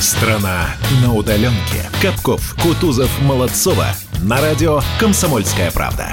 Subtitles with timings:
[0.00, 1.88] Страна на удаленке.
[2.02, 3.86] Капков, Кутузов, Молодцова.
[4.22, 6.12] На радио «Комсомольская правда».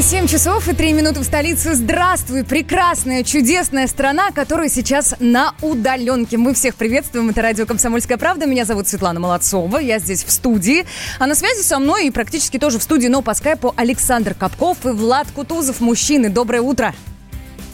[0.00, 1.74] 7 часов и 3 минуты в столице.
[1.74, 6.38] Здравствуй, прекрасная, чудесная страна, которая сейчас на удаленке.
[6.38, 7.28] Мы всех приветствуем.
[7.30, 8.46] Это радио «Комсомольская правда».
[8.46, 9.78] Меня зовут Светлана Молодцова.
[9.78, 10.86] Я здесь в студии.
[11.18, 14.86] А на связи со мной и практически тоже в студии, но по скайпу Александр Капков
[14.86, 15.80] и Влад Кутузов.
[15.80, 16.94] Мужчины, доброе утро.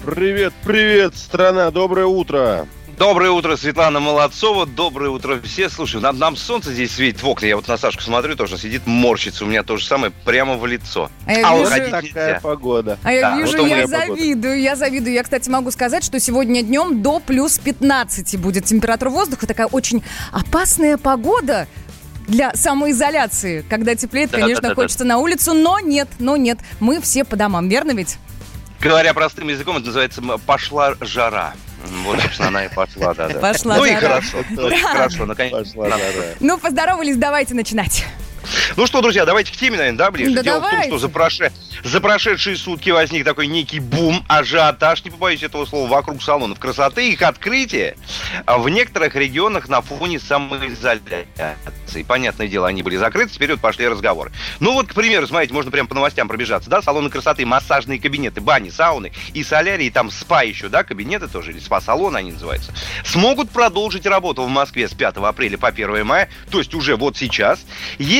[0.06, 2.66] Привет, привет, страна, доброе утро.
[2.98, 4.66] Доброе утро, Светлана Молодцова.
[4.66, 5.68] Доброе утро все.
[5.70, 7.46] Слушай, нам, нам солнце здесь светит в окна.
[7.46, 9.44] Я вот на Сашку смотрю, тоже сидит, морщится.
[9.44, 11.08] У меня то же самое прямо в лицо.
[11.24, 12.40] А я вижу- уходить Такая нельзя.
[12.42, 12.98] погода.
[13.04, 14.06] А я Да, вижу, вот я меня погода.
[14.20, 15.12] завидую, я завидую.
[15.14, 19.46] Я, кстати, могу сказать, что сегодня днем до плюс 15 будет температура воздуха.
[19.46, 21.68] Такая очень опасная погода
[22.26, 23.64] для самоизоляции.
[23.70, 26.58] Когда теплеет, Да, конечно, да, да, хочется на улицу, но нет, но нет.
[26.80, 28.18] Мы все по домам, верно ведь?
[28.80, 31.54] Говоря простым языком, это называется «пошла жара».
[32.04, 33.38] Вот, собственно, она и пошла, да, да.
[33.38, 35.52] Пошла ну и хорошо, ну хорошо, наконец.
[35.52, 36.34] Пошла жара.
[36.40, 38.04] Ну, поздоровались, давайте начинать.
[38.76, 40.34] Ну что, друзья, давайте к теме, наверное, да, ближе.
[40.34, 40.90] Да Дело в давайте.
[40.90, 41.52] том, что за, проше-
[41.84, 47.10] за прошедшие сутки возник такой некий бум, ажиотаж, не побоюсь этого слова, вокруг салонов красоты.
[47.10, 47.96] Их открытие
[48.46, 52.02] в некоторых регионах на фоне самоизоляции.
[52.06, 54.30] Понятное дело, они были закрыты, теперь вот пошли разговоры.
[54.60, 58.40] Ну вот, к примеру, смотрите, можно прямо по новостям пробежаться, да, салоны красоты, массажные кабинеты,
[58.40, 62.72] бани, сауны и солярии, там спа еще, да, кабинеты тоже, или спа-салоны они называются,
[63.04, 67.16] смогут продолжить работу в Москве с 5 апреля по 1 мая, то есть уже вот
[67.16, 67.60] сейчас,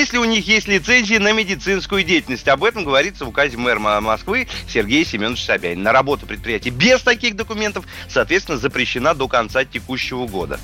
[0.09, 2.49] если у них есть лицензии на медицинскую деятельность.
[2.49, 5.83] Об этом говорится в указе мэра Мо- Москвы Сергея Семеновича Собянина.
[5.83, 10.59] На работу предприятий без таких документов, соответственно, запрещена до конца текущего года.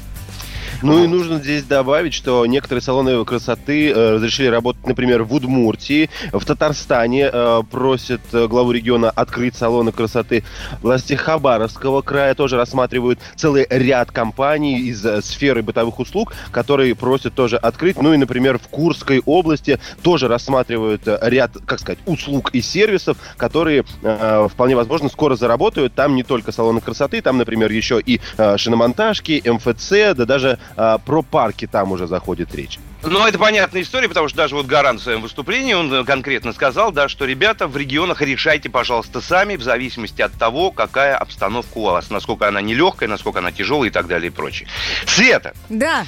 [0.84, 6.10] Ну и нужно здесь добавить, что некоторые салоны красоты э, разрешили работать, например, в Удмуртии,
[6.30, 10.44] в Татарстане э, просят э, главу региона открыть салоны красоты.
[10.82, 17.32] Власти Хабаровского края тоже рассматривают целый ряд компаний из э, сферы бытовых услуг, которые просят
[17.32, 18.00] тоже открыть.
[18.02, 23.16] Ну и, например, в Курской области тоже рассматривают э, ряд, как сказать, услуг и сервисов,
[23.38, 25.94] которые э, вполне возможно скоро заработают.
[25.94, 30.98] Там не только салоны красоты, там, например, еще и э, шиномонтажки, МФЦ, да даже э,
[31.04, 32.78] про парки там уже заходит речь.
[33.02, 36.52] Ну, это понятная история, потому что даже вот Гарант в своем выступлении, он э, конкретно
[36.52, 41.78] сказал, да, что, ребята, в регионах решайте, пожалуйста, сами, в зависимости от того, какая обстановка
[41.78, 44.68] у вас, насколько она нелегкая, насколько она тяжелая и так далее и прочее.
[45.06, 46.06] Света, Да,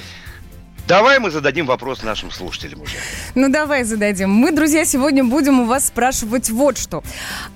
[0.87, 2.95] давай мы зададим вопрос нашим слушателям уже.
[3.35, 4.31] ну давай зададим.
[4.31, 7.03] Мы, друзья, сегодня будем у вас спрашивать вот что.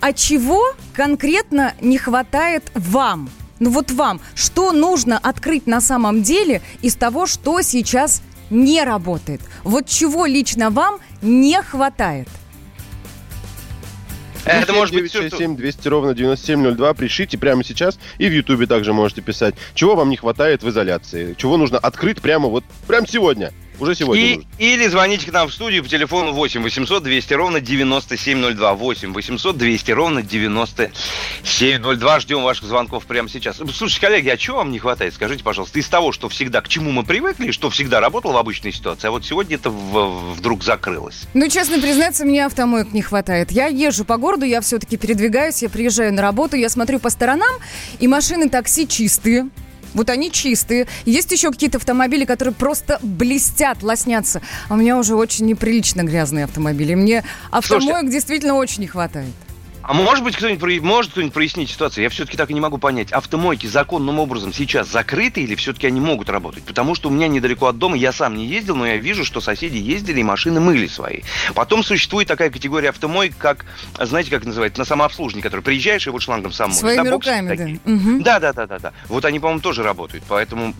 [0.01, 3.29] А чего конкретно не хватает вам?
[3.61, 9.39] Ну вот вам, что нужно открыть на самом деле из того, что сейчас не работает?
[9.63, 12.27] Вот чего лично вам не хватает?
[14.45, 15.37] Это может быть все, что...
[15.37, 16.93] 7 200 ровно 9702.
[16.95, 17.99] Пишите прямо сейчас.
[18.17, 19.53] И в Ютубе также можете писать.
[19.75, 21.35] Чего вам не хватает в изоляции?
[21.37, 23.53] Чего нужно открыть прямо вот, прямо сегодня?
[23.81, 24.49] Уже сегодня И, нужно.
[24.59, 28.73] или звоните к нам в студию по телефону 8 800 200 ровно 9702.
[28.75, 32.19] 8 800 200 ровно 9702.
[32.19, 33.57] Ждем ваших звонков прямо сейчас.
[33.57, 35.13] Слушайте, коллеги, а чего вам не хватает?
[35.15, 38.71] Скажите, пожалуйста, из того, что всегда, к чему мы привыкли, что всегда работало в обычной
[38.71, 41.23] ситуации, а вот сегодня это в- вдруг закрылось.
[41.33, 43.51] Ну, честно признаться, мне автомоек не хватает.
[43.51, 47.49] Я езжу по городу, я все-таки передвигаюсь, я приезжаю на работу, я смотрю по сторонам,
[47.99, 49.49] и машины такси чистые.
[49.93, 50.87] Вот они чистые.
[51.05, 54.41] Есть еще какие-то автомобили, которые просто блестят, лоснятся.
[54.69, 56.95] А у меня уже очень неприлично грязные автомобили.
[56.95, 59.33] Мне автомоек действительно очень не хватает.
[59.83, 62.03] А может быть, кто-нибудь может кто-нибудь прояснить ситуацию?
[62.03, 63.11] Я все-таки так и не могу понять.
[63.11, 66.63] Автомойки законным образом сейчас закрыты или все-таки они могут работать?
[66.63, 69.41] Потому что у меня недалеко от дома, я сам не ездил, но я вижу, что
[69.41, 71.21] соседи ездили и машины мыли свои.
[71.55, 73.65] Потом существует такая категория автомоек, как,
[73.99, 76.79] знаете, как называется, на самообслуживание, который приезжаешь и вот шлангом сам моешь.
[76.79, 77.79] Своими боксы руками, такие.
[77.85, 78.31] да.
[78.31, 78.93] Да, да, да, да, да.
[79.07, 80.73] Вот они, по-моему, тоже работают, поэтому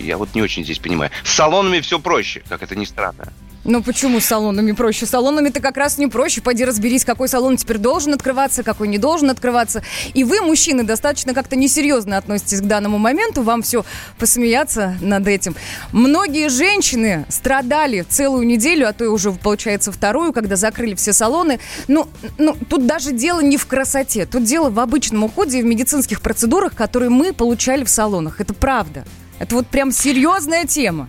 [0.00, 1.10] я вот не очень здесь понимаю.
[1.24, 3.32] С салонами все проще, как это ни странно.
[3.64, 5.06] Ну почему с салонами проще?
[5.06, 6.40] С салонами-то как раз не проще.
[6.40, 9.82] Пойди разберись, какой салон теперь должен открываться, какой не должен открываться.
[10.14, 13.42] И вы, мужчины, достаточно как-то несерьезно относитесь к данному моменту.
[13.42, 13.84] Вам все
[14.18, 15.54] посмеяться над этим.
[15.92, 21.60] Многие женщины страдали целую неделю, а то и уже, получается, вторую, когда закрыли все салоны.
[21.86, 22.08] Ну,
[22.38, 24.26] ну, тут даже дело не в красоте.
[24.26, 28.40] Тут дело в обычном уходе и в медицинских процедурах, которые мы получали в салонах.
[28.40, 29.04] Это правда.
[29.38, 31.08] Это вот прям серьезная тема.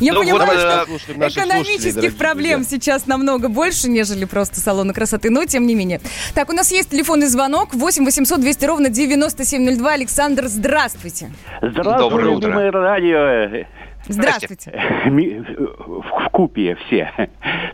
[0.00, 2.78] Я Ну, вот, понимаю, э, что Слушаем слушателей, экономических проблем друзья.
[2.78, 6.00] сейчас намного больше, нежели просто салоны красоты, но тем не менее.
[6.34, 9.92] Так, у нас есть телефонный звонок 8 800 200 ровно 9702.
[9.92, 11.30] Александр, здравствуйте.
[11.62, 12.46] Здравствуй, Доброе утро.
[12.48, 13.66] любимое радио.
[14.06, 14.72] Здравствуйте.
[15.06, 17.10] Ми- В в купе все.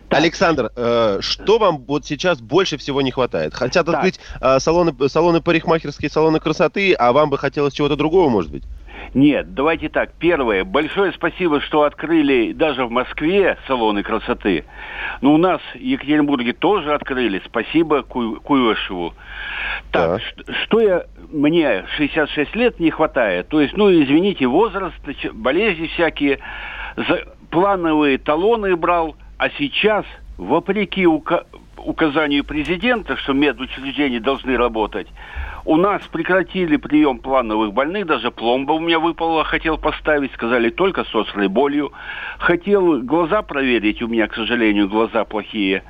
[0.09, 3.53] Александр, э, что вам вот сейчас больше всего не хватает?
[3.53, 3.95] Хотят Так.
[3.95, 8.63] открыть э, салоны, салоны парикмахерские, салоны красоты, а вам бы хотелось чего-то другого, может быть?
[9.13, 10.13] Нет, давайте так.
[10.19, 10.63] Первое.
[10.63, 14.63] Большое спасибо, что открыли даже в Москве салоны красоты.
[15.19, 17.41] Но у нас в Екатеринбурге тоже открыли.
[17.45, 19.13] Спасибо Ку- Куешеву.
[19.91, 21.03] Так, ш- что я...
[21.31, 23.49] Мне 66 лет не хватает.
[23.49, 24.95] То есть, ну, извините, возраст,
[25.33, 26.39] болезни всякие.
[26.95, 29.15] За- плановые талоны брал.
[29.37, 30.05] А сейчас,
[30.37, 31.45] вопреки ука-
[31.77, 35.07] указанию президента, что медучреждения должны работать,
[35.65, 41.03] у нас прекратили прием плановых больных, даже пломба у меня выпала, хотел поставить, сказали только
[41.03, 41.91] с острой болью.
[42.39, 45.83] Хотел глаза проверить, у меня, к сожалению, глаза плохие.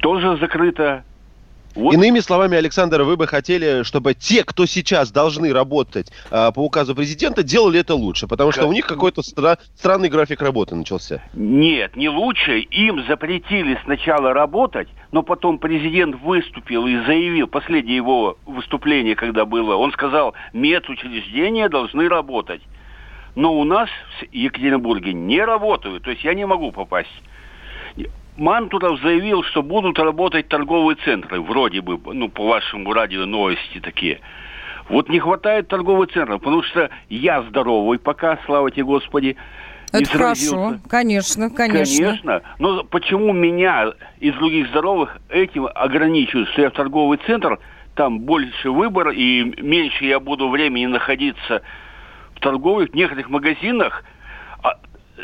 [0.00, 1.04] Тоже закрыто.
[1.74, 1.94] Вот.
[1.94, 6.94] Иными словами, Александр, вы бы хотели, чтобы те, кто сейчас должны работать а, по указу
[6.94, 11.22] президента, делали это лучше, потому что у них какой-то стра- странный график работы начался.
[11.32, 12.58] Нет, не лучше.
[12.60, 19.76] Им запретили сначала работать, но потом президент выступил и заявил, последнее его выступление, когда было,
[19.76, 22.62] он сказал, медучреждения должны работать.
[23.36, 23.88] Но у нас
[24.20, 27.10] в Екатеринбурге не работают, то есть я не могу попасть.
[28.40, 34.20] Мантуров заявил, что будут работать торговые центры, вроде бы, ну, по вашему радио новости такие.
[34.88, 39.36] Вот не хватает торговых центров, потому что я здоровый пока, слава тебе Господи.
[39.92, 42.06] Это хорошо, конечно, конечно.
[42.06, 42.42] Конечно.
[42.58, 47.58] Но почему меня из других здоровых этим ограничивают, что я в торговый центр,
[47.94, 51.60] там больше выбор и меньше я буду времени находиться
[52.34, 54.02] в торговых, некоторых магазинах.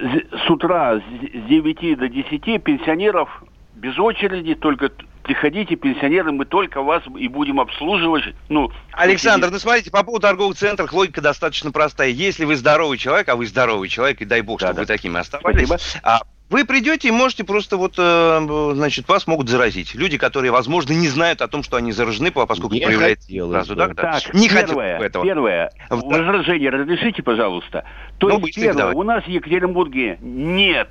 [0.00, 1.02] С- утра с
[1.48, 3.28] 9 до 10 пенсионеров
[3.74, 4.90] без очереди, только
[5.22, 8.34] приходите, пенсионеры, мы только вас и будем обслуживать.
[8.48, 12.08] Ну, Александр, ну смотрите, по поводу торговых центров логика достаточно простая.
[12.08, 14.82] Если вы здоровый человек, а вы здоровый человек, и дай бог, чтобы Да-да.
[14.82, 16.00] вы такими оставались, Спасибо.
[16.04, 19.94] а вы придете и можете просто вот, э, значит, вас могут заразить.
[19.94, 23.74] Люди, которые, возможно, не знают о том, что они заражены, поскольку Не не проявляется сразу,
[23.74, 23.94] да, да.
[23.94, 25.24] Так, не первое, этого.
[25.24, 25.96] первое, Да.
[25.96, 27.84] возражение разрешите, пожалуйста.
[28.18, 28.94] То Ну, есть, первое, давай.
[28.94, 30.88] у нас в Екатеринбурге нет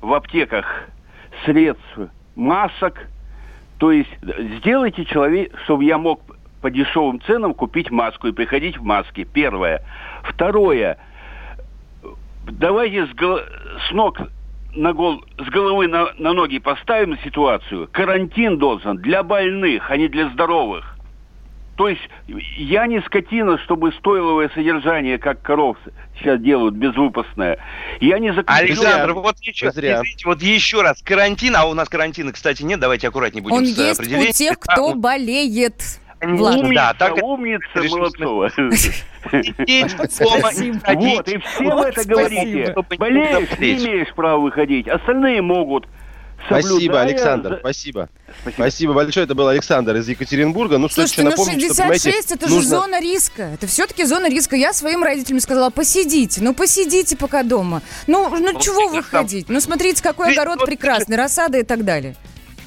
[0.00, 0.66] в аптеках
[1.44, 1.98] средств
[2.34, 3.06] масок.
[3.78, 4.10] То есть
[4.58, 6.20] сделайте человек, чтобы я мог
[6.62, 9.24] по дешевым ценам купить маску и приходить в маске.
[9.24, 9.82] Первое.
[10.24, 10.98] Второе.
[12.44, 14.18] Давайте с, с ног
[14.76, 17.88] на гол, с головы на, на ноги поставим ситуацию.
[17.92, 20.96] Карантин должен для больных, а не для здоровых.
[21.76, 22.00] То есть
[22.56, 25.76] я не скотина, чтобы стоиловое содержание, как коров
[26.18, 27.58] сейчас делают, безвыпускное.
[28.00, 28.64] Я не заключен...
[28.64, 30.00] Александр, вот еще, Зря.
[30.00, 31.02] извините, вот еще раз.
[31.02, 34.30] Карантин, а у нас карантина, кстати, нет, давайте аккуратнее будем Он с есть определением.
[34.30, 35.82] у тех, кто болеет.
[36.34, 36.56] Влад.
[36.56, 38.50] Умница, Да, так умница, Молодцова.
[38.50, 40.80] сидеть дома и Спасибо.
[40.82, 41.14] ходить.
[41.16, 42.74] Вот, и все вы это говорите.
[42.98, 44.88] Болеешь, не имеешь права выходить.
[44.88, 45.86] Остальные могут.
[46.46, 48.08] Спасибо, Александр, спасибо.
[48.42, 48.52] Спасибо.
[48.54, 49.24] Спасибо большое.
[49.24, 50.78] Это был Александр из Екатеринбурга.
[50.78, 53.42] Ну, Слушайте, еще ну напомнить, что, понимаете, 66 это же нужно- зона риска.
[53.42, 54.54] Это все-таки зона риска.
[54.54, 57.82] Я своим родителям сказала, посидите, ну посидите пока дома.
[58.06, 59.48] Ну, ну чего выходить?
[59.48, 62.14] Ну смотрите, какой огород прекрасный, рассада и так далее.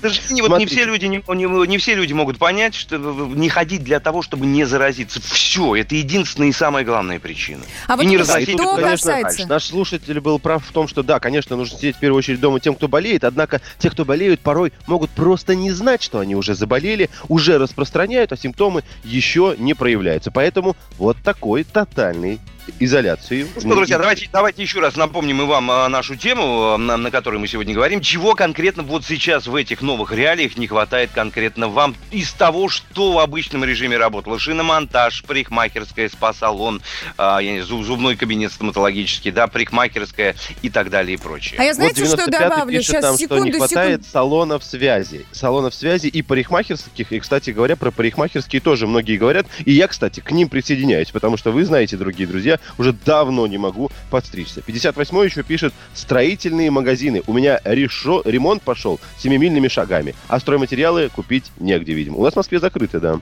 [0.02, 3.84] Сожалению, вот не все люди не, не- не все люди могут понять, что не ходить
[3.84, 5.22] для того, чтобы не заразиться.
[5.22, 7.64] Все, это единственная и самая главная причина.
[7.88, 9.48] А вот и не разносить конечно, касается...
[9.48, 12.60] Наш слушатель был прав в том, что да, конечно, нужно сидеть в первую очередь дома
[12.60, 16.56] тем, кто болеет, однако те, кто болеют, порой могут просто не знать, что они уже
[16.56, 20.32] заболели, уже распространяют, а симптомы еще не проявляются.
[20.32, 22.40] Поэтому вот такой тотальный
[22.80, 23.48] изоляции.
[23.56, 26.98] Ну что, друзья, давайте, давайте еще раз напомним и вам а, нашу тему, а, на,
[26.98, 28.02] на которой мы сегодня говорим.
[28.02, 33.14] Чего конкретно вот сейчас в этих новых реалиях не хватает конкретно вам из того, что
[33.14, 34.40] в обычном режиме работало?
[34.40, 36.82] Шиномонтаж, парикмахерская, спа-салон,
[37.18, 41.60] зуб- зубной кабинет стоматологический, да, парикмахерская и так далее и прочее.
[41.60, 42.78] А я знаете, вот что 95-й добавлю?
[42.78, 44.10] пишет Сейчас, нам, что не секунду, хватает секунду.
[44.12, 45.26] салонов связи.
[45.32, 47.12] Салонов связи и парикмахерских.
[47.12, 49.48] И, кстати говоря, про парикмахерские тоже многие говорят.
[49.66, 53.58] И я, кстати, к ним присоединяюсь, потому что вы знаете, дорогие друзья, уже давно не
[53.58, 54.62] могу подстричься.
[54.62, 57.24] 58-й еще пишет строительные магазины.
[57.28, 58.22] У меня решо...
[58.26, 62.18] ремонт пошел семимильными шагами, а стройматериалы купить негде, видимо.
[62.18, 63.20] У нас в Москве закрыты, да.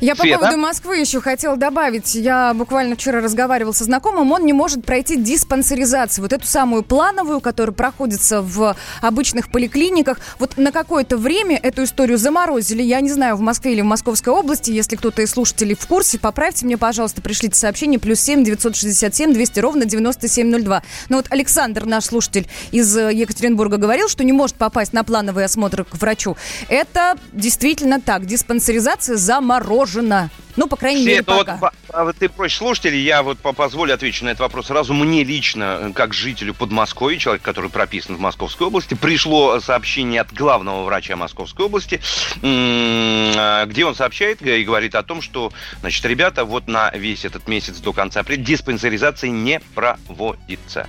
[0.00, 0.38] Я по Света?
[0.38, 2.14] поводу Москвы еще хотела добавить.
[2.14, 4.30] Я буквально вчера разговаривал со знакомым.
[4.32, 6.22] Он не может пройти диспансеризацию.
[6.22, 10.18] Вот эту самую плановую, которая проходится в обычных поликлиниках.
[10.38, 12.82] Вот на какое-то время эту историю заморозили.
[12.82, 14.70] Я не знаю, в Москве или в Московской области.
[14.70, 17.98] Если кто-то из слушателей в курсе, поправьте мне, пожалуйста, пришлите сообщение.
[17.98, 20.82] Плюс семь девятьсот шестьдесят семь двести ровно девяносто семь ноль два.
[21.08, 25.44] Но вот Александр, наш слушатель из э, Екатеринбурга, говорил, что не может попасть на плановый
[25.44, 26.36] осмотр к врачу.
[26.68, 28.26] Это действительно так.
[28.26, 30.30] Диспансеризация заморожена.
[30.56, 31.56] Ну, по крайней Все, мере, ну, пока.
[31.56, 34.94] Вот, а вот ты прочь слушателей, я вот по- позволю отвечу на этот вопрос сразу.
[34.94, 40.32] Мне лично, э, как жителю Подмосковья, человек, который прописан в Московской области, пришло сообщение от
[40.32, 42.00] главного врача Московской области,
[42.40, 47.48] э, где он сообщает и говорит о том, что, значит, ребята, вот на весь этот
[47.48, 50.86] месяц до конца апреля диспансеризация не проводится.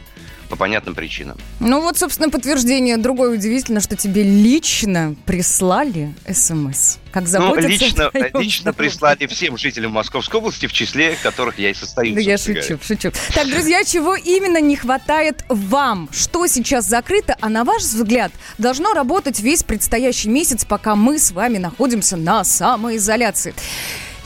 [0.48, 1.40] По понятным причинам.
[1.60, 2.98] Ну вот, собственно, подтверждение.
[2.98, 6.98] Другое удивительно, что тебе лично прислали СМС.
[7.12, 8.78] Как Ну, заботиться лично, о твоем лично здоровье.
[8.92, 12.14] прислали всем жителям Московской области, в числе которых я и состою.
[12.14, 13.12] Да я шучу, шучу.
[13.34, 16.10] Так, друзья, чего именно не хватает вам?
[16.12, 21.32] Что сейчас закрыто, а на ваш взгляд должно работать весь предстоящий месяц, пока мы с
[21.32, 23.56] вами находимся на самоизоляции?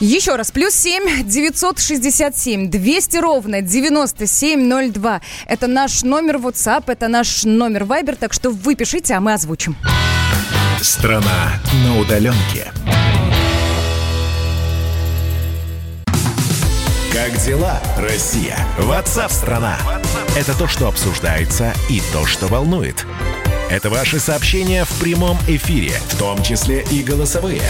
[0.00, 5.20] Еще раз, плюс 7 967 200 ровно 9702.
[5.46, 9.76] Это наш номер WhatsApp, это наш номер Viber, так что вы пишите, а мы озвучим.
[10.80, 12.72] Страна на удаленке.
[17.12, 18.56] Как дела, Россия?
[18.78, 19.76] Ватсап-страна!
[20.34, 23.04] Это то, что обсуждается и то, что волнует.
[23.68, 27.62] Это ваши сообщения в прямом эфире, в том числе и голосовые.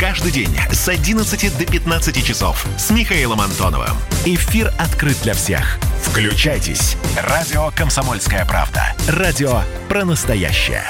[0.00, 3.94] Каждый день с 11 до 15 часов с Михаилом Антоновым.
[4.24, 5.78] Эфир открыт для всех.
[6.02, 6.96] Включайтесь.
[7.22, 8.94] Радио «Комсомольская правда».
[9.06, 10.84] Радио про настоящее.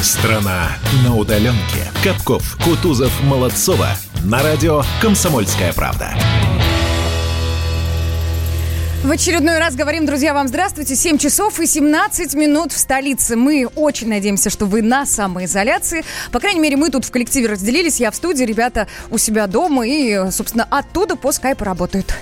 [0.00, 0.70] Страна
[1.04, 1.92] на удаленке.
[2.02, 3.90] Капков, Кутузов, Молодцова.
[4.24, 6.16] На радио «Комсомольская правда».
[9.04, 10.96] В очередной раз говорим, друзья, вам здравствуйте.
[10.96, 13.36] 7 часов и 17 минут в столице.
[13.36, 16.04] Мы очень надеемся, что вы на самоизоляции.
[16.32, 18.00] По крайней мере, мы тут в коллективе разделились.
[18.00, 22.14] Я в студии, ребята у себя дома и, собственно, оттуда по скайпу работают.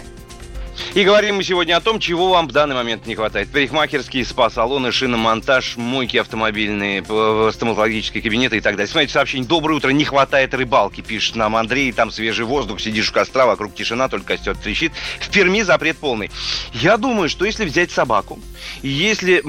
[0.94, 3.50] И говорим мы сегодня о том, чего вам в данный момент не хватает.
[3.50, 7.02] Парикмахерские, спа-салоны, шиномонтаж, мойки автомобильные,
[7.50, 8.86] стоматологические кабинеты и так далее.
[8.86, 11.90] Смотрите, сообщение «Доброе утро, не хватает рыбалки», пишет нам Андрей.
[11.90, 14.92] Там свежий воздух, сидишь у костра, вокруг тишина, только костер трещит.
[15.18, 16.30] В Перми запрет полный.
[16.72, 18.38] Я думаю, что если взять собаку,
[18.82, 19.42] если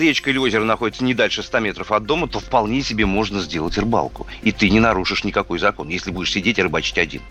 [0.00, 3.78] речка или озеро находится не дальше 100 метров от дома, то вполне себе можно сделать
[3.78, 4.26] рыбалку.
[4.42, 7.22] И ты не нарушишь никакой закон, если будешь сидеть и рыбачить один.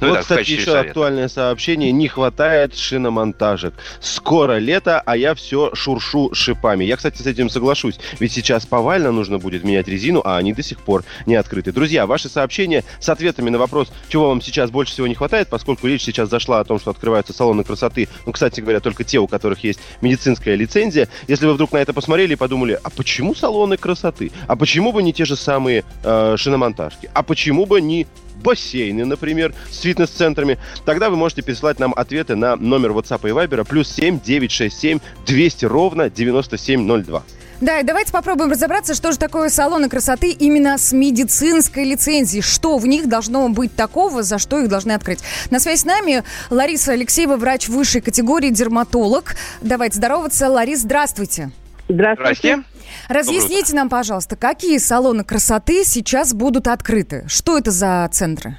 [0.00, 0.88] Ну, вот, в кстати, еще совета.
[0.88, 1.92] актуальное сообщение.
[1.92, 3.74] Не хватает шиномонтажек.
[4.00, 6.84] Скоро лето, а я все шуршу шипами.
[6.84, 7.98] Я, кстати, с этим соглашусь.
[8.18, 11.72] Ведь сейчас повально нужно будет менять резину, а они до сих пор не открыты.
[11.72, 15.86] Друзья, ваши сообщения с ответами на вопрос, чего вам сейчас больше всего не хватает, поскольку
[15.86, 19.26] речь сейчас зашла о том, что открываются салоны красоты, ну, кстати говоря, только те, у
[19.26, 21.08] которых есть медицинская лицензия.
[21.28, 24.30] Если вы вдруг на это посмотрели и подумали, а почему салоны красоты?
[24.46, 27.10] А почему бы не те же самые э, шиномонтажки?
[27.14, 28.06] А почему бы не
[28.42, 33.66] бассейны, например, с фитнес-центрами, тогда вы можете присылать нам ответы на номер WhatsApp и Viber
[33.66, 37.22] плюс 7 967 200 ровно 9702.
[37.60, 42.42] Да, и давайте попробуем разобраться, что же такое салоны красоты именно с медицинской лицензией.
[42.42, 45.20] Что в них должно быть такого, за что их должны открыть.
[45.50, 49.36] На связи с нами Лариса Алексеева, врач высшей категории, дерматолог.
[49.60, 50.48] Давайте здороваться.
[50.48, 51.50] Ларис, здравствуйте.
[51.88, 52.34] Здравствуйте.
[52.34, 52.64] Здрасте.
[53.08, 57.24] Разъясните нам, пожалуйста, какие салоны красоты сейчас будут открыты?
[57.28, 58.56] Что это за центры?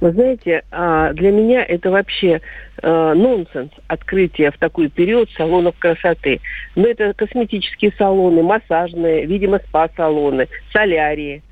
[0.00, 2.40] Вы знаете, а, для меня это вообще
[2.82, 6.40] э, нонсенс открытие в такой период салонов красоты.
[6.76, 11.42] Но это косметические салоны, массажные, видимо, спа-салоны, солярии.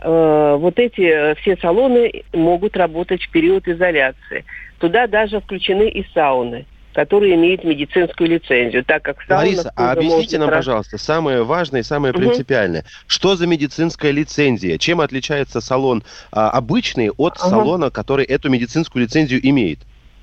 [0.00, 4.46] Э, Вот эти э, все салоны могут работать в период изоляции.
[4.78, 6.64] Туда даже включены и сауны,
[6.94, 11.42] которые имеют медицинскую лицензию, так как в саунах Лариса, а объясните нам, tra- пожалуйста, самое
[11.44, 12.84] важное и самое принципиальное.
[13.06, 14.78] Что за медицинская лицензия?
[14.78, 16.02] Чем отличается салон
[16.32, 17.50] а, обычный от Ага.
[17.50, 19.80] салона, который эту медицинскую лицензию имеет?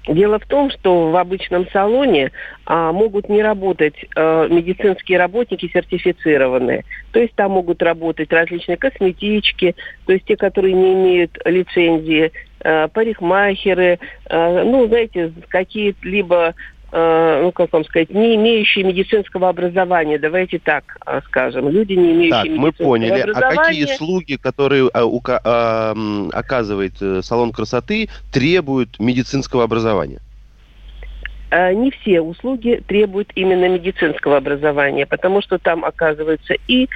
[0.08, 2.32] Дело в том, что в обычном салоне
[2.66, 6.86] а, могут не работать а, медицинские работники сертифицированные.
[7.12, 12.32] То есть там могут работать различные косметички, то есть те, которые не имеют лицензии,
[12.64, 16.54] а, парикмахеры, а, ну, знаете, какие-либо
[16.98, 22.14] а, ну, как вам сказать, не имеющие медицинского образования, давайте так а, скажем, люди, не
[22.14, 23.32] имеющие Так, мы медицинского поняли.
[23.34, 30.20] А какие услуги, которые а, ука- а, м, оказывает э, салон красоты, требуют медицинского образования?
[31.52, 36.88] Э, не все услуги требуют именно медицинского образования, потому что там оказываются и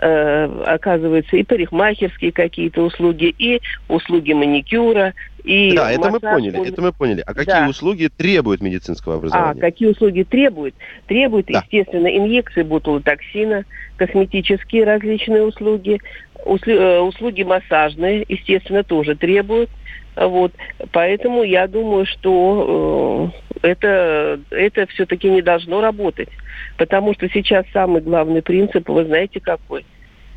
[0.00, 5.14] э, оказываются и парикмахерские какие-то услуги, и услуги маникюра,
[5.44, 7.22] и да, это мы поняли, это мы поняли.
[7.26, 7.68] А какие Да.
[7.68, 9.60] услуги требуют медицинского А, образования?
[9.60, 10.74] какие услуги требуют?
[11.06, 11.60] Требуют, Да.
[11.64, 13.64] естественно, инъекции ботулотоксина,
[13.96, 16.00] косметические различные услуги,
[16.44, 19.70] услу- э, услуги массажные, естественно, тоже требуют.
[20.18, 20.52] Вот.
[20.92, 23.30] Поэтому я думаю, что
[23.62, 26.28] э, это, это все-таки не должно работать.
[26.76, 29.84] Потому что сейчас самый главный принцип, вы знаете какой?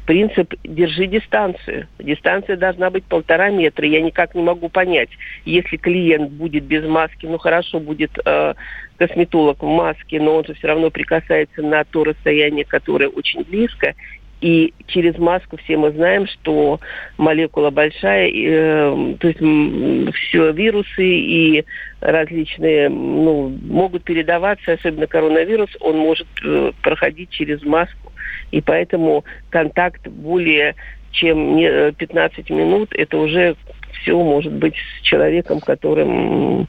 [0.06, 1.88] принцип «держи дистанцию».
[2.00, 3.88] Дистанция должна быть полтора метра.
[3.88, 5.10] Я никак не могу понять,
[5.46, 8.54] если клиент будет без маски, ну хорошо, будет э,
[8.98, 13.94] косметолог в маске, но он же все равно прикасается на то расстояние, которое очень близко,
[14.42, 16.80] и через маску все мы знаем, что
[17.18, 21.66] молекула большая, э, то есть все вирусы и
[22.02, 28.12] различные ну, могут передаваться, особенно коронавирус, он может э, проходить через маску.
[28.50, 30.76] И поэтому контакт более
[31.12, 31.58] чем
[31.94, 33.56] 15 э, минут, это уже
[34.02, 36.68] все может быть с человеком, которым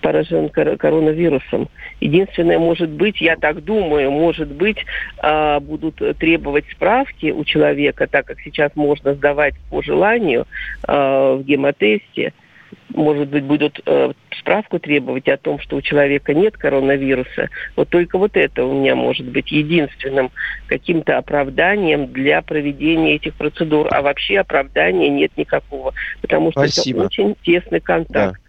[0.00, 1.68] поражен коронавирусом.
[2.00, 4.78] Единственное, может быть, я так думаю, может быть,
[5.18, 10.46] а, будут требовать справки у человека, так как сейчас можно сдавать по желанию
[10.86, 12.32] а, в гемотесте–
[12.90, 17.50] может быть, будут э, справку требовать о том, что у человека нет коронавируса.
[17.76, 20.30] Вот только вот это у меня может быть единственным
[20.66, 23.88] каким-то оправданием для проведения этих процедур.
[23.90, 27.00] А вообще оправдания нет никакого, потому что Спасибо.
[27.00, 28.34] это очень тесный контакт.
[28.34, 28.43] Да.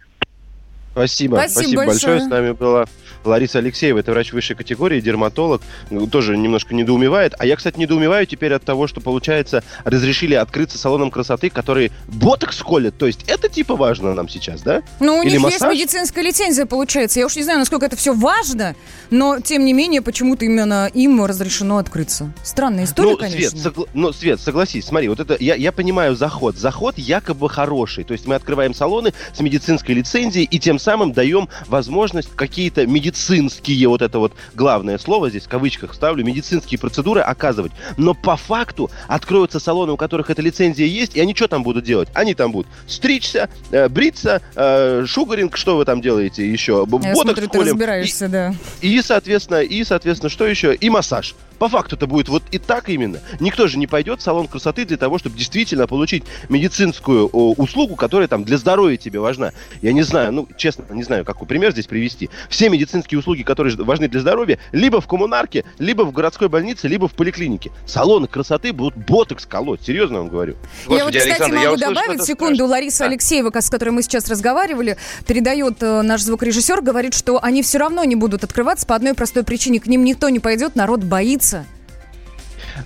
[0.96, 1.34] Спасибо.
[1.36, 2.12] Спасибо, Спасибо большое.
[2.14, 2.20] большое.
[2.20, 2.86] С нами была
[3.22, 5.60] Лариса Алексеева, это врач высшей категории, дерматолог.
[5.90, 7.34] Ну, тоже немножко недоумевает.
[7.38, 12.62] А я, кстати, недоумеваю теперь от того, что, получается, разрешили открыться салоном красоты, которые ботокс
[12.62, 12.96] колят.
[12.96, 14.82] То есть это типа важно нам сейчас, да?
[15.00, 15.72] Ну, у Или них массаж?
[15.74, 17.20] есть медицинская лицензия, получается.
[17.20, 18.74] Я уж не знаю, насколько это все важно,
[19.10, 22.32] но, тем не менее, почему-то именно им разрешено открыться.
[22.42, 23.50] Странная история, ну, конечно.
[23.50, 26.56] Свет, согла- ну, Свет, согласись, смотри, вот это, я, я понимаю заход.
[26.56, 28.04] Заход якобы хороший.
[28.04, 33.88] То есть мы открываем салоны с медицинской лицензией и тем самым даем возможность какие-то медицинские,
[33.88, 37.72] вот это вот главное слово здесь в кавычках ставлю, медицинские процедуры оказывать.
[37.96, 41.84] Но по факту откроются салоны, у которых эта лицензия есть, и они что там будут
[41.84, 42.08] делать?
[42.14, 46.80] Они там будут стричься, э, бриться, э, шугаринг, что вы там делаете еще?
[46.80, 48.54] Я Ботокс смотрю, ты разбираешься, и, да.
[48.80, 50.74] И, соответственно, и, соответственно, что еще?
[50.74, 51.34] И массаж.
[51.58, 53.20] По факту это будет вот и так именно.
[53.40, 57.96] Никто же не пойдет в салон красоты для того, чтобы действительно получить медицинскую о, услугу,
[57.96, 59.52] которая там для здоровья тебе важна.
[59.82, 62.30] Я не знаю, ну, честно, не знаю, какой пример здесь привести.
[62.48, 67.08] Все медицинские услуги, которые важны для здоровья, либо в коммунарке, либо в городской больнице, либо
[67.08, 67.70] в поликлинике.
[67.86, 69.82] Салоны красоты будут ботокс колоть.
[69.82, 70.56] Серьезно вам говорю.
[70.86, 72.54] Господи, я вот, кстати, Александр, могу услышал, добавить секунду.
[72.54, 72.72] Страшно.
[72.72, 73.04] Лариса да.
[73.06, 74.96] Алексеева, с которой мы сейчас разговаривали,
[75.26, 79.44] передает э, наш звукорежиссер, говорит, что они все равно не будут открываться по одной простой
[79.44, 79.80] причине.
[79.80, 81.45] К ним никто не пойдет, народ боится.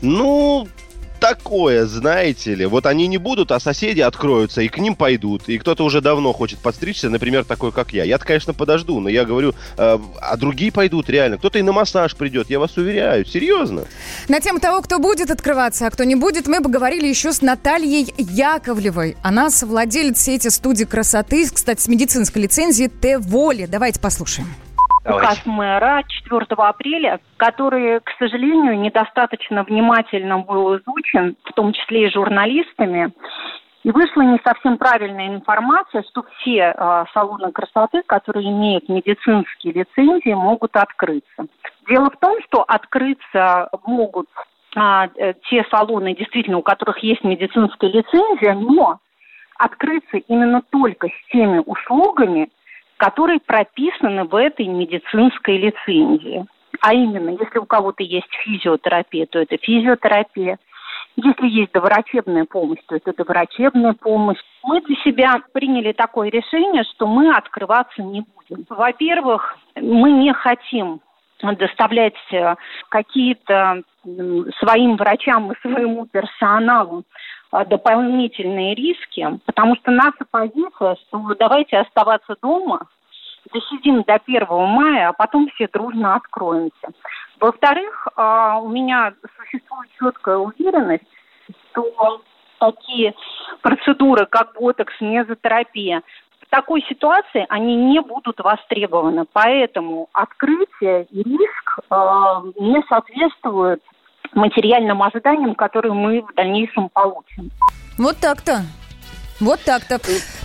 [0.03, 0.69] Ну,
[1.21, 2.67] такое, знаете ли.
[2.67, 5.49] Вот они не будут, а соседи откроются и к ним пойдут.
[5.49, 8.05] И кто-то уже давно хочет подстричься, например, такой, как я.
[8.05, 11.39] Я-то, конечно, подожду, но я говорю, э, а другие пойдут реально.
[11.39, 13.25] Кто-то и на массаж придет, я вас уверяю.
[13.27, 13.85] Серьезно.
[14.29, 18.13] На тему того, кто будет открываться, а кто не будет, мы поговорили еще с Натальей
[18.17, 19.17] Яковлевой.
[19.23, 23.67] Она совладелец сети студии красоты, кстати, с медицинской лицензией Т-Воли.
[23.67, 24.49] Давайте послушаем
[25.05, 32.13] указ мэра 4 апреля, который, к сожалению, недостаточно внимательно был изучен, в том числе и
[32.13, 33.13] журналистами.
[33.83, 40.35] И вышла не совсем правильная информация, что все э, салоны красоты, которые имеют медицинские лицензии,
[40.35, 41.47] могут открыться.
[41.89, 44.27] Дело в том, что открыться могут
[44.77, 48.99] а, э, те салоны, действительно, у которых есть медицинская лицензия, но
[49.59, 52.51] открыться именно только с теми услугами,
[53.01, 56.45] которые прописаны в этой медицинской лицензии.
[56.83, 60.59] А именно, если у кого-то есть физиотерапия, то это физиотерапия.
[61.17, 64.39] Если есть доврачебная помощь, то это доврачебная помощь.
[64.63, 68.67] Мы для себя приняли такое решение, что мы открываться не будем.
[68.69, 71.01] Во-первых, мы не хотим
[71.41, 72.55] доставлять э,
[72.91, 73.83] какие-то
[74.59, 77.05] своим врачам и своему персоналу
[77.53, 82.87] дополнительные риски, потому что наша позиция, что давайте оставаться дома,
[83.53, 86.89] досидим до 1 мая, а потом все дружно откроемся.
[87.41, 91.05] Во-вторых, а, у меня существует четкая уверенность,
[91.71, 92.23] что
[92.59, 93.15] такие
[93.63, 96.03] процедуры, как ботокс, мезотерапия,
[96.43, 99.25] в такой ситуации они не будут востребованы.
[99.33, 101.95] Поэтому открытие и риск э,
[102.59, 103.83] не соответствуют
[104.35, 107.51] материальным ожиданиям, которые мы в дальнейшем получим.
[107.99, 108.65] Вот так-то.
[109.41, 109.99] Вот так-то.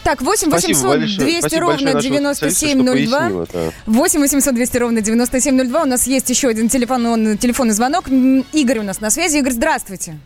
[0.04, 3.71] Так, 8 800 200 ровно 9702.
[3.86, 5.84] 8 800 200 ровно 9702.
[5.84, 8.08] У нас есть еще один телефон, телефонный звонок.
[8.08, 9.38] Игорь у нас на связи.
[9.38, 10.17] Игорь, здравствуйте.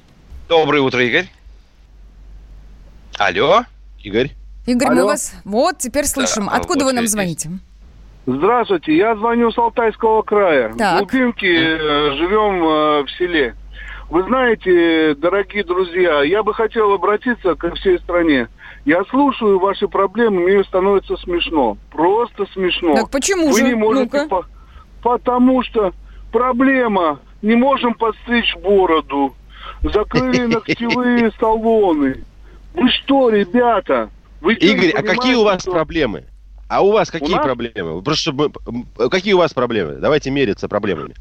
[0.47, 1.27] Доброе утро, Игорь.
[3.17, 3.65] Алло,
[4.03, 4.31] Игорь.
[4.65, 5.01] Игорь, Алло.
[5.01, 5.33] мы вас...
[5.43, 6.45] Вот, теперь слышим.
[6.45, 7.49] Да, Откуда вот вы нам звоните?
[8.31, 10.71] Здравствуйте, я звоню с Алтайского края.
[10.77, 10.99] Так.
[10.99, 13.55] В Лупинке э, живем э, в селе.
[14.11, 18.47] Вы знаете, дорогие друзья, я бы хотел обратиться ко всей стране.
[18.85, 21.77] Я слушаю ваши проблемы, мне становится смешно.
[21.91, 22.95] Просто смешно.
[22.95, 23.67] Так почему Вы же?
[23.67, 24.27] не можете...
[24.27, 24.45] По...
[25.01, 25.93] Потому что
[26.31, 27.19] проблема.
[27.41, 29.33] Не можем подстричь бороду.
[29.81, 32.23] закрыли ногтевые салоны.
[32.75, 34.11] Вы что, ребята?
[34.41, 35.71] Вы Игорь, а какие у вас что...
[35.71, 36.25] проблемы?
[36.69, 37.45] А у вас какие у нас...
[37.45, 38.01] проблемы?
[38.03, 38.51] Просто чтобы...
[39.09, 39.95] Какие у вас проблемы?
[39.95, 41.15] Давайте мериться проблемами.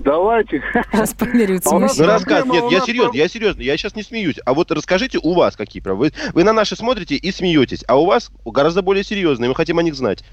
[0.00, 0.62] Давайте.
[0.90, 4.40] Сейчас померяются а Ну, рассказ, нет, я серьезно, я серьезно, я сейчас не смеюсь.
[4.44, 6.12] А вот расскажите, у вас какие проблемы?
[6.26, 9.78] Вы, вы на наши смотрите и смеетесь, а у вас гораздо более серьезные, мы хотим
[9.78, 10.24] о них знать.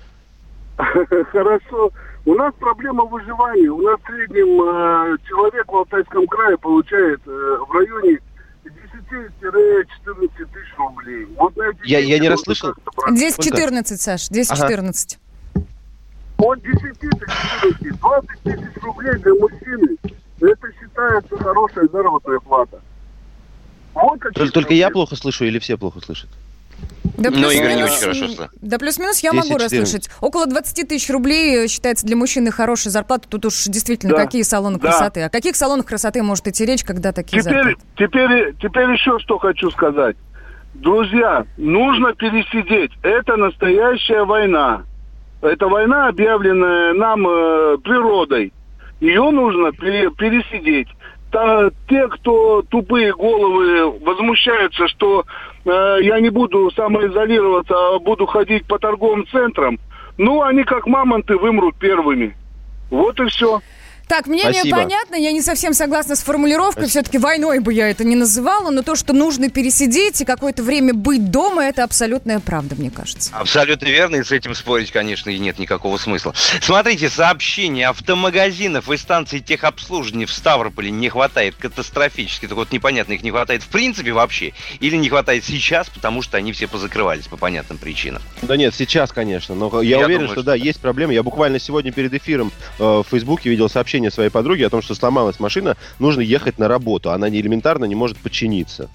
[0.78, 1.92] Хорошо.
[2.26, 3.70] У нас проблема выживания.
[3.70, 8.20] У нас в среднем э, человек в Алтайском крае получает э, в районе
[9.12, 11.26] 10-14 тысяч рублей.
[11.38, 12.74] Вот я, я не расслышал.
[13.10, 15.18] 10-14, Саш, 10-14.
[15.56, 15.66] Ага.
[16.38, 19.98] От 10 до 14, 20 тысяч рублей для мужчины,
[20.40, 22.82] это считается хорошая заработная плата.
[23.94, 26.30] Вот только, только я плохо слышу или все плохо слышат?
[27.18, 28.50] Да Но ну, Игорь не очень хорошо слышит.
[28.62, 30.10] Да плюс-минус я могу расслышать.
[30.22, 33.28] Около 20 тысяч рублей считается для мужчины хорошая зарплата.
[33.30, 34.26] Тут уж действительно да.
[34.26, 34.88] какие салоны да.
[34.90, 35.22] красоты.
[35.24, 37.82] О каких салонах красоты может идти речь, когда такие теперь, зарплаты?
[37.96, 40.16] Теперь, теперь еще что хочу сказать.
[40.74, 42.92] Друзья, нужно пересидеть.
[43.04, 44.84] Это настоящая война.
[45.42, 48.54] Это война, объявленная нам э, природой.
[49.00, 50.88] Ее нужно пересидеть
[51.32, 58.66] та, те, кто тупые головы возмущаются, что э, я не буду самоизолироваться, а буду ходить
[58.66, 59.80] по торговым центрам,
[60.18, 62.36] ну, они как мамонты вымрут первыми.
[62.90, 63.62] Вот и все.
[64.12, 64.76] Так, мнение Спасибо.
[64.76, 68.82] понятно, я не совсем согласна с формулировкой, все-таки войной бы я это не называла, но
[68.82, 73.32] то, что нужно пересидеть и какое-то время быть дома, это абсолютная правда, мне кажется.
[73.34, 76.34] Абсолютно верно, и с этим спорить, конечно, и нет никакого смысла.
[76.60, 83.24] Смотрите, сообщение автомагазинов и станций техобслуживания в Ставрополе не хватает катастрофически, так вот непонятно, их
[83.24, 87.38] не хватает в принципе вообще, или не хватает сейчас, потому что они все позакрывались по
[87.38, 88.22] понятным причинам.
[88.42, 91.14] Да нет, сейчас, конечно, но я, я уверен, думаю, что, что да, есть проблемы.
[91.14, 94.82] Я буквально сегодня перед эфиром э, в Фейсбуке видел сообщение сообщение своей подруги о том,
[94.82, 97.12] что сломалась машина, нужно ехать на работу.
[97.12, 98.90] Она не элементарно не может подчиниться.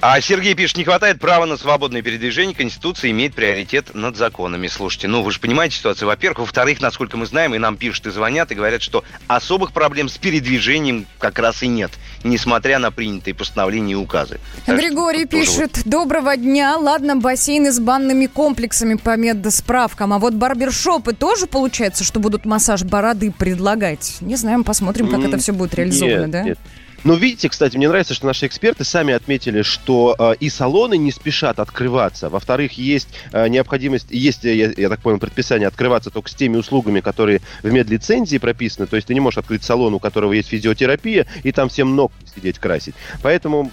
[0.00, 4.66] А Сергей пишет, не хватает права на свободное передвижение, Конституция имеет приоритет над законами.
[4.68, 6.40] Слушайте, ну вы же понимаете ситуацию, во-первых.
[6.40, 10.18] Во-вторых, насколько мы знаем, и нам пишут и звонят, и говорят, что особых проблем с
[10.18, 11.90] передвижением как раз и нет,
[12.24, 14.40] несмотря на принятые постановления и указы.
[14.66, 15.86] Так Григорий пишет, вот...
[15.86, 22.20] доброго дня, ладно, бассейны с банными комплексами по медосправкам, а вот барбершопы тоже получается, что
[22.20, 24.16] будут массаж бороды предлагать?
[24.20, 26.42] Не знаем, посмотрим, как mm, это все будет реализовано, нет, да?
[26.42, 26.58] Нет.
[27.04, 31.12] Но видите, кстати, мне нравится, что наши эксперты сами отметили, что э, и салоны не
[31.12, 32.28] спешат открываться.
[32.28, 37.00] Во-вторых, есть э, необходимость, есть, я, я так понял, предписание открываться только с теми услугами,
[37.00, 38.86] которые в медлицензии прописаны.
[38.86, 42.12] То есть ты не можешь открыть салон, у которого есть физиотерапия, и там всем ног
[42.34, 42.94] сидеть красить.
[43.22, 43.70] Поэтому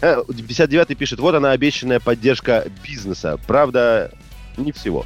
[0.00, 3.38] 59-й э, пишет, вот она обещанная поддержка бизнеса.
[3.46, 4.12] Правда,
[4.56, 5.04] не всего.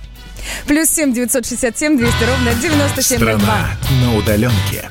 [0.67, 3.71] Плюс семь девятьсот шестьдесят семь двести ровно девяносто семь Страна
[4.03, 4.91] на удаленке.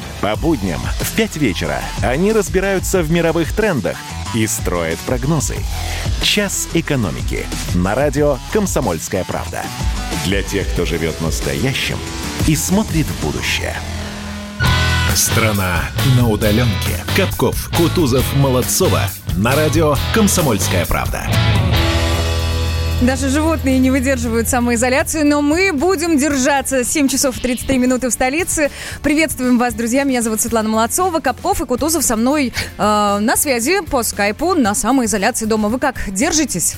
[0.21, 3.97] По будням в 5 вечера они разбираются в мировых трендах
[4.35, 5.57] и строят прогнозы.
[6.21, 9.63] «Час экономики» на радио «Комсомольская правда».
[10.25, 11.97] Для тех, кто живет настоящим
[12.47, 13.75] и смотрит в будущее.
[15.15, 17.03] Страна на удаленке.
[17.17, 19.01] Капков, Кутузов, Молодцова.
[19.37, 21.27] На радио «Комсомольская правда».
[23.01, 26.83] Даже животные не выдерживают самоизоляцию, но мы будем держаться.
[26.83, 28.69] 7 часов 33 минуты в столице.
[29.01, 30.03] Приветствуем вас, друзья.
[30.03, 31.19] Меня зовут Светлана Молодцова.
[31.19, 35.69] Капков и Кутузов со мной э, на связи по скайпу на самоизоляции дома.
[35.69, 36.75] Вы как, держитесь?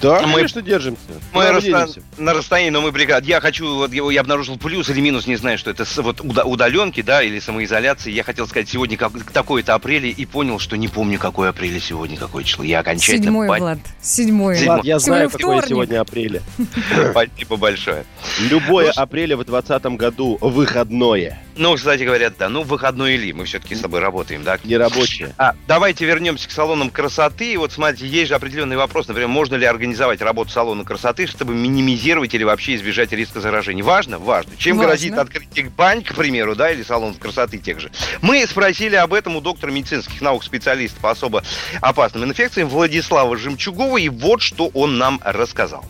[0.00, 1.02] Да, мы, конечно, держимся.
[1.32, 1.88] Мы расста...
[2.16, 3.24] на расстоянии, но мы бригад.
[3.24, 7.22] Я хочу, вот я обнаружил плюс или минус, не знаю, что это вот удаленки, да,
[7.22, 8.10] или самоизоляции.
[8.10, 12.16] Я хотел сказать, сегодня как, такой-то апреля и понял, что не помню, какое апреля сегодня,
[12.16, 12.64] какое число.
[12.64, 13.24] Я окончательно...
[13.24, 13.58] Седьмой, пон...
[13.58, 14.64] Влад, седьмой.
[14.64, 16.42] Влад, я знаю, какое сегодня апреля.
[17.10, 18.04] Спасибо большое.
[18.38, 21.42] Любое апреля в 2020 году выходное.
[21.56, 22.48] Ну, кстати говоря, да.
[22.48, 24.58] Ну, выходной или мы все-таки с тобой работаем, да?
[24.64, 25.34] Не рабочие.
[25.36, 27.58] А, давайте вернемся к салонам красоты.
[27.58, 29.08] Вот смотрите, есть же определенный вопрос.
[29.08, 33.82] Например, можно ли организовать работу салона красоты, чтобы минимизировать или вообще избежать риска заражения?
[33.82, 34.18] Важно?
[34.18, 34.52] Важно.
[34.56, 34.88] Чем Важно.
[34.88, 37.90] грозит открытие бань, к примеру, да, или салонов красоты тех же?
[38.22, 41.42] Мы спросили об этом у доктора медицинских наук, специалиста по особо
[41.80, 45.84] опасным инфекциям Владислава Жемчугова, и вот что он нам рассказал.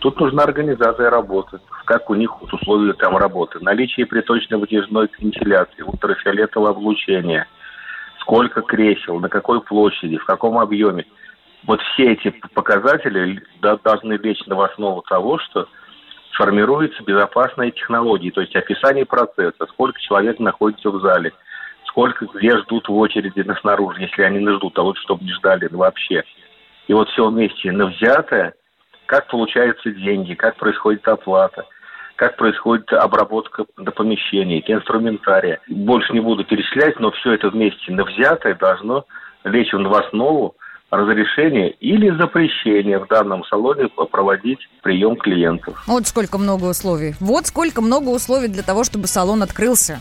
[0.00, 3.58] Тут нужна организация работы как у них условия там работы.
[3.60, 7.46] Наличие приточной вытяжной вентиляции, ультрафиолетового облучения,
[8.20, 11.04] сколько кресел, на какой площади, в каком объеме.
[11.66, 15.68] Вот все эти показатели должны лечь на основу того, что
[16.32, 21.32] формируются безопасные технологии, то есть описание процесса, сколько человек находится в зале,
[21.86, 25.32] сколько где ждут в очереди на снаружи, если они не ждут, а лучше, чтобы не
[25.32, 26.24] ждали вообще.
[26.88, 28.54] И вот все вместе на взятое,
[29.06, 31.64] как получаются деньги, как происходит оплата,
[32.16, 35.60] как происходит обработка до помещений, инструментария.
[35.68, 39.04] Больше не буду перечислять, но все это вместе на взятое должно
[39.44, 40.56] лечь в основу
[40.96, 45.82] разрешение или запрещение в данном салоне проводить прием клиентов.
[45.86, 47.14] Вот сколько много условий.
[47.20, 49.98] Вот сколько много условий для того, чтобы салон открылся.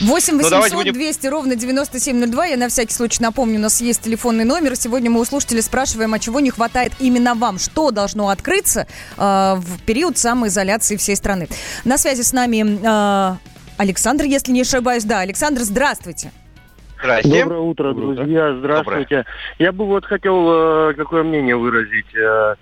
[0.00, 0.92] 8 800 ну, будем...
[0.92, 2.46] 200 ровно 9702.
[2.46, 4.76] Я на всякий случай напомню, у нас есть телефонный номер.
[4.76, 7.58] Сегодня мы у слушателей спрашиваем, а чего не хватает именно вам?
[7.58, 8.86] Что должно открыться
[9.16, 11.48] э, в период самоизоляции всей страны?
[11.84, 13.36] На связи с нами э,
[13.76, 15.04] Александр, если не ошибаюсь.
[15.04, 16.32] Да, Александр, здравствуйте.
[17.04, 17.42] Здрасте.
[17.42, 18.54] Доброе утро, друзья.
[18.54, 19.16] Здравствуйте.
[19.16, 19.26] Доброе.
[19.58, 22.14] Я бы вот хотел э, какое мнение выразить.
[22.16, 22.54] Э,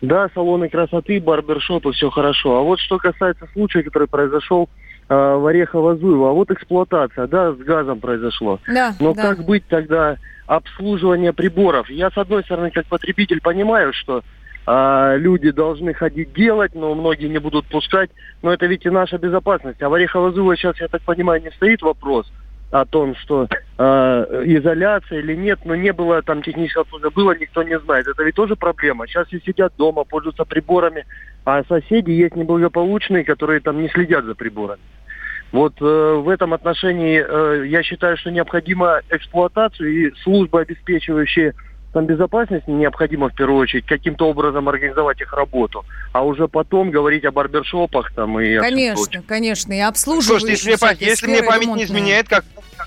[0.00, 2.58] да, салоны красоты, барбершопы, все хорошо.
[2.58, 4.68] А вот что касается случая, который произошел
[5.08, 8.60] э, в Орехово-Зуево, а вот эксплуатация, да, с газом произошло.
[8.68, 9.22] Да, Но да.
[9.22, 11.90] как быть тогда обслуживание приборов?
[11.90, 14.22] Я, с одной стороны, как потребитель понимаю, что
[14.68, 18.10] э, люди должны ходить делать, но многие не будут пускать.
[18.42, 19.82] Но это ведь и наша безопасность.
[19.82, 22.32] А в Орехово-Зуево сейчас, я так понимаю, не стоит вопрос–
[22.70, 27.62] о том, что э, изоляция или нет, но не было там технического обслуживания, было, никто
[27.62, 28.06] не знает.
[28.06, 29.06] Это ведь тоже проблема.
[29.06, 31.06] Сейчас все сидят дома, пользуются приборами,
[31.44, 34.82] а соседи есть неблагополучные, которые там не следят за приборами.
[35.50, 41.54] Вот э, в этом отношении э, я считаю, что необходима эксплуатацию и службы, обеспечивающие
[41.92, 47.24] там безопасность необходимо в первую очередь каким-то образом организовать их работу, а уже потом говорить
[47.24, 50.40] о барбершопах там и Конечно, конечно, и обслуживать.
[50.42, 51.86] Слушайте, если, мне, если мне память ремонтные.
[51.86, 52.44] не изменяет, как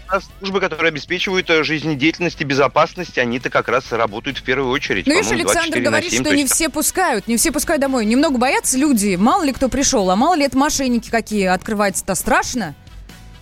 [0.09, 5.07] раз службы, которые обеспечивают э, жизнедеятельность и безопасность, они-то как раз работают в первую очередь.
[5.07, 8.05] Ну, видишь, Александр говорит, 7, что не все пускают, не все пускают домой.
[8.05, 12.75] Немного боятся люди, мало ли кто пришел, а мало ли это мошенники какие, открывается-то страшно.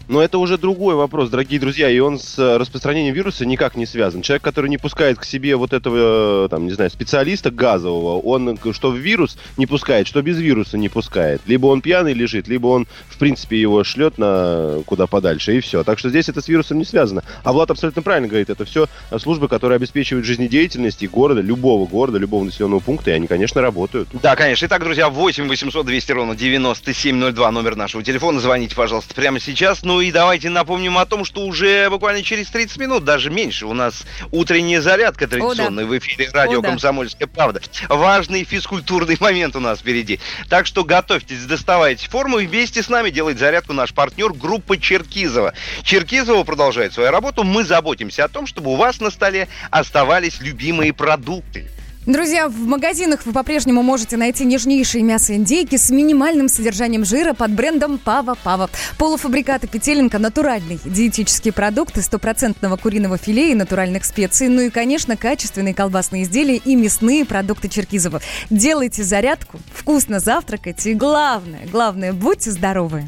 [0.09, 3.85] Но это уже другой вопрос, дорогие друзья, и он с э, распространением вируса никак не
[3.85, 4.23] связан.
[4.23, 8.57] Человек, который не пускает к себе вот этого, э, там, не знаю, специалиста газового, он
[8.73, 11.41] что в вирус не пускает, что без вируса не пускает.
[11.45, 15.83] Либо он пьяный лежит, либо он, в принципе, его шлет на куда подальше, и все.
[15.83, 17.23] Так что здесь это с вирусом не связано.
[17.43, 18.87] А Влад абсолютно правильно говорит, это все
[19.19, 24.09] службы, которые обеспечивают жизнедеятельность и города, любого города, любого населенного пункта, и они, конечно, работают.
[24.23, 24.65] Да, конечно.
[24.65, 28.39] Итак, друзья, 8 800 200 ровно 9702 номер нашего телефона.
[28.39, 29.83] Звоните, пожалуйста, прямо сейчас.
[29.83, 33.73] Ну и давайте напомним о том, что уже буквально через 30 минут, даже меньше, у
[33.73, 37.61] нас утренняя зарядка традиционная в эфире радио «Комсомольская правда».
[37.87, 40.19] Важный физкультурный момент у нас впереди.
[40.49, 45.53] Так что готовьтесь, доставайте форму и вместе с нами делает зарядку наш партнер группа Черкизова.
[45.83, 47.43] Черкизова продолжает свою работу.
[47.43, 51.69] Мы заботимся о том, чтобы у вас на столе оставались любимые продукты.
[52.05, 57.51] Друзья, в магазинах вы по-прежнему можете найти нежнейшие мясо индейки с минимальным содержанием жира под
[57.51, 58.69] брендом Пава Пава.
[58.97, 65.73] Полуфабрикаты Петеленко, натуральный диетические продукты, стопроцентного куриного филе и натуральных специй, ну и, конечно, качественные
[65.73, 68.21] колбасные изделия и мясные продукты Черкизова.
[68.49, 73.03] Делайте зарядку, вкусно завтракайте и главное, главное, будьте здоровы.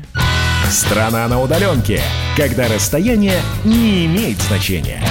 [0.69, 2.01] Страна на удаленке,
[2.36, 5.01] когда расстояние не имеет значения.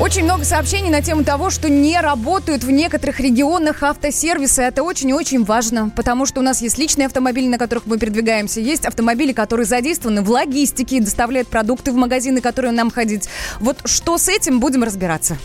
[0.00, 4.62] Очень много сообщений на тему того, что не работают в некоторых регионах автосервисы.
[4.62, 7.98] Это очень и очень важно, потому что у нас есть личные автомобили, на которых мы
[7.98, 13.28] передвигаемся, есть автомобили, которые задействованы в логистике и доставляют продукты в магазины, которые нам ходить.
[13.58, 15.36] Вот что с этим, будем разбираться.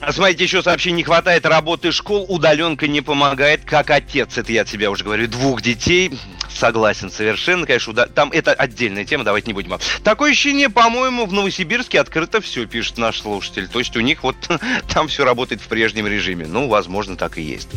[0.00, 4.64] А смотрите, еще сообщение, не хватает работы школ, удаленка не помогает, как отец, это я
[4.64, 6.12] тебе уже говорю, двух детей,
[6.50, 8.06] согласен совершенно, конечно, уда...
[8.06, 9.78] там это отдельная тема, давайте не будем.
[10.02, 14.36] Такое ощущение, по-моему, в Новосибирске открыто все, пишет наш слушатель, то есть у них вот
[14.92, 17.68] там все работает в прежнем режиме, ну, возможно, так и есть.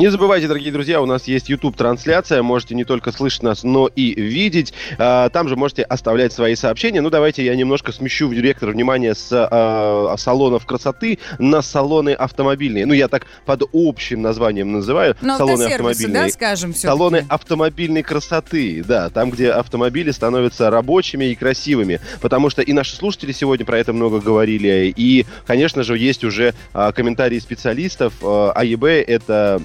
[0.00, 2.42] Не забывайте, дорогие друзья, у нас есть YouTube-трансляция.
[2.42, 4.72] Можете не только слышать нас, но и видеть.
[4.96, 7.02] А, там же можете оставлять свои сообщения.
[7.02, 12.86] Ну, давайте я немножко смещу в директор внимание с а, салонов красоты на салоны автомобильные.
[12.86, 15.16] Ну, я так под общим названием называю.
[15.20, 16.22] Но салоны автомобильные.
[16.22, 19.10] да, скажем, Салоны автомобильной красоты, да.
[19.10, 22.00] Там, где автомобили становятся рабочими и красивыми.
[22.22, 24.94] Потому что и наши слушатели сегодня про это много говорили.
[24.96, 28.14] И, конечно же, есть уже а, комментарии специалистов.
[28.24, 29.60] АЕБ— это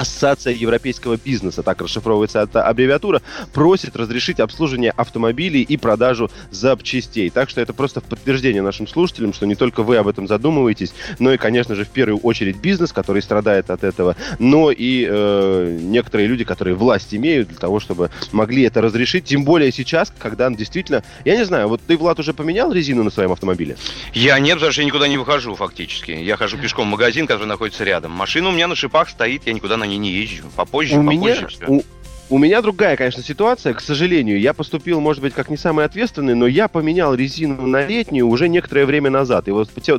[0.00, 3.20] Ассоциация европейского бизнеса, так расшифровывается эта аббревиатура,
[3.52, 7.28] просит разрешить обслуживание автомобилей и продажу запчастей.
[7.28, 10.94] Так что это просто в подтверждение нашим слушателям, что не только вы об этом задумываетесь,
[11.18, 15.78] но и, конечно же, в первую очередь бизнес, который страдает от этого, но и э,
[15.82, 19.24] некоторые люди, которые власть имеют для того, чтобы могли это разрешить.
[19.24, 21.04] Тем более сейчас, когда действительно...
[21.26, 23.76] Я не знаю, вот ты, Влад, уже поменял резину на своем автомобиле?
[24.14, 26.12] Я нет, потому что я никуда не выхожу фактически.
[26.12, 28.12] Я хожу пешком в магазин, который находится рядом.
[28.12, 30.44] Машина у меня на шипах стоит, я никуда на ней не езжу.
[30.56, 31.66] Попозже, у попозже меня, все.
[31.66, 31.82] У,
[32.30, 34.38] у меня другая, конечно, ситуация, к сожалению.
[34.38, 38.48] Я поступил, может быть, как не самый ответственный, но я поменял резину на летнюю уже
[38.48, 39.48] некоторое время назад.
[39.48, 39.98] И вот те,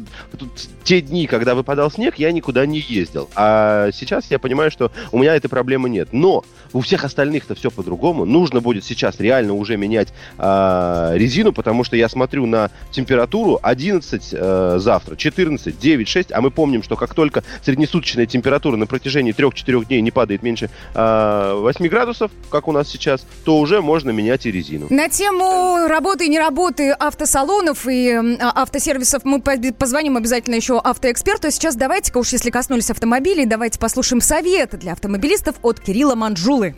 [0.86, 3.30] те дни, когда выпадал снег, я никуда не ездил.
[3.36, 6.10] А сейчас я понимаю, что у меня этой проблемы нет.
[6.14, 8.24] Но у всех остальных-то все по-другому.
[8.24, 14.30] Нужно будет сейчас реально уже менять э, резину, потому что я смотрю на температуру 11
[14.32, 19.34] э, завтра, 14, 9, 6, а мы помним, что как только среднесуточная температура на протяжении
[19.36, 23.82] 3-4 дней не падает меньше э, 8 градусов, градусов, как у нас сейчас, то уже
[23.82, 24.88] можно менять и резину.
[24.90, 31.48] На тему работы и не работы автосалонов и а, автосервисов мы позвоним обязательно еще автоэксперту.
[31.48, 36.76] А сейчас давайте-ка уж, если коснулись автомобилей, давайте послушаем советы для автомобилистов от Кирилла Манжулы.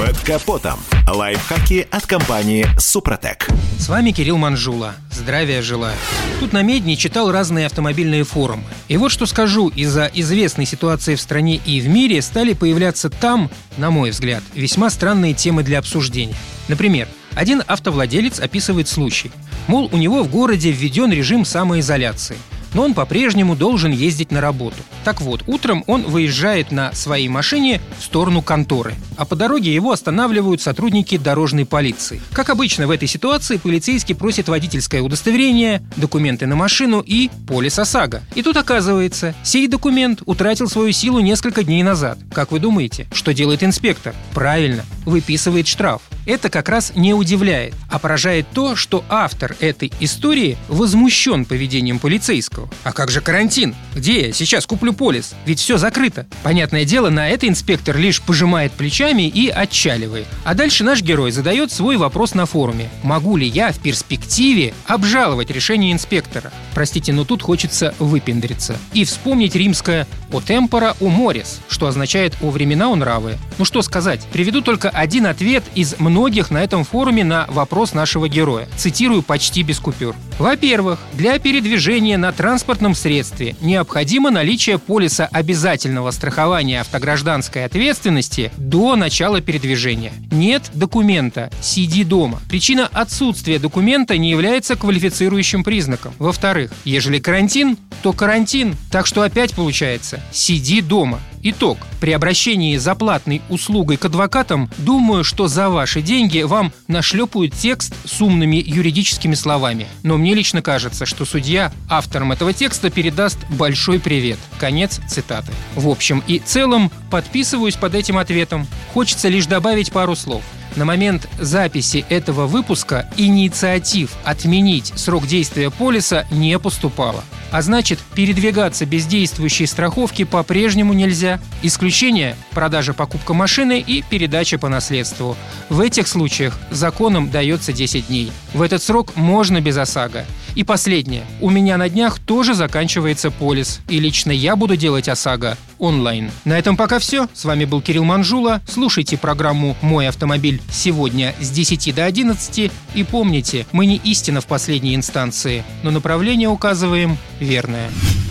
[0.00, 0.80] Под капотом.
[1.06, 3.46] Лайфхаки от компании «Супротек».
[3.78, 4.94] С вами Кирилл Манжула.
[5.12, 5.94] Здравия желаю.
[6.40, 8.64] Тут на Медне читал разные автомобильные форумы.
[8.88, 13.50] И вот что скажу, из-за известной ситуации в стране и в мире стали появляться там,
[13.76, 16.36] на мой взгляд, весьма странные темы для обсуждения.
[16.68, 19.30] Например, один автовладелец описывает случай.
[19.66, 22.38] Мол, у него в городе введен режим самоизоляции–
[22.74, 24.76] но он по-прежнему должен ездить на работу.
[25.04, 29.92] Так вот, утром он выезжает на своей машине в сторону конторы, а по дороге его
[29.92, 32.20] останавливают сотрудники дорожной полиции.
[32.32, 38.22] Как обычно в этой ситуации, полицейский просит водительское удостоверение, документы на машину и полис ОСАГО.
[38.34, 42.18] И тут оказывается, сей документ утратил свою силу несколько дней назад.
[42.32, 44.14] Как вы думаете, что делает инспектор?
[44.34, 46.02] Правильно, выписывает штраф.
[46.26, 52.59] Это как раз не удивляет, а поражает то, что автор этой истории возмущен поведением полицейского.
[52.84, 53.74] А как же карантин?
[53.94, 55.34] Где я сейчас куплю полис?
[55.46, 56.26] Ведь все закрыто.
[56.42, 60.26] Понятное дело, на это инспектор лишь пожимает плечами и отчаливает.
[60.44, 62.88] А дальше наш герой задает свой вопрос на форуме.
[63.02, 66.52] Могу ли я в перспективе обжаловать решение инспектора?
[66.74, 68.76] Простите, но тут хочется выпендриться.
[68.92, 73.36] И вспомнить римское «о темпора у морис», что означает «о времена у нравы».
[73.58, 78.28] Ну что сказать, приведу только один ответ из многих на этом форуме на вопрос нашего
[78.28, 78.68] героя.
[78.76, 80.14] Цитирую почти без купюр.
[80.38, 89.40] Во-первых, для передвижения на транспортном средстве необходимо наличие полиса обязательного страхования автогражданской ответственности до начала
[89.40, 90.12] передвижения.
[90.32, 92.40] Нет документа, сиди дома.
[92.48, 96.12] Причина отсутствия документа не является квалифицирующим признаком.
[96.18, 98.74] Во-вторых, ежели карантин, то карантин.
[98.90, 101.20] Так что опять получается, сиди дома.
[101.42, 101.78] Итог.
[102.00, 107.94] При обращении за платной услугой к адвокатам, думаю, что за ваши деньги вам нашлепают текст
[108.04, 109.86] с умными юридическими словами.
[110.02, 114.38] Но мне лично кажется, что судья авторам этого текста передаст большой привет.
[114.58, 115.52] Конец цитаты.
[115.74, 118.66] В общем и целом, подписываюсь под этим ответом.
[118.92, 120.42] Хочется лишь добавить пару слов.
[120.76, 127.24] На момент записи этого выпуска инициатив отменить срок действия полиса не поступало.
[127.50, 131.40] А значит, передвигаться без действующей страховки по-прежнему нельзя.
[131.62, 135.36] Исключение– продажа покупка машины и передача по наследству.
[135.68, 138.30] В этих случаях законом дается 10 дней.
[138.54, 140.24] В этот срок можно без ОСАГО.
[140.54, 141.24] И последнее.
[141.40, 143.80] У меня на днях тоже заканчивается полис.
[143.88, 146.30] И лично я буду делать ОСАГО онлайн.
[146.44, 147.28] На этом пока все.
[147.32, 148.60] С вами был Кирилл Манжула.
[148.68, 152.70] Слушайте программу «Мой автомобиль» сегодня с 10 до 11.
[152.94, 157.90] И помните, мы не истина в последней инстанции, но направление указываем верное.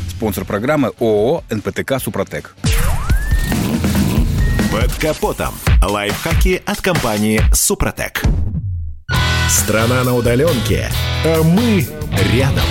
[0.09, 2.55] Спонсор программы ООО «НПТК Супротек».
[4.71, 5.55] Под капотом.
[5.81, 8.23] Лайфхаки от компании «Супротек».
[9.49, 10.89] Страна на удаленке,
[11.25, 11.87] а мы
[12.33, 12.63] рядом.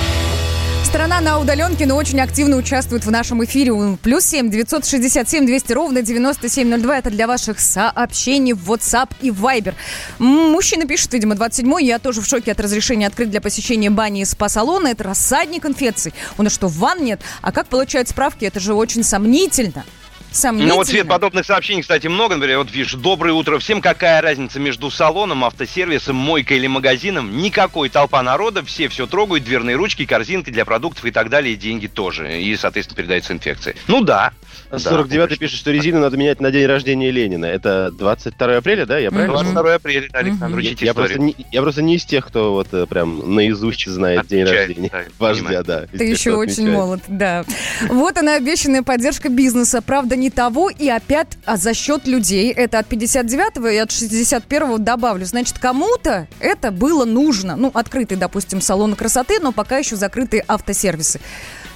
[0.85, 3.99] Страна на удаленке, но очень активно участвует в нашем эфире.
[4.03, 6.97] Плюс семь девятьсот шестьдесят семь двести ровно девяносто семь ноль два.
[6.97, 9.75] Это для ваших сообщений в WhatsApp и Viber.
[10.19, 11.85] Мужчина пишет, видимо, 27-й.
[11.85, 14.89] Я тоже в шоке от разрешения открыть для посещения бани и спа-салона.
[14.89, 16.15] Это рассадник инфекций.
[16.39, 17.21] У нас что, ванн нет?
[17.43, 18.47] А как получают справки?
[18.47, 19.85] Это же очень сомнительно
[20.33, 20.73] сомнительно.
[20.73, 22.37] Ну вот, Свет, подобных сообщений, кстати, много.
[22.37, 23.81] Например, вот видишь, доброе утро всем.
[23.81, 27.39] Какая разница между салоном, автосервисом, мойкой или магазином?
[27.39, 31.57] Никакой толпа народа, все все трогают, дверные ручки, корзинки для продуктов и так далее, и
[31.57, 32.41] деньги тоже.
[32.41, 33.75] И, соответственно, передается инфекция.
[33.87, 34.33] Ну да,
[34.71, 37.47] 49-й пишет, что резину надо менять на день рождения Ленина.
[37.47, 38.99] Это 22 апреля, да?
[38.99, 39.35] Я правильно?
[39.35, 42.69] 22 апреля, да, Александр, учите я просто, не, я просто не из тех, кто вот
[42.73, 45.87] э, прям наизусть знает день рождения да, вождя, да.
[45.87, 47.45] Ты еще очень молод, да.
[47.89, 49.81] Вот она, обещанная поддержка бизнеса.
[49.83, 52.53] Правда, не того и опять а за счет людей.
[52.53, 55.25] Это от 59-го и от 61-го добавлю.
[55.25, 57.57] Значит, кому-то это было нужно.
[57.57, 61.21] Ну, открытые, допустим, салоны красоты, но пока еще закрытые автосервисы.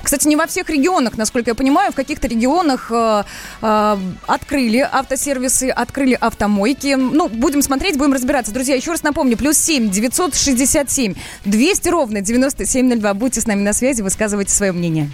[0.02, 3.22] Кстати, не во всех регионах, насколько я понимаю, в каких-то регионах э,
[3.62, 3.96] э,
[4.26, 6.96] открыли автосервисы, открыли автомойки.
[6.96, 8.52] Ну, будем смотреть, будем разбираться.
[8.52, 11.14] Друзья, еще раз напомню, плюс 7 967
[11.44, 13.14] 200 ровно 9702.
[13.14, 15.08] Будьте с нами на связи, высказывайте свое мнение.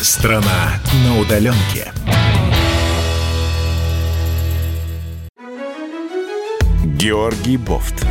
[0.00, 1.92] Страна на удаленке.
[6.84, 8.06] Георгий Бофт.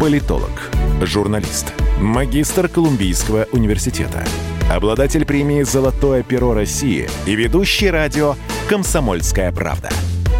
[0.00, 0.70] Политолог,
[1.02, 4.24] журналист, магистр Колумбийского университета–
[4.70, 8.34] обладатель премии «Золотое перо России» и ведущий радио
[8.68, 9.90] «Комсомольская правда».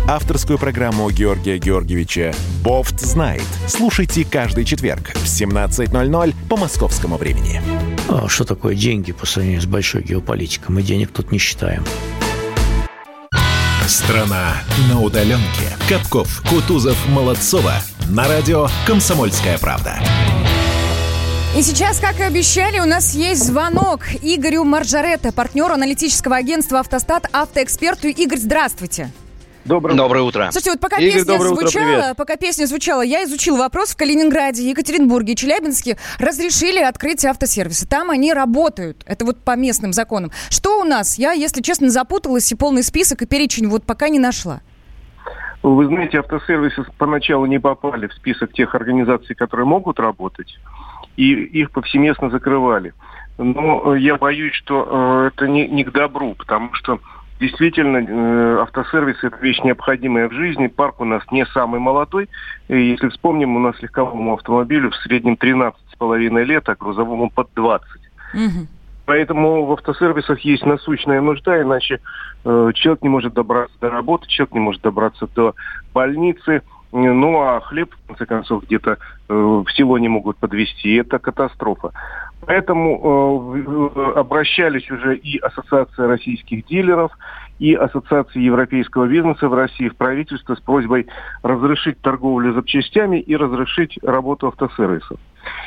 [0.07, 2.32] Авторскую программу Георгия Георгиевича
[2.62, 3.45] «Бофт знает».
[3.66, 7.61] Слушайте каждый четверг в 17.00 по московскому времени.
[8.09, 10.74] А что такое деньги по сравнению с большой геополитикой?
[10.74, 11.84] Мы денег тут не считаем.
[13.86, 15.76] Страна на удаленке.
[15.88, 17.74] Капков, Кутузов, Молодцова.
[18.09, 19.98] На радио «Комсомольская правда».
[21.56, 27.26] И сейчас, как и обещали, у нас есть звонок Игорю Маржаретто, партнеру аналитического агентства «Автостат»,
[27.32, 28.09] автоэксперту.
[28.09, 29.11] Игорь, здравствуйте.
[29.69, 30.49] Доброе, доброе утро.
[30.51, 34.69] Слушайте, вот пока Игорь, песня звучала, утро, пока песня звучала, я изучил вопрос в Калининграде,
[34.71, 37.87] Екатеринбурге, Челябинске разрешили открыть автосервисы.
[37.87, 39.05] Там они работают.
[39.07, 40.31] Это вот по местным законам.
[40.49, 41.19] Что у нас?
[41.19, 44.62] Я, если честно, запуталась и полный список и перечень вот пока не нашла.
[45.62, 50.59] Вы знаете, автосервисы поначалу не попали в список тех организаций, которые могут работать
[51.19, 52.95] и их повсеместно закрывали.
[53.39, 57.01] Но э, я боюсь, что э, это не, не к добру, потому что
[57.41, 60.66] действительно э, автосервис это вещь необходимая в жизни.
[60.66, 62.28] Парк у нас не самый молодой.
[62.68, 67.86] И если вспомним, у нас легковому автомобилю в среднем 13,5 лет, а грузовому под 20.
[68.34, 68.66] Угу.
[69.07, 72.01] Поэтому в автосервисах есть насущная нужда, иначе
[72.45, 75.55] э, человек не может добраться до работы, человек не может добраться до
[75.95, 76.62] больницы,
[76.93, 80.95] ну а хлеб, в конце концов, где-то э, в село не могут подвести.
[80.95, 81.93] Это катастрофа.
[82.49, 87.12] Поэтому э, обращались уже и Ассоциация российских дилеров,
[87.59, 91.09] и Ассоциация европейского бизнеса в России в правительство с просьбой
[91.42, 95.18] разрешить торговлю запчастями и разрешить работу автосервисов.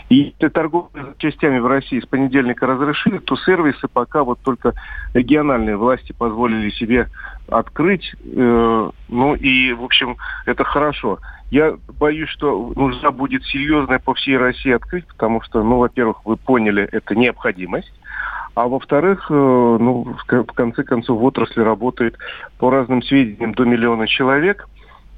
[0.09, 4.73] И если торговлю запчастями в России с понедельника разрешили, то сервисы пока вот только
[5.13, 7.09] региональные власти позволили себе
[7.47, 8.11] открыть.
[8.25, 10.17] Э, ну и, в общем,
[10.47, 11.19] это хорошо.
[11.51, 16.37] Я боюсь, что нужна будет серьезная по всей России открыть, потому что, ну, во-первых, вы
[16.37, 17.91] поняли, это необходимость.
[18.55, 22.17] А во-вторых, э, ну, в конце концов, в отрасли работает
[22.57, 24.67] по разным сведениям до миллиона человек,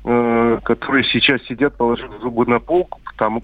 [0.06, 3.44] э, которые сейчас сидят, положив зубы на полку, потому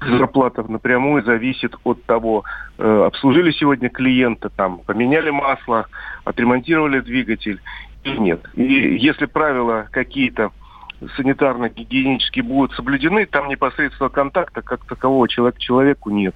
[0.00, 2.44] зарплата напрямую зависит от того,
[2.78, 5.86] э, обслужили сегодня клиента, там, поменяли масло,
[6.24, 7.60] отремонтировали двигатель
[8.04, 8.48] или нет.
[8.54, 10.52] И если правила какие-то
[11.00, 16.34] санитарно-гигиенические будут соблюдены, там непосредственно контакта как такового человека человеку нет.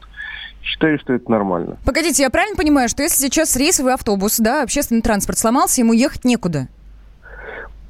[0.63, 1.77] Считаю, что это нормально.
[1.85, 6.25] Погодите, я правильно понимаю, что если сейчас рейсовый автобус, да, общественный транспорт сломался, ему ехать
[6.25, 6.69] некуда?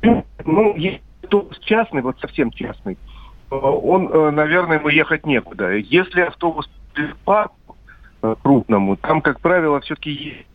[0.01, 2.97] Ну, есть автобус частный, вот совсем частный,
[3.51, 5.73] он, э, наверное, ему ехать некуда.
[5.73, 6.71] Если автобус
[7.25, 7.53] по
[8.23, 10.47] э, крупному, там, как правило, все-таки есть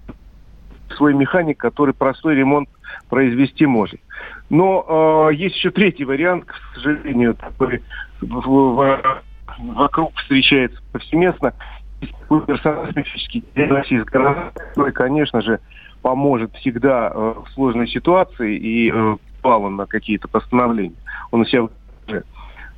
[0.98, 2.70] свой механик, который простой ремонт
[3.10, 4.02] произвести может.
[4.50, 7.84] Но э, есть еще третий вариант, к сожалению, такой
[8.22, 9.22] в, в,
[9.60, 11.54] вокруг встречается повсеместно.
[12.02, 15.60] Есть такой персонаж мифический из который, конечно же,
[16.02, 20.96] поможет всегда э, в сложной ситуации и э, баллон на какие-то постановления.
[21.32, 21.68] Он у себя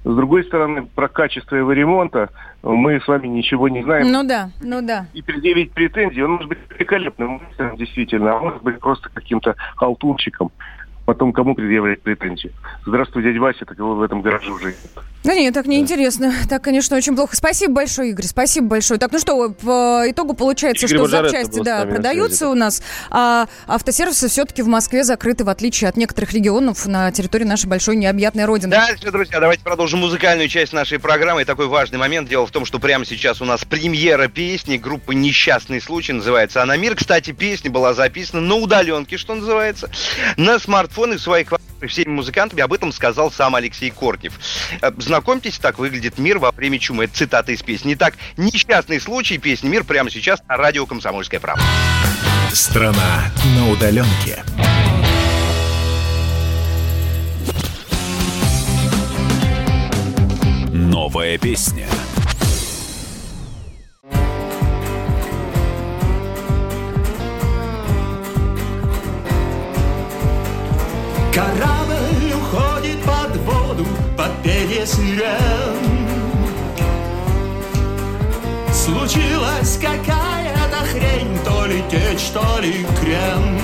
[0.03, 2.29] с другой стороны, про качество его ремонта
[2.63, 4.11] мы с вами ничего не знаем.
[4.11, 5.07] Ну да, ну да.
[5.13, 7.41] И предъявить претензии, он может быть великолепным
[7.77, 10.51] действительно, а может быть просто каким-то халтурчиком
[11.09, 12.51] потом кому предъявлять претензии.
[12.85, 14.77] Здравствуй, дядя Вася, так его в этом гараже уже нет.
[15.23, 16.31] Да нет, так неинтересно.
[16.43, 16.47] Да.
[16.47, 17.35] Так, конечно, очень плохо.
[17.35, 18.99] Спасибо большое, Игорь, спасибо большое.
[18.99, 24.27] Так, ну что, по итогу получается, Игорь что запчасти, да, продаются у нас, а автосервисы
[24.27, 28.69] все-таки в Москве закрыты, в отличие от некоторых регионов на территории нашей большой необъятной родины.
[28.69, 31.41] Дальше, друзья, давайте продолжим музыкальную часть нашей программы.
[31.41, 32.29] И такой важный момент.
[32.29, 36.77] Дело в том, что прямо сейчас у нас премьера песни группы «Несчастный случай», называется она
[36.77, 36.95] «Мир».
[36.95, 39.89] Кстати, песня была записана на удаленке, что называется,
[40.37, 41.53] на смартфон смартфоны в своих
[41.87, 44.33] всеми музыкантами, об этом сказал сам Алексей Кортнев.
[44.81, 47.05] Э, знакомьтесь, так выглядит мир во время чумы.
[47.05, 47.93] Это цитата из песни.
[47.93, 51.63] Итак, несчастный случай песни «Мир» прямо сейчас на радио «Комсомольская правда».
[52.51, 54.43] Страна на удаленке.
[60.73, 61.87] Новая песня.
[74.43, 75.99] Пение сирен.
[78.71, 83.59] Случилась какая-то хрень, то ли течь, то ли крен.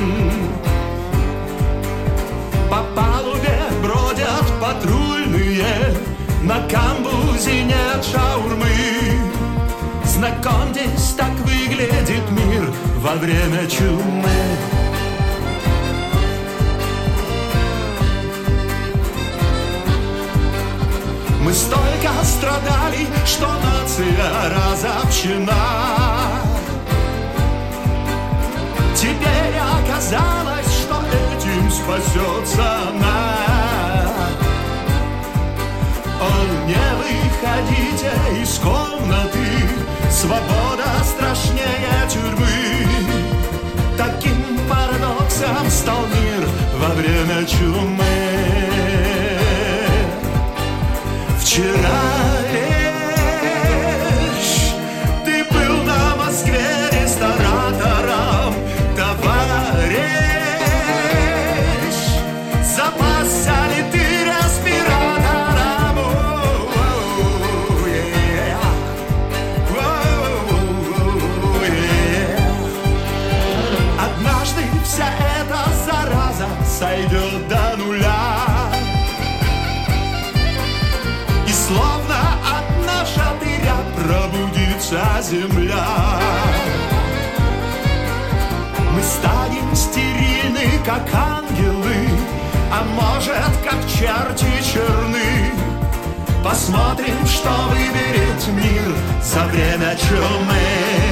[2.69, 5.95] По палубе бродят патрульные,
[6.43, 8.65] на камбузе нет шаурмы.
[10.03, 14.74] Знакомьтесь, так выглядит мир во время чумы.
[21.45, 25.53] Мы столько страдали, что нация разобщена.
[28.95, 33.35] Теперь оказалось, что этим спасется она.
[36.19, 36.31] О,
[36.65, 39.47] не выходите из комнаты,
[40.09, 42.87] свобода страшнее тюрьмы.
[43.95, 48.34] Таким парадоксом стал мир во время чумы.
[51.55, 52.24] Вчера лишь
[93.97, 95.51] черти черны.
[96.43, 98.93] Посмотрим, что выберет мир
[99.23, 101.04] за время чумы.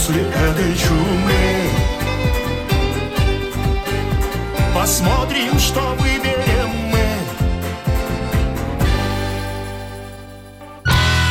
[0.00, 1.70] После этой чумы.
[4.74, 7.04] Посмотрим, что выберем мы.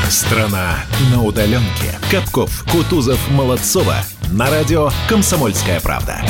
[0.10, 0.76] Страна
[1.12, 1.98] на удаленке.
[2.12, 3.96] Капков, Кутузов, Молодцова.
[4.32, 6.22] На радио «Комсомольская правда».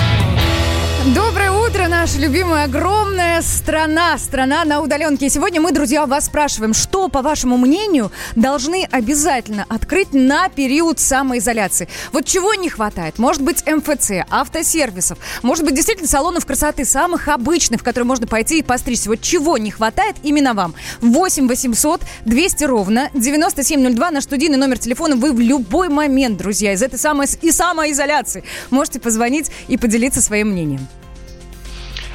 [1.14, 5.28] Доброе утро, наша любимая огромная страна, страна на удаленке.
[5.28, 11.00] И сегодня мы, друзья, вас спрашиваем, что, по вашему мнению, должны обязательно открыть на период
[11.00, 11.88] самоизоляции?
[12.12, 13.18] Вот чего не хватает?
[13.18, 18.60] Может быть, МФЦ, автосервисов, может быть, действительно салонов красоты, самых обычных, в которые можно пойти
[18.60, 19.10] и постричься.
[19.10, 20.76] Вот чего не хватает именно вам?
[21.02, 25.16] 8 800 200 ровно 9702, наш студийный номер телефона.
[25.16, 30.50] Вы в любой момент, друзья, из этой самой и самоизоляции можете позвонить и поделиться своим
[30.50, 30.88] мнением.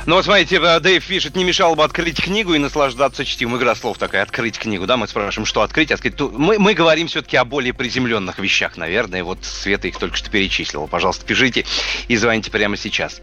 [0.06, 3.56] Ну вот смотрите, э, Дэйв пишет, не мешало бы открыть книгу и наслаждаться чтивом.
[3.56, 6.20] Игра слов такая, открыть книгу, да, мы спрашиваем, что открыть, открыть.
[6.20, 10.86] Мы, мы говорим все-таки о более приземленных вещах, наверное, вот Света их только что перечислила.
[10.86, 11.64] Пожалуйста, пишите
[12.08, 13.22] и звоните прямо сейчас.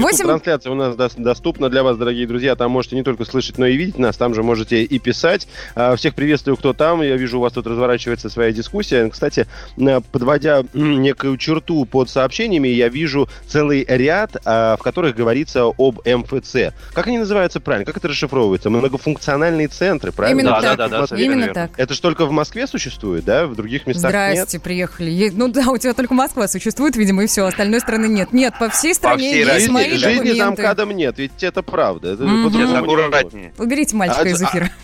[0.00, 0.24] 8...
[0.24, 2.54] Трансляция у нас доступна для вас, дорогие друзья.
[2.56, 4.16] Там можете не только слышать, но и видеть нас.
[4.16, 5.48] Там же можете и писать.
[5.74, 7.02] А, всех приветствую, кто там.
[7.02, 9.08] Я вижу, у вас тут разворачивается своя дискуссия.
[9.08, 9.46] Кстати,
[10.12, 16.72] подводя некую черту под сообщениями, я вижу целый ряд, а, в которых говорится об МФЦ.
[16.92, 17.84] Как они называются правильно?
[17.84, 18.70] Как это расшифровывается?
[18.70, 20.40] Многофункциональные центры, правильно?
[20.40, 20.76] Именно да, так.
[20.78, 21.70] Да, да, да, Именно так.
[21.76, 23.46] Это же только в Москве существует, да?
[23.46, 24.62] В других местах Здрасте, нет?
[24.62, 25.30] приехали.
[25.32, 27.44] Ну да, у тебя только Москва существует, видимо, и все.
[27.44, 28.32] Остальной страны нет.
[28.32, 30.36] Нет, по всей стране всей есть Мои Жизни документы.
[30.36, 32.12] замкадом нет, ведь это правда.
[32.12, 33.52] Это Сейчас аккуратнее.
[33.58, 34.70] Уберите мальчика А- из эфира.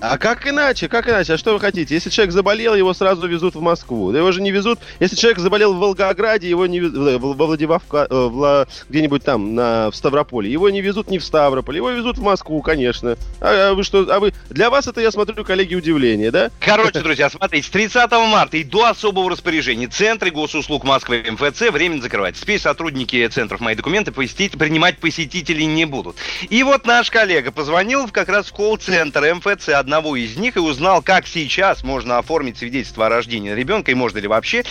[0.00, 0.86] А как иначе?
[0.86, 1.32] Как иначе?
[1.32, 1.94] А что вы хотите?
[1.94, 4.12] Если человек заболел, его сразу везут в Москву.
[4.12, 4.78] Да Его же не везут.
[5.00, 9.90] Если человек заболел в Волгограде, его не везут во Владивавка, э, в где-нибудь там на,
[9.90, 10.50] в Ставрополе.
[10.52, 13.16] Его не везут не в Ставрополь, его везут в Москву, конечно.
[13.40, 14.06] А, а вы что?
[14.12, 16.50] А вы для вас это я смотрю, коллеги, удивление, да?
[16.60, 22.02] Короче, друзья, смотрите, с 30 марта и до особого распоряжения Центры госуслуг Москвы МФЦ временно
[22.02, 22.36] закрывать.
[22.36, 26.16] Теперь сотрудники центров «Мои документы» посетить посетить, принимать посетителей не будут.
[26.50, 31.02] И вот наш коллега позвонил как раз в колл-центр МФЦ одного из них и узнал,
[31.02, 34.62] как сейчас можно оформить свидетельство о рождении ребенка, и можно ли вообще,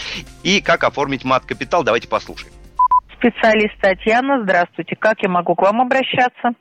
[0.44, 1.84] и как оформить мат-капитал.
[1.84, 2.54] Давайте послушаем.
[3.18, 4.96] Специалист Татьяна, здравствуйте.
[4.96, 6.54] Как я могу к вам обращаться?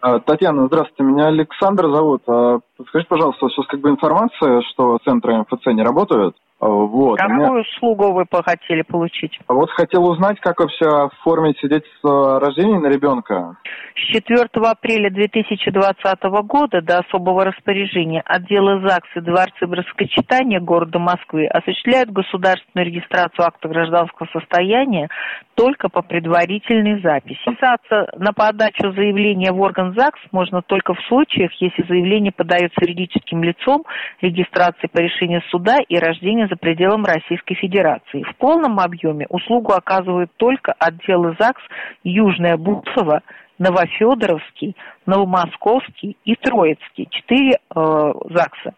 [0.00, 2.22] А, Татьяна, здравствуйте, меня Александр зовут.
[2.26, 6.36] А, подскажите, пожалуйста, сейчас как бы информация, что центры МФЦ не работают.
[6.58, 7.18] А, вот.
[7.18, 7.52] Какую меня...
[7.52, 9.38] услугу вы хотели получить?
[9.46, 13.56] Вот хотел узнать, как вообще оформить свидетельство о рождении на ребенка.
[13.94, 21.46] С 4 апреля 2020 года до особого распоряжения отделы ЗАГС и Дворцы бракосочетания города Москвы
[21.46, 25.08] осуществляют государственную регистрацию акта гражданского состояния
[25.54, 27.40] только по предварительной записи.
[27.46, 33.42] Записаться на подачу заявления в орган ЗАГС можно только в случаях, если заявление подается юридическим
[33.42, 33.84] лицом,
[34.20, 38.22] регистрации по решению суда и рождения за пределом Российской Федерации.
[38.22, 41.62] В полном объеме услугу оказывают только отделы ЗАГС
[42.04, 43.22] Южная Бутово,
[43.58, 44.76] Новофедоровский,
[45.06, 47.08] Новомосковский и Троицкий.
[47.10, 48.74] Четыре э, ЗАГСа.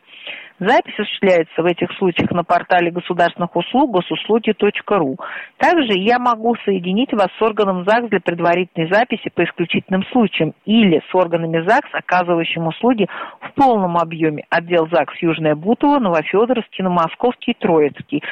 [0.61, 5.17] Запись осуществляется в этих случаях на портале государственных услуг госуслуги.ру.
[5.57, 11.01] Также я могу соединить вас с органом ЗАГС для предварительной записи по исключительным случаям или
[11.09, 13.07] с органами ЗАГС, оказывающим услуги
[13.41, 14.47] в полном объеме.
[14.51, 18.23] Отдел ЗАГС Южная Бутова, Новофедоровский, Новомосковский, Троицкий.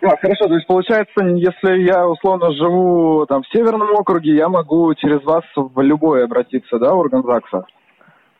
[0.00, 4.94] А, хорошо, то есть получается, если я условно живу там в Северном округе, я могу
[4.94, 7.64] через вас в любой обратиться, да, орган ЗАГСа?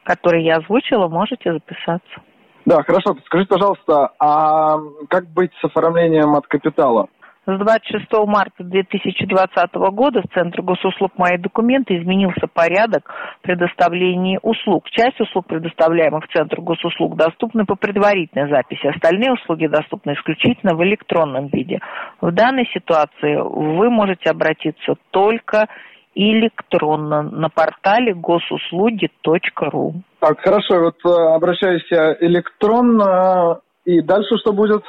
[0.04, 2.20] Который я озвучила, можете записаться.
[2.64, 3.16] Да, хорошо.
[3.26, 7.08] Скажите, пожалуйста, а как быть с оформлением от капитала?
[7.46, 13.12] С 26 марта 2020 года в Центре госуслуг «Мои документы» изменился порядок
[13.42, 14.88] предоставления услуг.
[14.88, 18.86] Часть услуг, предоставляемых в Центр госуслуг, доступны по предварительной записи.
[18.86, 21.80] Остальные услуги доступны исключительно в электронном виде.
[22.22, 25.68] В данной ситуации вы можете обратиться только
[26.14, 29.94] электронно на портале госуслуги.ру.
[30.20, 34.82] Так, хорошо, вот э, обращаюсь я электронно, и дальше что будет?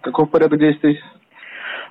[0.00, 1.00] Какой порядок действий?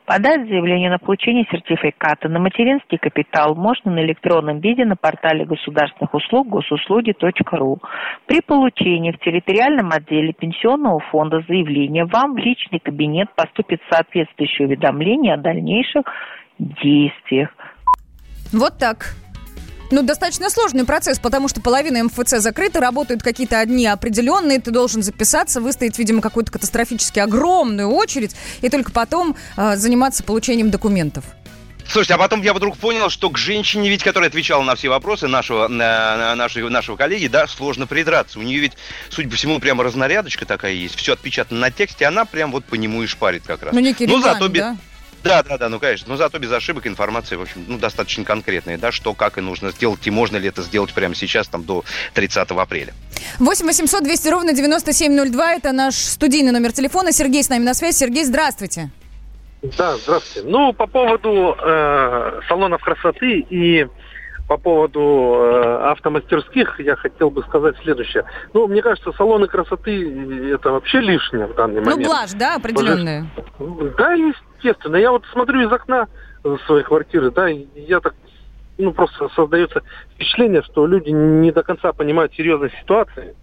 [0.05, 6.13] Подать заявление на получение сертификата на материнский капитал можно на электронном виде на портале государственных
[6.13, 7.79] услуг госуслуги.ру.
[8.27, 15.33] При получении в территориальном отделе пенсионного фонда заявления вам в личный кабинет поступит соответствующее уведомление
[15.33, 16.03] о дальнейших
[16.59, 17.49] действиях.
[18.51, 19.15] Вот так.
[19.91, 25.03] Ну, достаточно сложный процесс, потому что половина МФЦ закрыта, работают какие-то одни определенные, ты должен
[25.03, 31.23] записаться, выстоять, видимо, какую-то катастрофически огромную очередь, и только потом э, заниматься получением документов.
[31.87, 35.27] Слушайте, а потом я вдруг понял, что к женщине, ведь, которая отвечала на все вопросы
[35.27, 38.39] нашего, на, нашего, нашего коллеги, да, сложно придраться.
[38.39, 38.73] У нее ведь,
[39.09, 42.75] судя по всему, прямо разнарядочка такая есть, все отпечатано на тексте, она прям вот по
[42.75, 43.73] нему и шпарит как раз.
[43.73, 44.77] Ну, некий ну, зато, да?
[45.25, 46.07] Да, да, да, ну конечно.
[46.07, 49.71] Но зато без ошибок информация, в общем, ну, достаточно конкретная, да, что, как и нужно
[49.71, 52.93] сделать, и можно ли это сделать прямо сейчас, там, до 30 апреля.
[53.39, 57.11] 8 800 200 ровно 9702, это наш студийный номер телефона.
[57.11, 57.97] Сергей с нами на связи.
[57.97, 58.91] Сергей, здравствуйте.
[59.63, 60.47] Да, здравствуйте.
[60.47, 63.87] Ну, по поводу э, салонов красоты и
[64.47, 64.99] по поводу
[65.39, 68.25] э, автомастерских я хотел бы сказать следующее.
[68.53, 72.01] Ну, мне кажется, салоны красоты это вообще лишнее в данный ну, момент.
[72.01, 73.27] Ну, блажь, да, определенная?
[73.97, 74.97] Да, естественно.
[74.97, 76.07] Я вот смотрю из окна
[76.67, 78.13] своей квартиры, да, и я так,
[78.77, 79.81] ну, просто создается
[80.13, 83.35] впечатление, что люди не до конца понимают серьезность ситуации.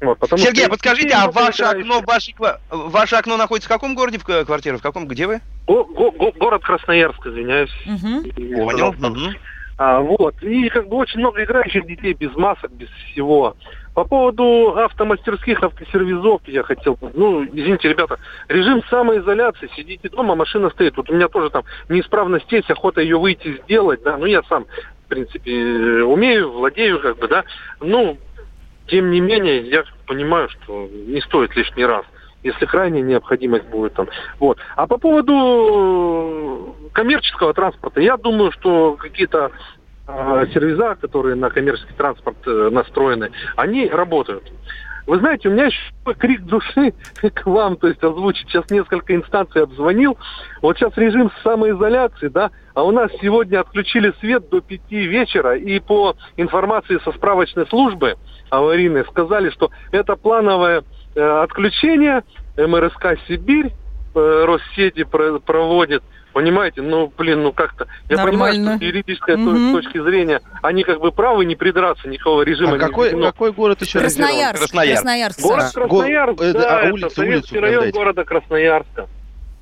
[0.00, 0.70] Вот, Сергей, что...
[0.70, 2.32] подскажите, а ваше окно, ваше,
[2.70, 4.76] ваше окно находится в каком городе, в квартире?
[4.76, 5.40] В каком, где вы?
[5.66, 7.72] Го го город Красноярск, извиняюсь.
[7.84, 8.64] Угу.
[8.64, 8.88] Понял.
[8.90, 9.34] Угу.
[9.78, 10.34] А, вот.
[10.42, 13.56] И как бы очень много играющих детей без масок, без всего.
[13.94, 18.18] По поводу автомастерских, автосервизов я хотел, ну, извините, ребята,
[18.48, 20.96] режим самоизоляции, сидите дома, машина стоит.
[20.96, 24.66] Вот у меня тоже там неисправность есть, охота ее выйти сделать, да, ну, я сам,
[25.06, 25.52] в принципе,
[26.02, 27.44] умею, владею, как бы, да.
[27.80, 28.18] Ну,
[28.88, 32.04] тем не менее, я понимаю, что не стоит лишний раз
[32.42, 34.08] если крайняя необходимость будет там.
[34.38, 34.58] Вот.
[34.76, 39.50] А по поводу коммерческого транспорта, я думаю, что какие-то
[40.06, 44.44] э, сервиза, которые на коммерческий транспорт э, настроены, они работают.
[45.08, 45.80] Вы знаете, у меня еще
[46.18, 46.92] крик души
[47.34, 48.46] к вам, то есть озвучить.
[48.48, 50.18] Сейчас несколько инстанций обзвонил.
[50.60, 55.80] Вот сейчас режим самоизоляции, да, а у нас сегодня отключили свет до пяти вечера, и
[55.80, 58.16] по информации со справочной службы
[58.50, 60.84] аварийной сказали, что это плановое
[61.14, 62.22] Э, отключения
[62.56, 63.72] МРСК «Сибирь»,
[64.14, 66.02] э, Россети проводит,
[66.32, 68.50] понимаете, ну, блин, ну как-то, я Нормально.
[68.50, 69.80] понимаю, что с юридической угу.
[69.80, 72.76] точки зрения они как бы правы не придраться никакого режима.
[72.76, 74.60] А какой, какой город еще Красноярск.
[74.60, 75.02] Красноярск.
[75.02, 75.40] Красноярск.
[75.40, 76.52] Город Красноярск, Го...
[76.52, 77.98] да, а, улицу, это советский улицу, район дайте.
[77.98, 79.08] города Красноярска.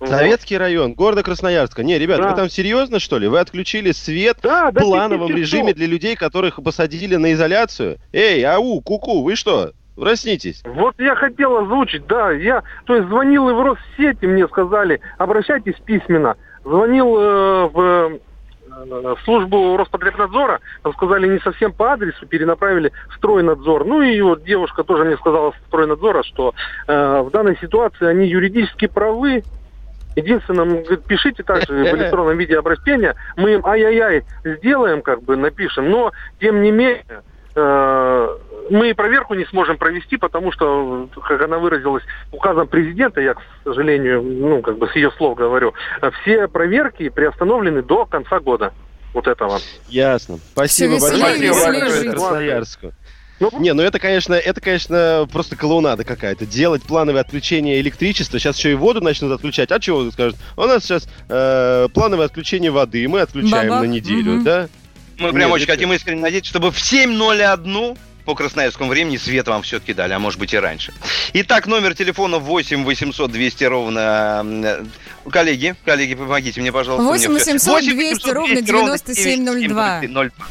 [0.05, 1.83] Советский район, города Красноярска.
[1.83, 2.29] Не, ребят, да.
[2.29, 3.29] вы там серьезно, что ли?
[3.29, 7.97] Вы отключили свет да, в плановом режиме для людей, которых посадили на изоляцию?
[8.13, 9.73] Эй, ау, куку, -ку, вы что?
[9.97, 10.63] Проснитесь.
[10.65, 12.31] Вот я хотел озвучить, да.
[12.31, 16.37] Я, то есть, звонил и в Россети, мне сказали, обращайтесь письменно.
[16.65, 23.87] Звонил э, в э, службу Роспотребнадзора, там сказали не совсем по адресу, перенаправили в стройнадзор.
[23.87, 26.53] Ну и вот девушка тоже мне сказала с стройнадзора, что
[26.87, 29.43] э, в данной ситуации они юридически правы,
[30.17, 35.91] Единственное, говорит, пишите также в электронном виде обращения, мы им ай-яй-яй сделаем, как бы напишем,
[35.91, 37.23] но тем не менее
[37.57, 42.03] мы проверку не сможем провести, потому что, как она выразилась,
[42.33, 45.73] указом президента, я, к сожалению, ну, как бы с ее слов говорю,
[46.23, 48.73] все проверки приостановлены до конца года
[49.15, 49.59] вот этого.
[49.89, 50.39] Ясно.
[50.53, 51.53] Спасибо большое.
[51.53, 52.93] Спасибо Красноярску.
[53.39, 56.47] Ну, не, ну это, конечно, это, конечно, просто клоунада какая-то.
[56.47, 59.71] Делать плановое отключение электричества, сейчас еще и воду начнут отключать.
[59.73, 60.37] А чего скажут?
[60.57, 63.83] У нас сейчас э, плановое отключение воды, мы отключаем Баба.
[63.83, 64.45] на неделю, угу.
[64.45, 64.69] да?
[65.19, 69.95] Мы прям очень хотим искренне надеяться, чтобы в 7.01 по красноярскому времени свет вам все-таки
[69.95, 70.93] дали, а может быть и раньше.
[71.33, 74.43] Итак, номер телефона 8 800 200 ровно...
[74.45, 74.85] Э,
[75.31, 77.07] коллеги, коллеги, помогите мне, пожалуйста.
[77.07, 80.01] 8 800 200 ровно 9702.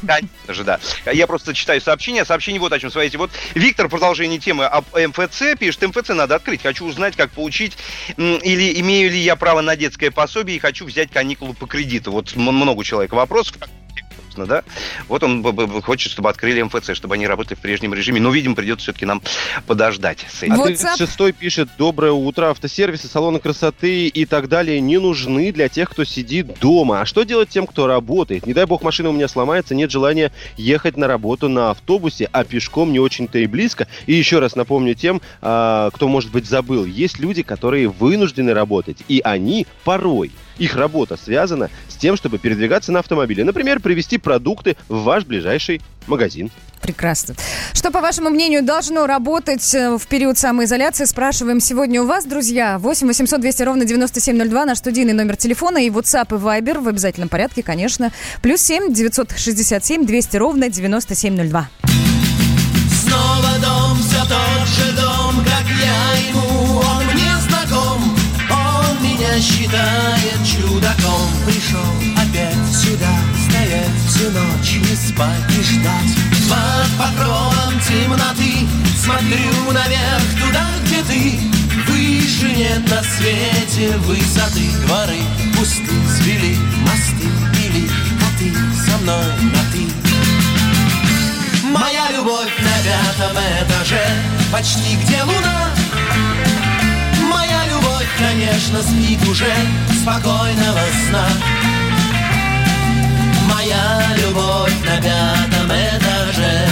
[0.08, 0.80] Конечно же, да.
[1.12, 2.24] Я просто читаю сообщение.
[2.24, 2.90] Сообщение вот о чем.
[2.92, 6.62] Смотрите, вот Виктор, продолжение темы об МФЦ, пишет, МФЦ надо открыть.
[6.64, 7.74] Хочу узнать, как получить,
[8.16, 12.14] или имею ли я право на детское пособие и хочу взять каникулы по кредиту.
[12.14, 13.58] Вот много человек вопросов
[14.36, 14.64] собственно, да.
[15.08, 18.20] Вот он хочет, чтобы открыли МФЦ, чтобы они работали в прежнем режиме.
[18.20, 19.22] Но, видимо, придется все-таки нам
[19.66, 20.54] подождать с этим.
[20.54, 20.98] А WhatsApp...
[20.98, 26.04] 36 пишет, доброе утро, автосервисы, салоны красоты и так далее не нужны для тех, кто
[26.04, 27.02] сидит дома.
[27.02, 28.46] А что делать тем, кто работает?
[28.46, 32.44] Не дай бог машина у меня сломается, нет желания ехать на работу на автобусе, а
[32.44, 33.88] пешком не очень-то и близко.
[34.06, 38.98] И еще раз напомню тем, а, кто, может быть, забыл, есть люди, которые вынуждены работать,
[39.08, 43.44] и они порой их работа связана с тем, чтобы передвигаться на автомобиле.
[43.44, 46.52] Например, привезти продукты в ваш ближайший магазин.
[46.82, 47.34] Прекрасно.
[47.74, 51.06] Что, по вашему мнению, должно работать э, в период самоизоляции?
[51.06, 52.78] Спрашиваем сегодня у вас, друзья.
[52.78, 57.30] 8 800 200 ровно 9702, наш студийный номер телефона и WhatsApp и Viber в обязательном
[57.30, 58.12] порядке, конечно.
[58.44, 61.70] Плюс 7 967 200 ровно 9702.
[63.02, 66.45] Снова дом, все тот же дом, как я ему,
[69.42, 71.30] считает чудаком.
[71.46, 71.80] Пришел
[72.16, 73.16] опять сюда,
[73.48, 76.16] стоять всю ночь, не спать и ждать.
[76.50, 78.68] Под покровом темноты
[78.98, 81.40] смотрю наверх туда, где ты.
[81.88, 85.20] Выше нет на свете высоты дворы
[85.56, 87.28] пусты, свели мосты
[87.66, 87.88] или
[88.20, 88.54] коты
[88.86, 89.86] со мной на ты.
[91.68, 94.06] Моя любовь на пятом этаже,
[94.52, 95.70] почти где луна.
[98.18, 99.54] Конечно, спит уже
[100.02, 101.28] спокойного сна.
[103.54, 106.68] Моя любовь на пятом этаже.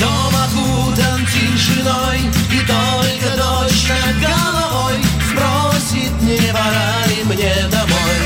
[0.00, 4.96] Дом окутан тишиной, и только дождь над головой
[5.30, 8.18] спросит, не пора ли мне домой.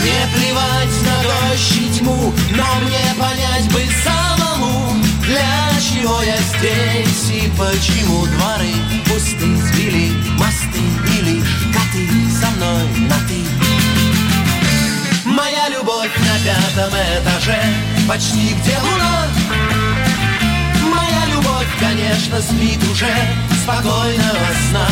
[0.00, 4.94] Мне плевать на дождь и тьму, но мне понять бы самому,
[5.28, 8.72] для чего я здесь и почему дворы
[9.06, 10.80] пусты, сбили мосты
[11.18, 12.08] или коты
[12.40, 13.44] со мной на ты.
[15.26, 17.60] Моя любовь на пятом этаже,
[18.08, 19.28] почти где луна.
[20.94, 23.14] Моя любовь, конечно, спит уже
[23.62, 24.88] спокойного сна.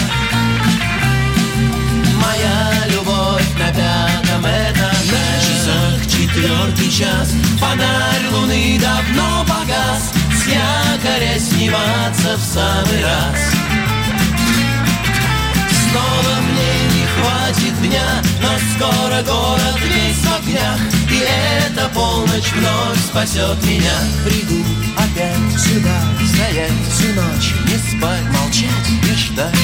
[2.22, 4.96] Моя любовь на пятом этаже.
[5.12, 10.12] На часах четвертый час, фонарь луны давно погас,
[10.46, 13.40] с якоря сниматься в самый раз.
[15.90, 20.78] Снова мне хватит дня, но скоро город весь в огнях,
[21.10, 21.24] и
[21.66, 23.94] эта полночь вновь спасет меня.
[24.24, 24.62] Приду
[24.96, 26.00] опять сюда,
[26.34, 29.54] стоять всю ночь, не спать, молчать и ждать.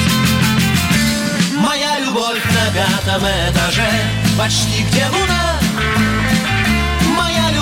[1.59, 3.91] Моя любовь на пятом этаже,
[4.37, 5.62] почти где луна.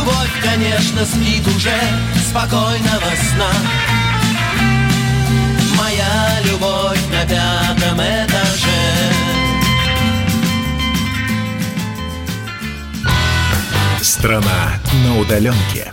[0.01, 1.79] Любовь, конечно, спит уже
[2.31, 3.53] спокойного сна.
[5.77, 8.81] Моя любовь на пятом этаже.
[14.01, 15.93] Страна на удаленке.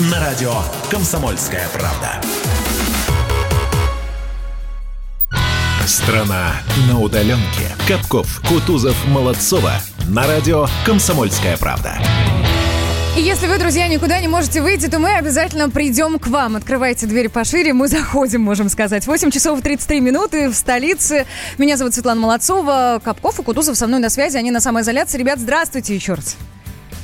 [0.00, 0.52] на радио
[0.90, 2.20] «Комсомольская правда».
[5.86, 6.54] Страна
[6.88, 7.70] на удаленке.
[7.86, 9.74] Капков, Кутузов, Молодцова.
[10.08, 11.96] На радио «Комсомольская правда».
[13.16, 16.56] И если вы, друзья, никуда не можете выйти, то мы обязательно придем к вам.
[16.56, 19.06] Открывайте дверь пошире, мы заходим, можем сказать.
[19.06, 21.24] 8 часов 33 минуты в столице.
[21.56, 23.00] Меня зовут Светлана Молодцова.
[23.04, 24.36] Капков и Кутузов со мной на связи.
[24.38, 25.18] Они на самоизоляции.
[25.18, 26.36] Ребят, здравствуйте еще раз.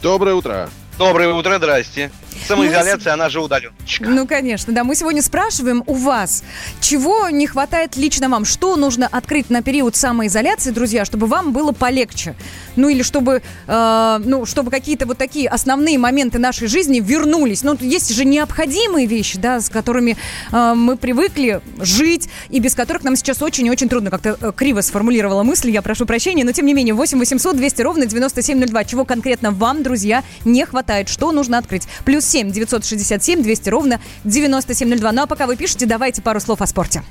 [0.03, 0.68] Доброе утро.
[0.99, 2.11] Доброе утро, здрасте.
[2.47, 4.09] Самоизоляция, она же удаленочка.
[4.09, 4.85] Ну, конечно, да.
[4.85, 6.43] Мы сегодня спрашиваем у вас,
[6.81, 8.45] чего не хватает лично вам?
[8.45, 12.35] Что нужно открыть на период самоизоляции, друзья, чтобы вам было полегче?
[12.76, 17.62] Ну, или чтобы, э, ну, чтобы какие-то вот такие основные моменты нашей жизни вернулись.
[17.62, 20.16] Ну, есть же необходимые вещи, да, с которыми
[20.53, 24.11] э, мы привыкли жить, и без которых нам сейчас очень и очень трудно.
[24.11, 27.83] Как-то э, криво сформулировала мысль, я прошу прощения, но тем не менее, 8 800 200
[27.83, 28.85] ровно 9702.
[28.85, 31.09] Чего конкретно вам, друзья, не хватает?
[31.09, 31.87] Что нужно открыть?
[32.05, 35.12] Плюс 7 967 200 ровно 9702.
[35.12, 37.03] Ну а пока вы пишете, давайте пару слов о спорте.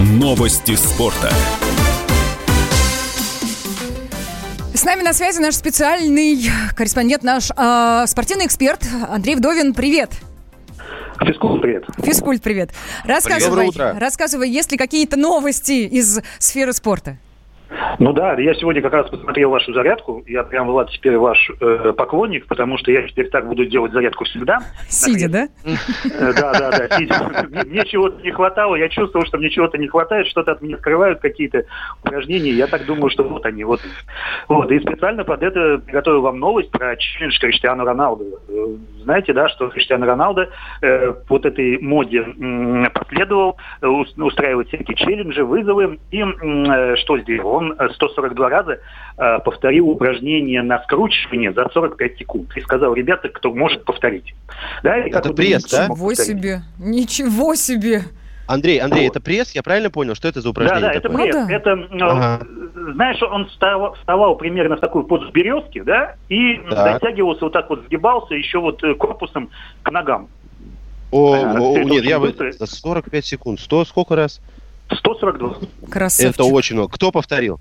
[0.00, 1.30] Новости спорта.
[4.74, 9.74] С нами на связи наш специальный корреспондент, наш э, спортивный эксперт Андрей Вдовин.
[9.74, 10.10] Привет.
[11.24, 11.84] Физкульт, привет.
[12.02, 12.70] Физкульт, привет.
[13.04, 14.00] Рассказывай, Доброе утро.
[14.00, 17.18] рассказывай, есть ли какие-то новости из сферы спорта?
[17.98, 20.22] Ну да, я сегодня как раз посмотрел вашу зарядку.
[20.26, 24.24] Я прям, Влад, теперь ваш э, поклонник, потому что я теперь так буду делать зарядку
[24.24, 24.60] всегда.
[24.88, 25.48] Сидя, да?
[25.64, 27.46] Э, Да, да, да, сидя.
[27.66, 31.20] Мне, чего-то не хватало, я чувствовал, что мне чего-то не хватает, что-то от меня скрывают,
[31.20, 31.64] какие-то
[32.04, 32.50] упражнения.
[32.50, 33.80] Я так думаю, что вот они, вот.
[34.48, 38.24] Вот, и специально под это приготовил вам новость про челлендж Криштиану Роналду.
[38.48, 38.66] Э,
[39.02, 40.48] Знаете, да, что Криштиану Роналдо
[40.82, 42.24] э, вот этой моде
[42.94, 47.48] последовал, э, ус- устраивает всякие челленджи, вызовы, и э, что сделал?
[47.56, 48.78] Он э, 142 раза
[49.16, 52.56] э, повторил упражнение на скручивание за 45 секунд.
[52.56, 54.34] И сказал, ребята, кто может повторить.
[54.82, 55.84] Да, и Это пресс, да?
[55.84, 56.18] Ничего повторить?
[56.40, 56.62] себе!
[56.78, 58.02] Ничего себе!
[58.48, 59.16] Андрей, Андрей, Вот.
[59.16, 59.52] это пресс?
[59.54, 61.24] Я правильно понял, что это за Да, упражнение да, это такое?
[61.26, 61.36] пресс.
[61.36, 61.54] Ну да.
[61.54, 62.46] Это, э, Ага.
[62.94, 67.00] знаешь, он вставал, вставал примерно в такую позу березки, да, и Так.
[67.00, 69.48] дотягивался вот так вот, сгибался еще вот э, корпусом
[69.84, 70.28] к ногам.
[71.12, 72.52] О, А, о, это нет, я бы быстро.
[72.52, 73.60] за 45 секунд.
[73.60, 74.40] 100 сколько раз?
[74.96, 75.56] 142.
[75.90, 76.34] Красавчик.
[76.34, 76.92] Это очень много.
[76.92, 77.60] Кто повторил?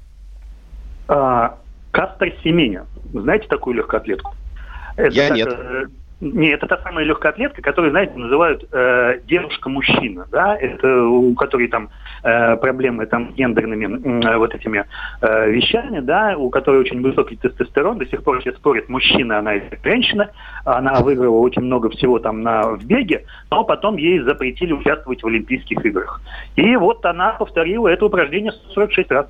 [1.07, 1.57] А,
[1.91, 2.85] Кастер Семеня.
[3.13, 4.33] Знаете такую легкоатлетку?
[4.95, 5.49] Это Я так, нет.
[6.21, 11.67] Э, не, это та самая легкоатлетка, которую, знаете, называют э, девушка-мужчина, да, это у которой
[11.67, 11.89] там
[12.23, 14.85] э, проблемы там с гендерными э, вот этими
[15.21, 19.55] э, вещами, да, у которой очень высокий тестостерон, до сих пор все спорят, мужчина она
[19.55, 20.29] или женщина,
[20.63, 25.27] она выиграла очень много всего там на в беге, но потом ей запретили участвовать в
[25.27, 26.21] Олимпийских играх.
[26.55, 29.27] И вот она повторила это упражнение 46 раз.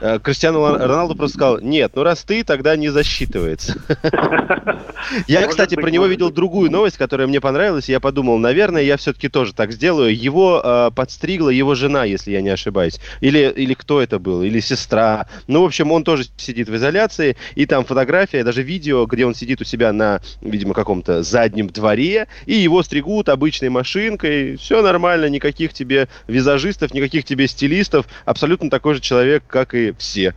[0.00, 3.76] Э, Криштиану Лон- Роналду просто сказал, нет, ну раз ты, тогда не засчитывается.
[5.26, 8.96] Я, Может кстати, про него видел другую новость, которая мне понравилась, я подумал, наверное, я
[8.96, 10.14] все-таки тоже так сделаю.
[10.14, 13.00] Его э, подстригла его жена, если я не ошибаюсь.
[13.20, 15.26] Или, или кто это был, или сестра.
[15.46, 19.34] Ну, в общем, он тоже сидит в изоляции, и там фотография, даже видео, где он
[19.34, 24.56] сидит у себя на, видимо, каком-то заднем дворе, и его стригут обычной машинкой.
[24.56, 28.06] Все нормально, никаких тебе визажистов, никаких тебе стилистов.
[28.24, 30.34] Абсолютно такой же человек, как и все.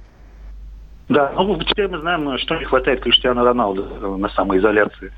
[1.10, 5.12] Да, ну теперь мы знаем, что не хватает Криштиану Роналду э, на самоизоляции.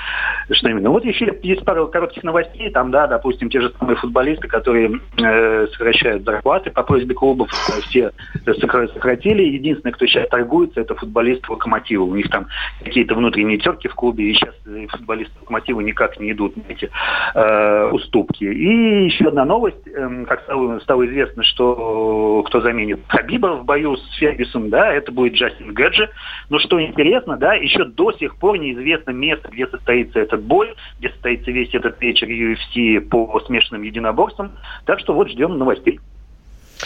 [0.49, 0.89] Что именно.
[0.89, 5.67] Вот еще есть пару коротких новостей, там, да, допустим, те же самые футболисты, которые э,
[5.67, 8.11] сокращают зарплаты по просьбе клубов, э, все
[8.45, 9.43] сокра- сократили.
[9.43, 12.03] Единственное, кто сейчас торгуется, это футболисты Локомотива.
[12.03, 12.47] У них там
[12.83, 16.89] какие-то внутренние терки в клубе, и сейчас э, футболисты Локомотива никак не идут на эти
[17.35, 18.43] э, уступки.
[18.43, 23.97] И еще одна новость, эм, как стало, стало известно, что кто заменит Хабиба в бою
[23.97, 26.09] с Фергюсом, да, это будет Джастин Гэджи.
[26.49, 31.09] Но что интересно, да, еще до сих пор неизвестно место, где состоится этот бой, где
[31.09, 34.53] состоится весь этот вечер UFC по смешанным единоборствам.
[34.85, 35.99] Так что вот ждем новостей.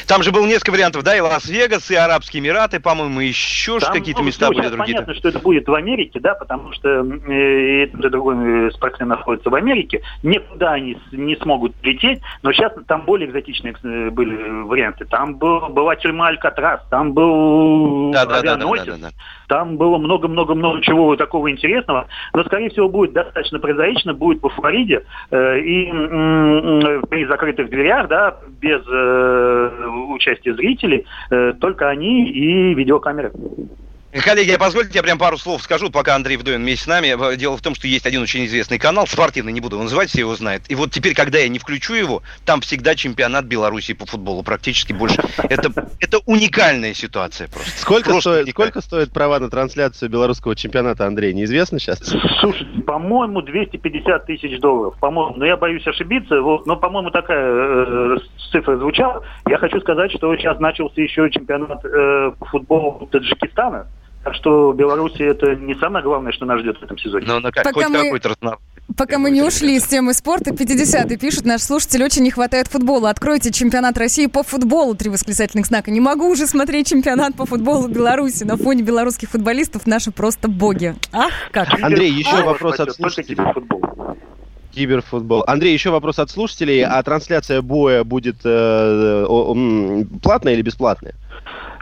[0.07, 3.93] Там же было несколько вариантов, да, и Лас-Вегас, и Арабские Эмираты, по-моему, еще ж Там,
[3.93, 4.95] какие-то ну, места ну, были другие.
[4.95, 9.49] понятно, что это будет в Америке, да, потому что э, этот другой э, спортсмен находится
[9.49, 10.01] в Америке.
[10.23, 15.05] Никуда они не смогут лететь, но сейчас там более экзотичные э, были варианты.
[15.05, 19.09] Там был, была тюрьма Алькатрас, там был Да, да, да, да, да, да, да.
[19.47, 25.03] там было много-много-много чего такого интересного, но, скорее всего, будет достаточно прозаично, будет по Флориде,
[25.31, 32.73] э, и м, при закрытых дверях, да, без э, участие зрителей, э, только они и
[32.73, 33.31] видеокамеры.
[34.11, 37.35] Коллеги, позвольте, я прям пару слов скажу, пока Андрей Вдовин вместе с нами.
[37.35, 40.21] Дело в том, что есть один очень известный канал, спортивный, не буду его называть, все
[40.21, 40.63] его знают.
[40.67, 44.93] И вот теперь, когда я не включу его, там всегда чемпионат Беларуси по футболу, практически
[44.93, 45.21] больше.
[45.37, 47.69] Это, это уникальная ситуация просто.
[47.77, 51.99] Сколько, просто стоит, сколько стоит права на трансляцию белорусского чемпионата, Андрей, неизвестно сейчас?
[52.39, 54.97] Слушай, по-моему, 250 тысяч долларов.
[54.99, 58.17] По-моему, но я боюсь ошибиться, вот, но, по-моему, такая э,
[58.51, 59.23] цифра звучала.
[59.47, 63.85] Я хочу сказать, что сейчас начался еще чемпионат э, по футболу Таджикистана.
[64.23, 67.25] Так что Беларуси это не самое главное, что нас ждет в этом сезоне.
[67.27, 68.03] Ну, на как, Пока хоть мы...
[68.03, 68.35] какой-то
[68.97, 73.11] Пока мы не ушли из темы спорта, 50-й пишут, наш слушатель, очень не хватает футбола.
[73.11, 75.91] Откройте чемпионат России по футболу, три восклицательных знака.
[75.91, 78.43] Не могу уже смотреть чемпионат по футболу в Беларуси.
[78.43, 80.95] На фоне белорусских футболистов наши просто боги.
[81.13, 81.81] Ах, как?
[81.81, 82.43] Андрей, еще а?
[82.43, 83.43] вопрос от слушателей.
[84.73, 85.43] Киберфутбол.
[85.47, 86.83] Андрей, еще вопрос от слушателей.
[86.83, 91.13] А трансляция боя будет э, э, платная или бесплатная?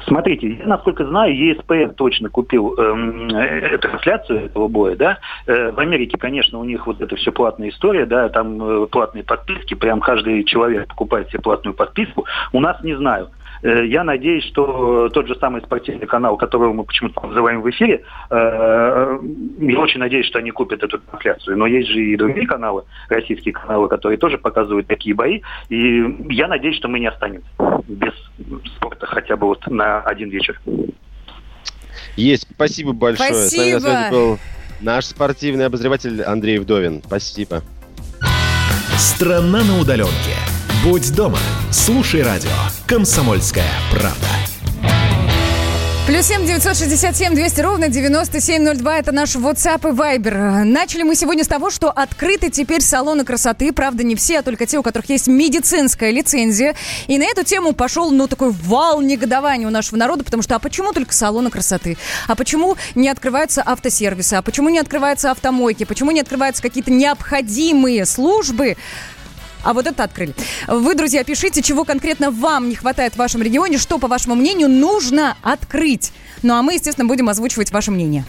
[0.08, 5.20] Смотрите, я, насколько знаю, ESPN точно купил эм, э, трансляцию этого боя, да.
[5.46, 9.26] Э, в Америке, конечно, у них вот это все платная история, да, там э, платные
[9.26, 12.26] подписки, прям каждый человек покупает себе платную подписку.
[12.54, 13.30] У нас не знаю.
[13.62, 18.04] Э, я надеюсь, что тот же самый спортивный канал, которого мы почему-то называем в эфире,
[18.30, 19.20] э,
[19.60, 21.58] я очень надеюсь, что они купят эту трансляцию.
[21.58, 25.42] Но есть же и другие каналы, российские каналы, которые тоже показывают такие бои.
[25.70, 27.48] И я надеюсь, что мы не останемся
[27.88, 28.14] без
[28.76, 30.60] спорта хотя бы вот на один вечер.
[32.16, 32.48] Есть.
[32.52, 33.34] Спасибо большое.
[33.34, 33.50] Спасибо.
[33.50, 34.40] С нами на связи был
[34.82, 37.02] наш спортивный обозреватель Андрей Вдовин.
[37.06, 37.62] Спасибо.
[38.98, 40.57] Страна на удаленке.
[40.84, 41.40] Будь дома.
[41.72, 42.50] Слушай радио.
[42.88, 44.28] Комсомольская правда.
[46.08, 48.98] Плюс семь девятьсот шестьдесят семь двести ровно девяносто семь ноль два.
[48.98, 50.64] Это наш WhatsApp и Viber.
[50.64, 53.74] Начали мы сегодня с того, что открыты теперь салоны красоты.
[53.74, 56.76] Правда, не все, а только те, у которых есть медицинская лицензия.
[57.08, 60.60] И на эту тему пошел, ну, такой вал негодования у нашего народа, потому что, а
[60.60, 61.98] почему только салоны красоты?
[62.28, 64.36] А почему не открываются автосервисы?
[64.36, 65.84] А почему не открываются автомойки?
[65.84, 68.78] Почему не открываются какие-то необходимые службы?
[69.64, 70.34] А вот это открыли.
[70.68, 74.70] Вы, друзья, пишите, чего конкретно вам не хватает в вашем регионе, что, по вашему мнению,
[74.70, 76.12] нужно открыть.
[76.44, 78.26] Ну а мы, естественно, будем озвучивать ваше мнение.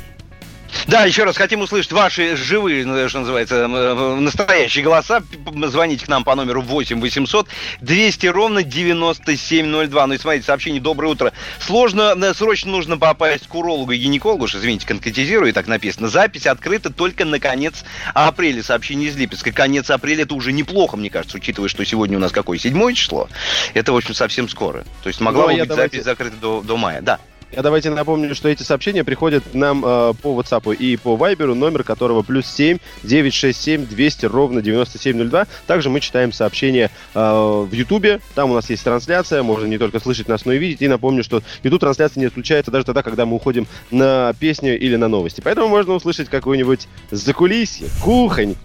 [0.87, 5.23] Да, еще раз хотим услышать ваши живые, ну, что называется, настоящие голоса.
[5.67, 7.49] Звоните к нам по номеру 8 800
[7.81, 10.07] 200 ровно 9702.
[10.07, 11.33] Ну и смотрите, сообщение «Доброе утро».
[11.61, 16.09] Сложно, срочно нужно попасть к урологу и гинекологу, что, извините, конкретизирую, так написано.
[16.09, 18.63] Запись открыта только на конец апреля.
[18.63, 19.53] Сообщение из Липецка.
[19.53, 22.59] Конец апреля это уже неплохо, мне кажется, учитывая, что сегодня у нас какое?
[22.59, 23.29] Седьмое число?
[23.75, 24.85] Это, в общем, совсем скоро.
[25.03, 25.97] То есть могла ну, бы быть давайте...
[25.97, 27.01] запись закрыта до, до мая.
[27.03, 27.19] Да.
[27.51, 31.83] Я давайте напомню, что эти сообщения приходят нам э, по WhatsApp и по Viber, номер
[31.83, 35.47] которого плюс 7 967 200 ровно 9702.
[35.67, 38.21] Также мы читаем сообщения э, в YouTube.
[38.35, 40.83] Там у нас есть трансляция, можно не только слышать нас, но и видеть.
[40.83, 44.97] И напомню, что YouTube трансляция не отключается даже тогда, когда мы уходим на песню или
[44.97, 45.41] на новости.
[45.41, 48.57] Поэтому можно услышать какую-нибудь закулисье, кухонь,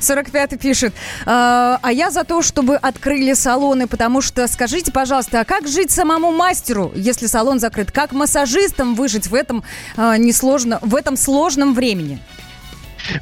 [0.00, 0.94] 45-й пишет,
[1.26, 5.90] а, а я за то, чтобы открыли салоны, потому что, скажите, пожалуйста, а как жить
[5.90, 7.90] самому мастеру, если салон закрыт?
[7.92, 9.64] Как массажистам выжить в этом,
[9.96, 12.20] а, несложно, в этом сложном времени?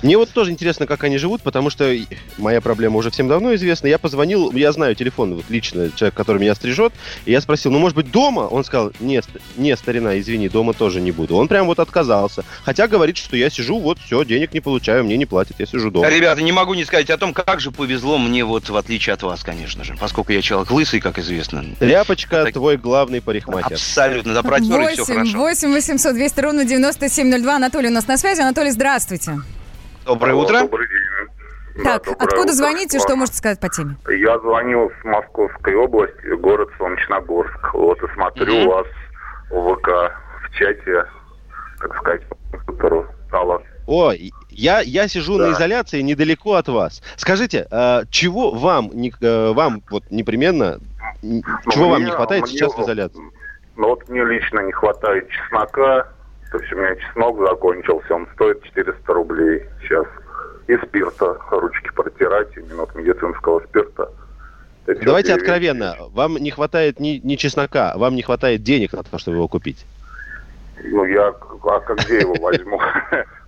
[0.02, 1.94] Мне вот тоже интересно, как они живут, потому что
[2.38, 3.86] моя проблема уже всем давно известна.
[3.86, 6.92] Я позвонил, я знаю телефон, вот лично человек, который меня стрижет,
[7.24, 8.40] и я спросил, ну, может быть, дома?
[8.40, 9.24] Он сказал, нет,
[9.56, 11.36] не, старина, извини, дома тоже не буду.
[11.36, 12.44] Он прям вот отказался.
[12.64, 15.90] Хотя говорит, что я сижу, вот, все, денег не получаю, мне не платят, я сижу
[15.90, 16.08] дома.
[16.08, 19.22] Ребята, не могу не сказать о том, как же повезло мне вот в отличие от
[19.22, 21.64] вас, конечно же, поскольку я человек лысый, как известно.
[21.80, 22.54] Ряпочка, так...
[22.54, 23.74] твой главный парикмахер.
[23.74, 25.38] Абсолютно, да, 8, все хорошо.
[25.38, 27.56] 8 800 200 ровно 9702.
[27.56, 28.40] Анатолий у нас на связи.
[28.40, 29.40] Анатолий, здравствуйте.
[30.10, 30.60] Доброе утро.
[30.62, 31.84] Добрый день.
[31.84, 32.52] Так, да, откуда утро.
[32.52, 33.96] звоните, что можете сказать по теме?
[34.08, 37.74] Я звонил с Московской области, город Солнечногорск.
[37.74, 38.64] Вот и смотрю mm-hmm.
[38.64, 38.86] у вас
[39.50, 39.88] в ВК,
[40.42, 41.04] в чате,
[41.78, 42.22] так сказать,
[42.66, 44.12] которого стало о,
[44.50, 45.48] я, я сижу да.
[45.48, 47.02] на изоляции недалеко от вас.
[47.16, 50.78] Скажите, э, чего вам, не, э, вам вот непременно,
[51.22, 53.22] ну, чего мне, вам не хватает мне, сейчас в изоляции?
[53.76, 56.08] Ну вот мне лично не хватает чеснока,
[56.50, 60.06] то есть у меня чеснок закончился, он стоит 400 рублей сейчас.
[60.66, 64.08] И спирта, ручки протирать, именно от медицинского спирта.
[64.86, 66.10] Это Давайте откровенно, вещи.
[66.12, 69.84] вам не хватает ни, ни чеснока, вам не хватает денег на то, чтобы его купить?
[70.82, 72.80] Ну, я, а как где его возьму?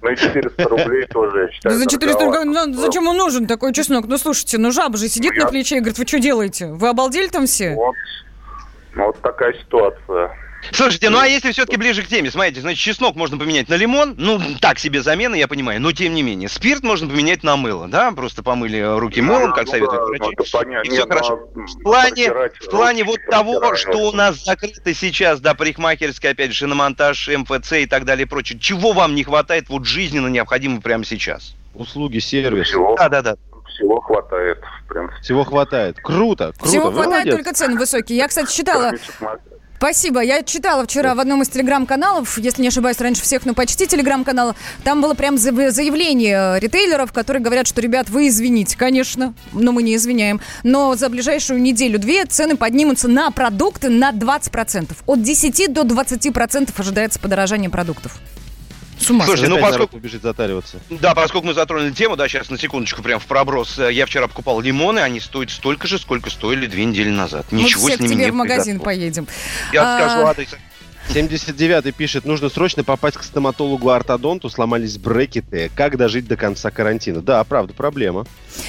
[0.04, 1.76] Ну, и 400 рублей тоже, я считаю.
[1.76, 4.06] За 400 рублей, ну, зачем он нужен, такой чеснок?
[4.08, 6.66] Ну, слушайте, ну, жаба же сидит на плече и говорит, вы что делаете?
[6.66, 7.72] Вы обалдели там все?
[7.76, 7.94] Вот,
[8.96, 10.36] вот такая ситуация.
[10.70, 14.14] Слушайте, ну а если все-таки ближе к теме, смотрите, значит, чеснок можно поменять на лимон,
[14.16, 16.48] ну, так себе замена, я понимаю, но тем не менее.
[16.48, 20.32] Спирт можно поменять на мыло, да, просто помыли руки мылом, как советуют врачи.
[20.84, 21.48] И все хорошо.
[21.54, 26.58] В плане, в плане вот того, что у нас закрыто сейчас, да, парикмахерская, опять же,
[26.58, 31.04] шиномонтаж, МФЦ и так далее и прочее, чего вам не хватает вот жизненно необходимо прямо
[31.04, 31.54] сейчас?
[31.74, 32.72] Услуги, сервис.
[32.98, 33.36] Да, да, да
[33.74, 35.22] всего хватает, в принципе.
[35.22, 35.96] Всего хватает.
[36.02, 36.66] Круто, круто.
[36.66, 37.34] Всего хватает, Молодец.
[37.34, 38.18] только цены высокие.
[38.18, 38.92] Я, кстати, читала...
[39.82, 40.20] Спасибо.
[40.20, 44.54] Я читала вчера в одном из телеграм-каналов, если не ошибаюсь, раньше всех, но почти телеграм-канала,
[44.84, 49.96] там было прям заявление ритейлеров, которые говорят, что, ребят, вы извините, конечно, но мы не
[49.96, 54.98] извиняем, но за ближайшую неделю-две цены поднимутся на продукты на 20%.
[55.04, 58.20] От 10 до 20% ожидается подорожание продуктов.
[59.02, 59.96] С ума Слушайте, ну поскольку...
[59.96, 60.78] убежит затариваться.
[60.88, 63.78] Да, поскольку мы затронули тему, да, сейчас на секундочку прям в проброс.
[63.78, 67.50] Я вчера покупал лимоны, они стоят столько же, сколько стоили две недели назад.
[67.50, 69.26] Ничего мы все с ними к тебе в магазин поедем.
[69.72, 69.98] Я а...
[69.98, 70.48] скажу адрес
[71.12, 75.70] 79 пишет, нужно срочно попасть к стоматологу-ортодонту, сломались брекеты.
[75.76, 77.20] Как дожить до конца карантина?
[77.20, 78.24] Да, правда, проблема.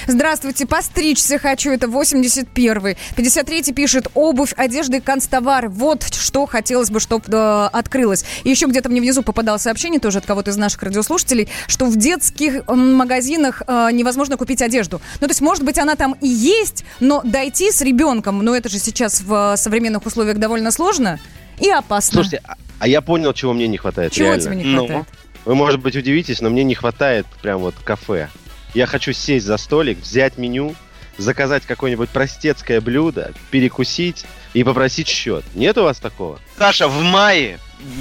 [0.06, 2.98] Здравствуйте, постричься хочу, это 81-й.
[3.16, 5.70] 53-й пишет, обувь, одежда и канцтовар.
[5.70, 8.26] Вот что хотелось бы, чтобы э, открылось.
[8.44, 11.96] И еще где-то мне внизу попадало сообщение тоже от кого-то из наших радиослушателей, что в
[11.96, 15.00] детских магазинах э, невозможно купить одежду.
[15.22, 18.68] Ну, то есть, может быть, она там и есть, но дойти с ребенком, ну, это
[18.68, 21.18] же сейчас в современных условиях довольно сложно
[21.58, 22.22] и опасно.
[22.22, 24.12] Слушайте, а, а я понял, чего мне не хватает.
[24.12, 24.42] Чего реально.
[24.42, 24.86] тебе не ну.
[24.86, 25.06] хватает?
[25.10, 28.28] Ну, вы, может быть, удивитесь, но мне не хватает прям вот кафе.
[28.72, 30.74] Я хочу сесть за столик, взять меню,
[31.18, 35.44] заказать какое-нибудь простецкое блюдо, перекусить и попросить счет.
[35.54, 36.40] Нет у вас такого?
[36.58, 37.58] Саша, в мае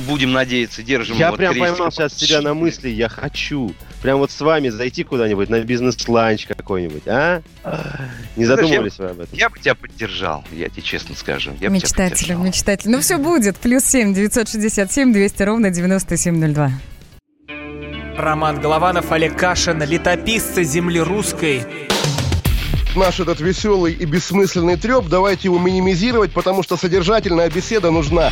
[0.08, 1.18] будем надеяться, держим.
[1.18, 3.74] Я вот прям поймал сейчас себя на мысли, я хочу
[4.04, 7.42] прям вот с вами зайти куда-нибудь на бизнес-ланч какой-нибудь, а?
[8.36, 9.36] Не задумывались вы об этом?
[9.36, 11.54] Я бы тебя поддержал, я тебе честно скажу.
[11.60, 12.92] Я мечтатель, мечтатель.
[12.92, 13.58] Ну все будет.
[13.58, 16.72] Плюс семь, девятьсот шестьдесят семь, двести ровно девяносто семь ноль два.
[18.18, 21.64] Роман Голованов, Олег Кашин, летописцы земли русской
[22.96, 28.32] наш этот веселый и бессмысленный треп, давайте его минимизировать, потому что содержательная беседа нужна.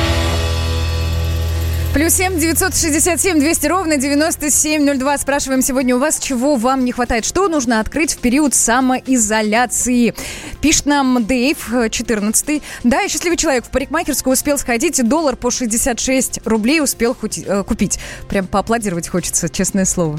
[1.93, 5.17] Плюс семь девятьсот шестьдесят семь двести ровно девяносто семь ноль два.
[5.17, 10.15] Спрашиваем сегодня у вас, чего вам не хватает, что нужно открыть в период самоизоляции.
[10.61, 13.65] Пишет нам Дэйв, 14 Да, я счастливый человек.
[13.65, 17.99] В парикмахерскую успел сходить, доллар по 66 рублей успел хути- э, купить.
[18.29, 20.17] Прям поаплодировать хочется, честное слово.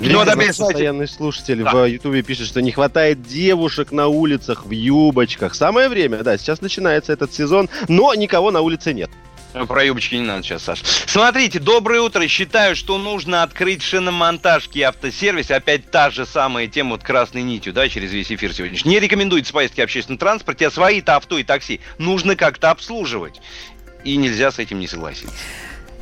[0.00, 1.74] Ну, да, постоянный слушатель да.
[1.74, 5.54] в Ютубе пишет, что не хватает девушек на улицах в юбочках.
[5.54, 9.10] Самое время, да, сейчас начинается этот сезон, но никого на улице нет.
[9.52, 10.80] Про юбочки не надо сейчас, Саш.
[11.06, 12.26] Смотрите, доброе утро.
[12.28, 15.50] Считаю, что нужно открыть шиномонтажки и автосервис.
[15.50, 18.90] Опять та же самая тема вот красной нитью, да, через весь эфир сегодняшний.
[18.90, 23.40] Не рекомендуется поездки в общественном транспорте, а свои-то авто и такси нужно как-то обслуживать.
[24.04, 25.34] И нельзя с этим не согласиться.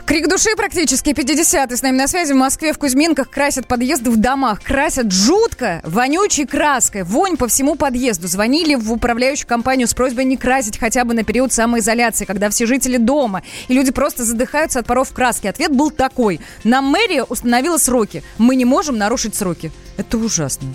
[0.07, 2.33] Крик души практически 50 с нами на связи.
[2.33, 4.63] В Москве в Кузьминках красят подъезды в домах.
[4.63, 7.03] Красят жутко, вонючей краской.
[7.03, 8.29] Вонь по всему подъезду.
[8.29, 12.67] Звонили в управляющую компанию с просьбой не красить хотя бы на период самоизоляции, когда все
[12.67, 13.43] жители дома.
[13.67, 15.49] И люди просто задыхаются от паров краски.
[15.49, 16.41] Ответ был такой.
[16.63, 18.23] Нам мэрия установила сроки.
[18.39, 19.73] Мы не можем нарушить сроки.
[19.97, 20.69] Это ужасно.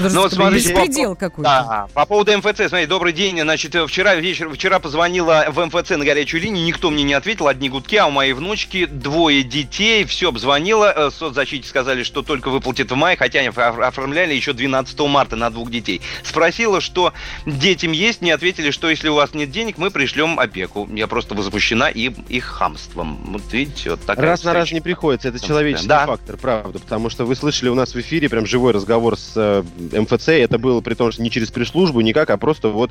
[0.00, 1.42] Ну, вот смотрите, беспредел какой-то.
[1.42, 3.40] Да, по поводу МФЦ, смотрите, добрый день.
[3.40, 7.68] Значит, вчера вечер, вчера позвонила в МФЦ на горячую линию, никто мне не ответил, одни
[7.68, 12.90] гудки, а у моей внучки двое детей, все обзвонила, э, соцзащите сказали, что только выплатят
[12.90, 16.00] в мае, хотя они оформляли еще 12 марта на двух детей.
[16.22, 17.12] Спросила, что
[17.46, 20.88] детям есть, не ответили, что если у вас нет денег, мы пришлем опеку.
[20.92, 23.18] Я просто возмущена им их хамством.
[23.26, 26.06] Вот видите, вот такая Раз на раз не приходится, это человеческий да.
[26.06, 29.62] фактор, правда, потому что вы слышали у нас в эфире прям живой разговор с э,
[29.92, 32.90] МФЦ, это было при том, что не через пресс-службу никак, а просто вот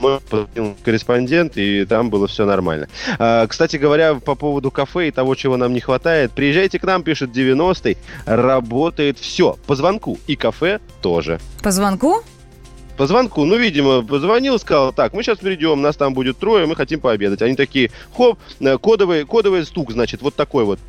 [0.00, 0.20] мой
[0.84, 2.88] корреспондент, и там было все нормально.
[3.18, 7.02] А, кстати говоря, по поводу кафе и того, чего нам не хватает, приезжайте к нам,
[7.02, 7.96] пишет 90-й,
[8.26, 9.56] работает все.
[9.66, 11.40] По звонку и кафе тоже.
[11.62, 12.22] По звонку?
[12.96, 16.74] По звонку, ну, видимо, позвонил, сказал, так, мы сейчас придем, нас там будет трое, мы
[16.74, 17.40] хотим пообедать.
[17.42, 20.80] Они такие, хоп, э, кодовый, кодовый стук, значит, вот такой вот.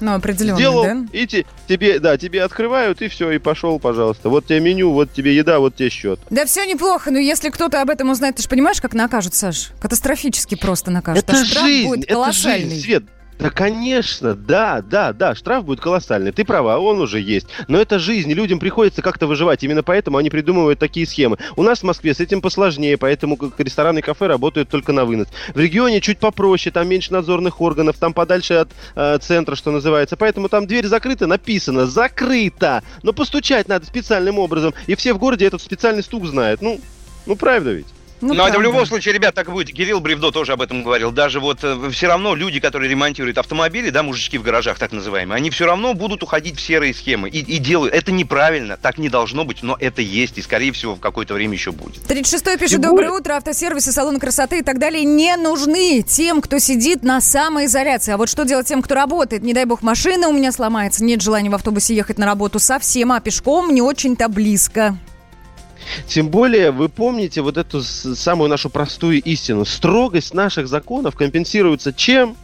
[0.00, 1.04] Ну, определенно, Сделал, да?
[1.12, 4.28] и те, тебе, да, тебе открывают, и все, и пошел, пожалуйста.
[4.28, 6.20] Вот тебе меню, вот тебе еда, вот тебе счет.
[6.30, 9.70] Да все неплохо, но если кто-то об этом узнает, ты же понимаешь, как накажут, Саш?
[9.80, 11.24] Катастрофически просто накажут.
[11.24, 13.04] Это а жизнь, будет это жизнь, Свет.
[13.38, 16.32] Да, конечно, да, да, да, штраф будет колоссальный.
[16.32, 17.46] Ты права, он уже есть.
[17.68, 19.62] Но это жизнь, людям приходится как-то выживать.
[19.62, 21.36] Именно поэтому они придумывают такие схемы.
[21.54, 25.04] У нас в Москве с этим посложнее, поэтому как рестораны и кафе работают только на
[25.04, 25.28] вынос.
[25.54, 30.16] В регионе чуть попроще, там меньше надзорных органов, там подальше от э, центра, что называется.
[30.16, 32.82] Поэтому там дверь закрыта, написано «закрыто».
[33.02, 34.72] Но постучать надо специальным образом.
[34.86, 36.62] И все в городе этот специальный стук знают.
[36.62, 36.80] Ну,
[37.26, 37.86] ну правда ведь?
[38.26, 39.72] Ну, Но это в любом случае, ребят, так и будет.
[39.72, 41.12] Кирилл Бревдо тоже об этом говорил.
[41.12, 45.36] Даже вот э, все равно люди, которые ремонтируют автомобили, да, мужички в гаражах так называемые,
[45.36, 47.94] они все равно будут уходить в серые схемы и, и делают.
[47.94, 51.52] Это неправильно, так не должно быть, но это есть и, скорее всего, в какое-то время
[51.52, 51.98] еще будет.
[52.08, 57.02] 36-й пишет, доброе утро, автосервисы, салоны красоты и так далее не нужны тем, кто сидит
[57.04, 58.12] на самоизоляции.
[58.12, 59.42] А вот что делать тем, кто работает?
[59.42, 63.12] Не дай бог, машина у меня сломается, нет желания в автобусе ехать на работу совсем,
[63.12, 64.98] а пешком не очень-то близко.
[66.06, 69.64] Тем более, вы помните вот эту самую нашу простую истину.
[69.64, 72.36] Строгость наших законов компенсируется чем?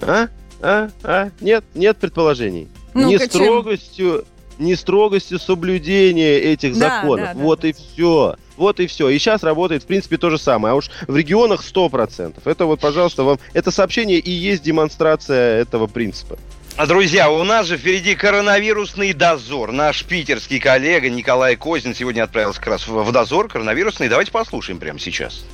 [0.00, 0.28] А?
[0.60, 0.90] А?
[1.02, 1.30] А?
[1.40, 1.64] Нет?
[1.74, 2.68] Нет предположений.
[2.94, 3.30] не Ну-ка, чем?
[3.30, 4.24] строгостью,
[4.58, 7.26] не строгостью соблюдения этих Да, законов.
[7.26, 7.68] да, да, вот да.
[7.68, 8.36] и все.
[8.56, 9.08] Вот и все.
[9.08, 10.72] И сейчас работает, в принципе, то же самое.
[10.72, 12.34] А уж в регионах 100%.
[12.44, 13.38] Это вот, пожалуйста, вам...
[13.54, 16.38] Это сообщение и есть демонстрация этого принципа.
[16.76, 19.72] А, Друзья, у нас же впереди коронавирусный дозор.
[19.72, 24.08] Наш питерский коллега Николай Козин сегодня отправился как раз в дозор коронавирусный.
[24.08, 25.44] Давайте послушаем прямо сейчас.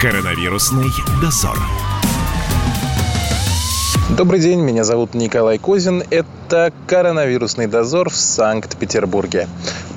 [0.00, 0.90] Коронавирусный
[1.20, 1.58] дозор.
[4.10, 6.04] Добрый день, меня зовут Николай Козин.
[6.10, 9.48] Это коронавирусный дозор в Санкт-Петербурге.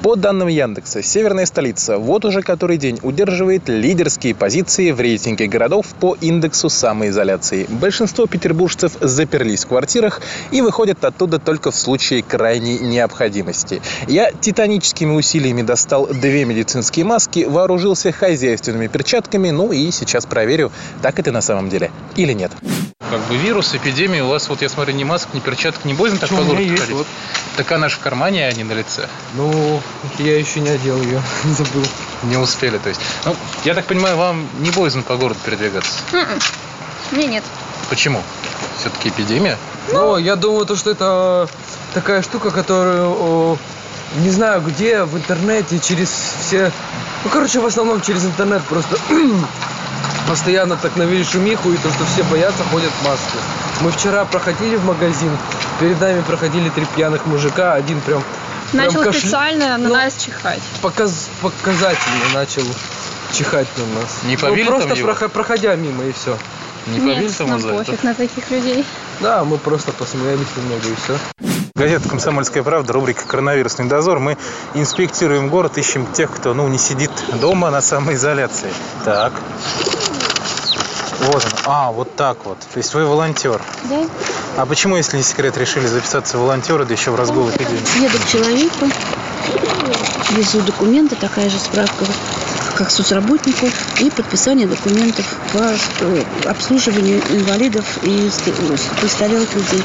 [0.01, 5.87] По данным Яндекса, северная столица вот уже который день удерживает лидерские позиции в рейтинге городов
[5.99, 7.67] по индексу самоизоляции.
[7.69, 10.21] Большинство петербуржцев заперлись в квартирах
[10.51, 13.81] и выходят оттуда только в случае крайней необходимости.
[14.07, 20.71] Я титаническими усилиями достал две медицинские маски, вооружился хозяйственными перчатками, ну и сейчас проверю,
[21.01, 22.51] так это на самом деле или нет.
[23.09, 26.19] Как бы вирус, эпидемия, у вас, вот я смотрю, ни масок, ни перчаток, не боязно
[26.19, 27.07] так по городу есть, вот.
[27.55, 29.07] Так она же в кармане, а не на лице.
[29.33, 29.81] Ну,
[30.19, 31.83] я еще не одел ее, забыл.
[32.23, 33.01] Не успели, то есть.
[33.25, 35.99] Ну, я так понимаю, вам не боязно по городу передвигаться?
[37.11, 37.43] Мне нет.
[37.89, 38.21] Почему?
[38.79, 39.57] Все-таки эпидемия?
[39.91, 41.49] Ну, я думаю, то, что это
[41.93, 43.57] такая штука, которую о,
[44.17, 46.71] не знаю где, в интернете, через все...
[47.23, 48.97] Ну, короче, в основном через интернет просто
[50.27, 53.37] постоянно так навели шумиху, и то, что все боятся, ходят в маске.
[53.81, 55.31] Мы вчера проходили в магазин,
[55.79, 58.23] перед нами проходили три пьяных мужика, один прям...
[58.71, 60.59] прям Начал кашля- специально на Ну, нас чихать.
[60.81, 62.63] показ- показательно начал
[63.33, 64.19] чихать на нас.
[64.23, 65.07] Не Ну, побили просто там его?
[65.11, 66.37] прохо- проходя мимо и все.
[66.87, 67.77] Не Нет, побили там нам за это?
[67.77, 68.85] пофиг на таких людей.
[69.19, 71.17] Да, мы просто посмеялись немного и все.
[71.75, 74.19] Газета «Комсомольская правда», рубрика «Коронавирусный дозор».
[74.19, 74.37] Мы
[74.73, 78.71] инспектируем город, ищем тех, кто ну, не сидит дома на самоизоляции.
[79.05, 79.33] Так.
[81.21, 81.51] Вот он.
[81.65, 82.57] А, вот так вот.
[82.59, 83.61] То есть вы волонтер.
[83.85, 84.05] Да?
[84.57, 88.03] А почему, если не секрет, решили записаться в волонтеры, да еще в разгул эпидемии?
[88.03, 88.85] Еду к человеку,
[90.31, 92.05] везу документы, такая же справка,
[92.77, 93.67] как соцработнику,
[93.99, 95.59] и подписание документов по
[96.01, 98.53] э, обслуживанию инвалидов и ст-
[99.01, 99.83] престарелых людей.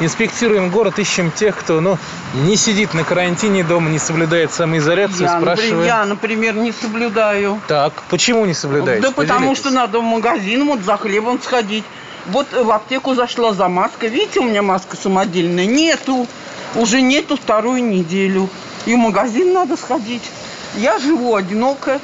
[0.00, 1.98] Инспектируем город, ищем тех, кто ну,
[2.34, 5.86] не сидит на карантине дома, не соблюдает самоизоляцию, Я, например, спрашиваем.
[5.86, 7.60] я, например, не соблюдаю.
[7.68, 9.02] Так, почему не соблюдаете?
[9.02, 9.60] Да потому Поделитесь.
[9.60, 11.84] что надо в магазин вот за хлебом сходить.
[12.26, 14.08] Вот в аптеку зашла за маской.
[14.08, 15.66] Видите, у меня маска самодельная.
[15.66, 16.26] Нету.
[16.74, 18.48] Уже нету вторую неделю.
[18.86, 20.22] И в магазин надо сходить.
[20.76, 22.00] Я живу одиноко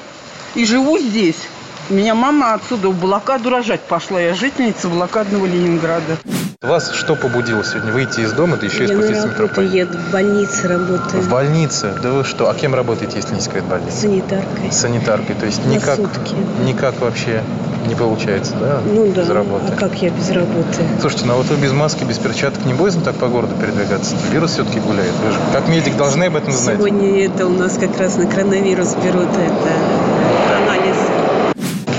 [0.54, 1.48] и живу здесь.
[1.90, 4.20] Меня мама отсюда в блокаду рожать пошла.
[4.20, 6.18] Я жительница блокадного Ленинграда.
[6.60, 9.46] Вас что побудило сегодня выйти из дома, да еще и Я на спуститься в метро?
[9.46, 11.22] работу еду, в больнице работаю.
[11.22, 11.94] В больнице?
[12.02, 12.50] Да вы что?
[12.50, 13.96] А кем работаете, если не секрет больницы?
[14.02, 14.72] Санитаркой.
[14.72, 15.34] Санитаркой.
[15.36, 16.34] То есть На никак, сутки.
[16.64, 17.42] никак вообще
[17.88, 18.80] не получается, да?
[18.84, 19.64] Ну да, Без работы.
[19.72, 20.84] а как я без работы?
[21.00, 24.14] Слушайте, ну а вот вы без маски, без перчаток не боязно так по городу передвигаться?
[24.30, 25.12] Вирус все-таки гуляет.
[25.24, 26.76] Вы же как медик должны об этом знать.
[26.76, 30.96] Сегодня это у нас как раз на коронавирус берут это анализ.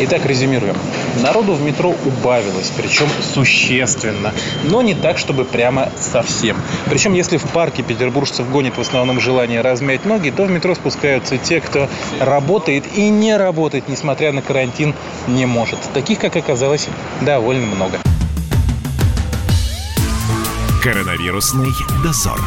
[0.02, 0.78] Итак, резюмируем.
[1.22, 4.34] Народу в метро убавилось, причем существенно.
[4.64, 6.56] Но не так, чтобы прямо совсем.
[6.86, 11.38] Причем, если в парке петербуржцев гонит в основном желание размять ноги, то в метро спускаются
[11.38, 11.90] те, кто
[12.20, 14.96] работает и не работает, несмотря на карантин,
[15.28, 15.80] не может.
[15.94, 16.88] Таких, как оказалось,
[17.22, 18.00] довольно много.
[20.82, 21.72] Коронавирусный
[22.02, 22.40] дозор.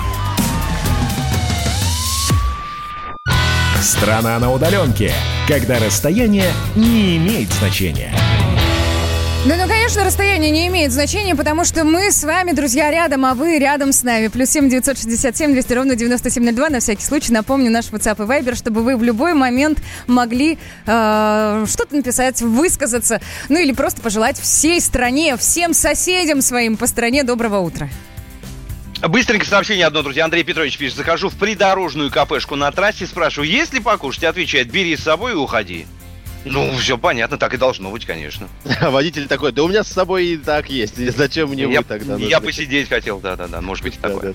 [3.83, 5.13] Страна на удаленке,
[5.49, 6.47] когда расстояние
[6.77, 8.15] не имеет значения.
[9.45, 13.35] Да, ну, конечно, расстояние не имеет значения, потому что мы с вами, друзья, рядом, а
[13.35, 14.29] вы рядом с нами.
[14.29, 16.69] Плюс семь девятьсот шестьдесят семь двести ровно девяносто семь ноль два.
[16.69, 21.67] На всякий случай напомню наш WhatsApp и Viber, чтобы вы в любой момент могли э,
[21.69, 27.59] что-то написать, высказаться, ну или просто пожелать всей стране, всем соседям своим по стране доброго
[27.59, 27.89] утра.
[29.09, 30.24] Быстренько сообщение одно, друзья.
[30.24, 30.97] Андрей Петрович пишет.
[30.97, 34.24] Захожу в придорожную кафешку на трассе, спрашиваю, есть ли покушать?
[34.24, 35.87] Отвечает, бери с собой и уходи.
[36.45, 38.49] Ну, все понятно, так и должно быть, конечно.
[38.81, 40.97] А водитель такой, да у меня с собой и так есть.
[41.16, 42.16] Зачем мне я, вы тогда?
[42.16, 44.35] Я нужны?» посидеть хотел, да-да-да, может быть такое.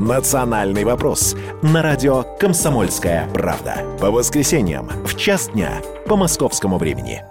[0.00, 3.84] «Национальный вопрос» на радио «Комсомольская правда».
[4.00, 7.22] По воскресеньям в час дня по московскому времени.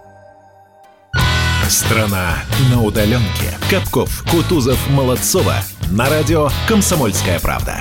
[1.68, 2.36] Страна
[2.72, 3.58] на удаленке.
[3.72, 5.56] Капков, Кутузов, Молодцова.
[5.90, 7.78] На радио «Комсомольская правда».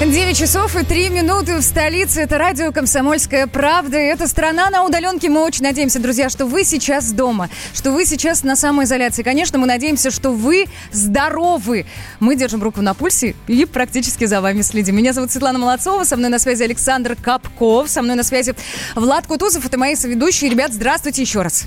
[0.00, 2.22] 9 часов и 3 минуты в столице.
[2.22, 3.98] Это радио «Комсомольская правда».
[3.98, 5.28] И Это страна на удаленке.
[5.28, 9.22] Мы очень надеемся, друзья, что вы сейчас дома, что вы сейчас на самоизоляции.
[9.22, 11.84] Конечно, мы надеемся, что вы здоровы.
[12.18, 14.96] Мы держим руку на пульсе и практически за вами следим.
[14.96, 18.54] Меня зовут Светлана Молодцова, со мной на связи Александр Капков, со мной на связи
[18.96, 19.66] Влад Кутузов.
[19.66, 20.50] Это мои соведущие.
[20.50, 21.66] Ребят, здравствуйте еще раз.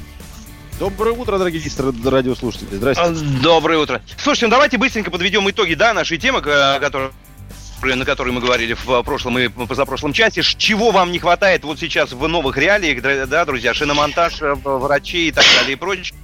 [0.79, 1.61] Доброе утро, дорогие
[2.03, 2.67] радиослушатели.
[2.71, 3.23] Здравствуйте.
[3.43, 4.01] Доброе утро.
[4.17, 7.11] Слушайте, ну давайте быстренько подведем итоги, да, нашей темы, к- которая
[7.91, 10.41] на которой мы говорили в прошлом и позапрошлом часе.
[10.41, 15.27] Ш- Чего вам не хватает вот сейчас в новых реалиях, да, друзья, шиномонтаж, э, врачей
[15.27, 16.15] и так далее и прочее.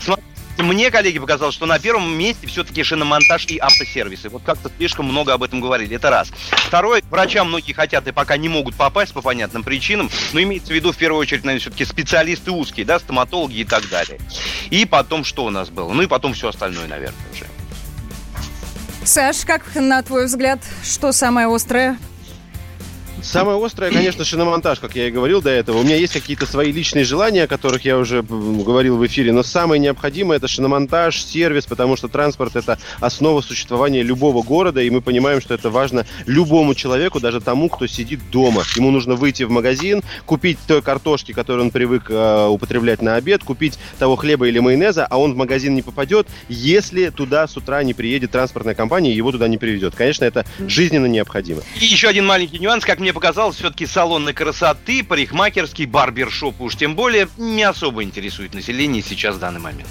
[0.00, 0.28] Смотрите,
[0.58, 4.28] мне, коллеги, показалось, что на первом месте все-таки шиномонтаж и автосервисы.
[4.28, 5.94] Вот как-то слишком много об этом говорили.
[5.96, 6.30] Это раз.
[6.50, 10.74] Второе, врачам многие хотят и пока не могут попасть по понятным причинам, но имеется в
[10.74, 14.18] виду в первую очередь, наверное, все-таки специалисты узкие, да, стоматологи и так далее.
[14.70, 15.92] И потом что у нас было?
[15.92, 17.46] Ну и потом все остальное, наверное, уже.
[19.08, 21.96] Саш, как на твой взгляд, что самое острое?
[23.22, 25.78] Самое острое, конечно, шиномонтаж, как я и говорил до этого.
[25.78, 29.42] У меня есть какие-то свои личные желания, о которых я уже говорил в эфире, но
[29.42, 35.00] самое необходимое это шиномонтаж, сервис, потому что транспорт это основа существования любого города, и мы
[35.00, 38.62] понимаем, что это важно любому человеку, даже тому, кто сидит дома.
[38.76, 43.42] Ему нужно выйти в магазин, купить той картошки, которую он привык э, употреблять на обед,
[43.42, 47.82] купить того хлеба или майонеза, а он в магазин не попадет, если туда с утра
[47.82, 49.94] не приедет транспортная компания и его туда не приведет.
[49.94, 51.62] Конечно, это жизненно необходимо.
[51.80, 56.94] И еще один маленький нюанс, как мне показалось, все-таки салоны красоты, парикмахерский, барбершоп уж тем
[56.94, 59.88] более не особо интересует население сейчас в данный момент.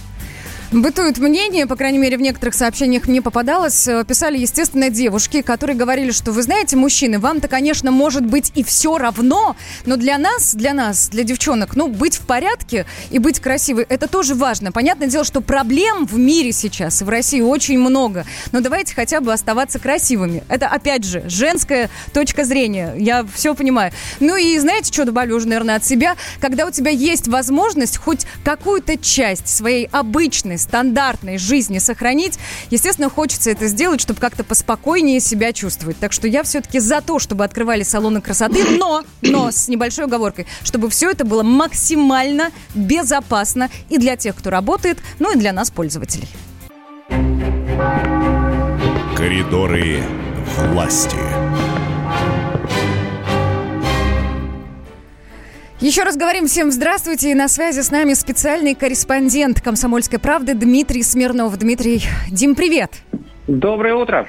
[0.71, 5.77] Бытует мнение, по крайней мере, в некоторых сообщениях мне попадалось, э, писали, естественно, девушки, которые
[5.77, 10.53] говорили, что, вы знаете, мужчины, вам-то, конечно, может быть и все равно, но для нас,
[10.53, 14.73] для нас, для девчонок, ну, быть в порядке и быть красивой, это тоже важно.
[14.73, 19.31] Понятное дело, что проблем в мире сейчас в России очень много, но давайте хотя бы
[19.31, 20.43] оставаться красивыми.
[20.49, 23.93] Это, опять же, женская точка зрения, я все понимаю.
[24.19, 26.17] Ну и знаете, что добавлю уже, наверное, от себя?
[26.41, 32.37] Когда у тебя есть возможность хоть какую-то часть своей обычной, стандартной жизни сохранить,
[32.69, 35.97] естественно, хочется это сделать, чтобы как-то поспокойнее себя чувствовать.
[35.97, 40.47] Так что я все-таки за то, чтобы открывали салоны красоты, но, но с небольшой оговоркой,
[40.63, 45.71] чтобы все это было максимально безопасно и для тех, кто работает, ну и для нас,
[45.71, 46.27] пользователей.
[49.15, 50.03] Коридоры
[50.57, 51.36] власти.
[55.79, 57.35] Еще раз говорим всем здравствуйте.
[57.35, 61.55] На связи с нами специальный корреспондент «Комсомольской правды» Дмитрий Смирнов.
[61.55, 62.01] Дмитрий,
[62.31, 63.03] Дим, привет.
[63.45, 64.27] Доброе утро.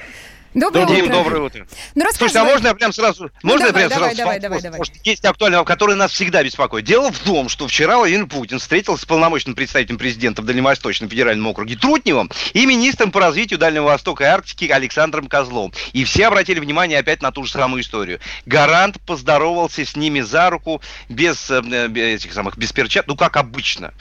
[0.59, 1.13] Доброе Дим, утро.
[1.13, 1.67] доброе утро.
[1.95, 3.31] Ну, Слушайте, а можно я прям сразу...
[3.43, 4.17] Ну, можно давай, я прям давай, сразу...
[4.17, 4.85] давай, давай, давай.
[4.85, 6.85] Что есть актуальный вопрос, который нас всегда беспокоит.
[6.85, 11.47] Дело в том, что вчера Владимир Путин встретился с полномочным представителем президента в Дальневосточном федеральном
[11.47, 15.73] округе Трутневым и министром по развитию Дальнего Востока и Арктики Александром Козловым.
[15.93, 18.21] И все обратили внимание опять на ту же самую историю.
[18.47, 23.37] Гарант поздоровался с ними за руку без э, э, этих самых, без перчат, ну как
[23.37, 23.95] обычно.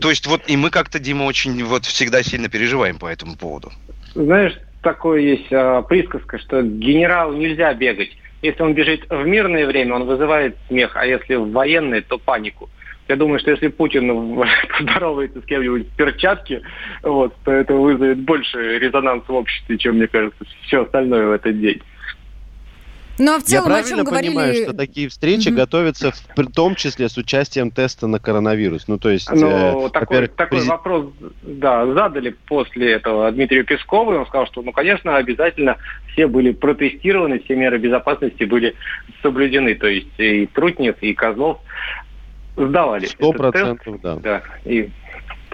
[0.00, 3.72] То есть вот и мы как-то, Дима, очень вот всегда сильно переживаем по этому поводу.
[4.14, 8.10] Знаешь, такое есть а, присказка, что генералу нельзя бегать.
[8.42, 12.70] Если он бежит в мирное время, он вызывает смех, а если в военное, то панику.
[13.08, 14.38] Я думаю, что если Путин
[14.78, 16.62] поздоровается с кем-нибудь в перчатке,
[17.02, 21.60] вот, то это вызовет больше резонанс в обществе, чем, мне кажется, все остальное в этот
[21.60, 21.82] день.
[23.20, 24.28] Ну, а в Я целом, о чем правильно говорили...
[24.30, 25.56] понимаю, что такие встречи Мгм.
[25.58, 28.88] готовятся в при том числе с участием теста на коронавирус?
[28.88, 34.16] Ну, то есть, Ну, э, такой, такой вопрос, да, задали после этого Дмитрию Пескову, и
[34.16, 35.76] он сказал, что, ну, конечно, обязательно
[36.12, 38.74] все были протестированы, все меры безопасности были
[39.20, 41.58] соблюдены, то есть и Трутнев, и Козлов
[42.56, 44.16] сдавали Сто процентов, да.
[44.16, 44.88] Да, и,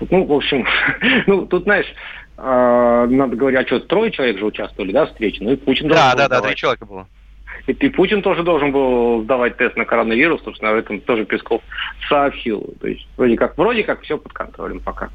[0.09, 0.65] ну, в общем,
[1.27, 1.87] ну, тут, знаешь,
[2.37, 5.89] а, надо говорить, а что, трое человек же участвовали, да, в встрече, ну и Путин
[5.89, 6.57] Да, да, да, три сдавать.
[6.57, 7.09] человека было.
[7.67, 11.63] И, и Путин тоже должен был сдавать тест на коронавирус, собственно, об этом тоже Песков
[12.09, 12.75] сообщил.
[12.81, 15.11] То есть вроде как, вроде как все под контролем пока.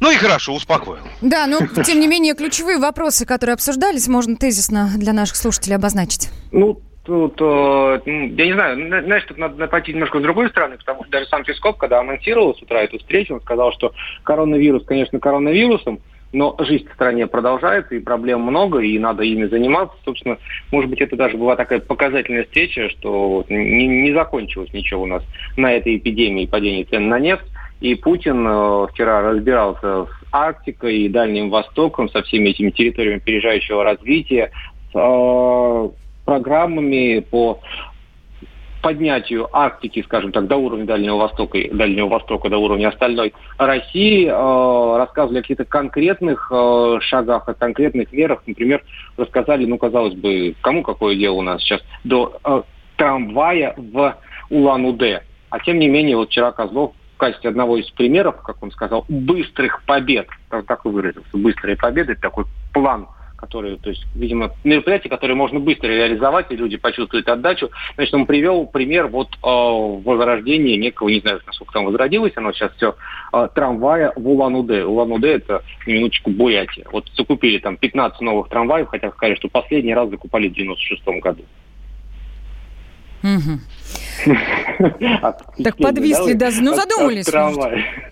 [0.00, 1.02] Ну и хорошо, успокоил.
[1.20, 6.28] Да, но тем не менее ключевые вопросы, которые обсуждались, можно тезисно для наших слушателей обозначить.
[6.52, 10.50] Ну, тут, э, ну, я не знаю, на- знаешь, тут надо пойти немножко с другой
[10.50, 13.92] стороны, потому что даже сам Песков, когда анонсировал с утра эту встречу, он сказал, что
[14.22, 15.98] коронавирус, конечно, коронавирусом,
[16.32, 19.96] но жизнь в стране продолжается, и проблем много, и надо ими заниматься.
[20.04, 20.38] Собственно,
[20.70, 25.22] может быть, это даже была такая показательная встреча, что не, не закончилось ничего у нас
[25.56, 27.46] на этой эпидемии падения цен на нефть.
[27.80, 33.84] И Путин э, вчера разбирался с Арктикой и Дальним Востоком, со всеми этими территориями опережающего
[33.84, 34.50] развития,
[34.92, 35.88] с э,
[36.24, 37.60] программами по
[38.82, 44.26] поднятию Арктики, скажем так, до уровня Дальнего Востока, и Дальнего Востока до уровня остальной России,
[44.26, 48.42] э, рассказывали о каких-то конкретных э, шагах, о конкретных мерах.
[48.46, 48.82] Например,
[49.16, 52.62] рассказали, ну, казалось бы, кому какое дело у нас сейчас, до э,
[52.96, 54.16] трамвая в
[54.50, 55.22] Улан-Удэ.
[55.50, 59.04] А тем не менее, вот вчера Козлов в качестве одного из примеров, как он сказал,
[59.08, 63.08] быстрых побед, так, так и выразился, быстрые победы, такой план
[63.38, 67.70] который, то есть, видимо, мероприятие, которое можно быстро реализовать, и люди почувствуют отдачу.
[67.94, 72.72] Значит, он привел пример вот э, возрождения некого, не знаю, насколько там возродилось, оно сейчас
[72.76, 72.96] все,
[73.32, 74.84] э, трамвая в Улан-Удэ.
[74.84, 76.84] Улан-Удэ это, минуточку, Бурятия.
[76.92, 81.44] Вот закупили там 15 новых трамваев, хотя сказали, что последний раз закупали в 96 году.
[85.58, 86.50] Так подвисли да.
[86.60, 87.26] Ну, задумались.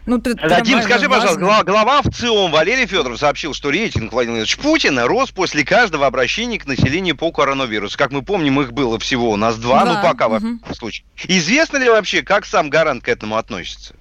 [0.07, 5.07] Ну, Дим, скажи, пожалуйста, глава, глава ВЦИОМ Валерий Федоров сообщил, что рейтинг Владимира Владимировича Путина
[5.07, 7.99] рос после каждого обращения к населению по коронавирусу.
[7.99, 11.07] Как мы помним, их было всего у нас два, Два, ну пока во всяком случае.
[11.27, 13.95] Известно ли вообще, как сам Гарант к этому относится?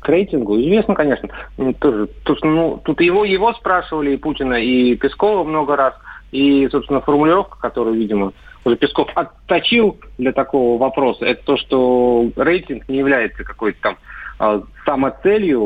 [0.00, 1.28] К рейтингу известно, конечно.
[1.56, 5.94] Ну, тут, ну, тут его, его спрашивали, и Путина, и Пескова много раз.
[6.32, 8.32] И, собственно, формулировка, которую, видимо,
[8.64, 13.96] уже Песков отточил для такого вопроса, это то, что рейтинг не является какой-то там
[14.38, 15.60] а, самоцелью.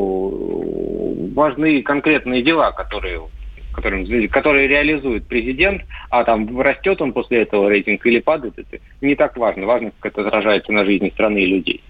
[1.34, 3.20] Важны конкретные дела, которые
[3.72, 9.14] которые, которые реализует президент, а там растет он после этого рейтинг или падает, это не
[9.14, 9.66] так важно.
[9.66, 11.82] Важно, как это отражается на жизни страны и людей.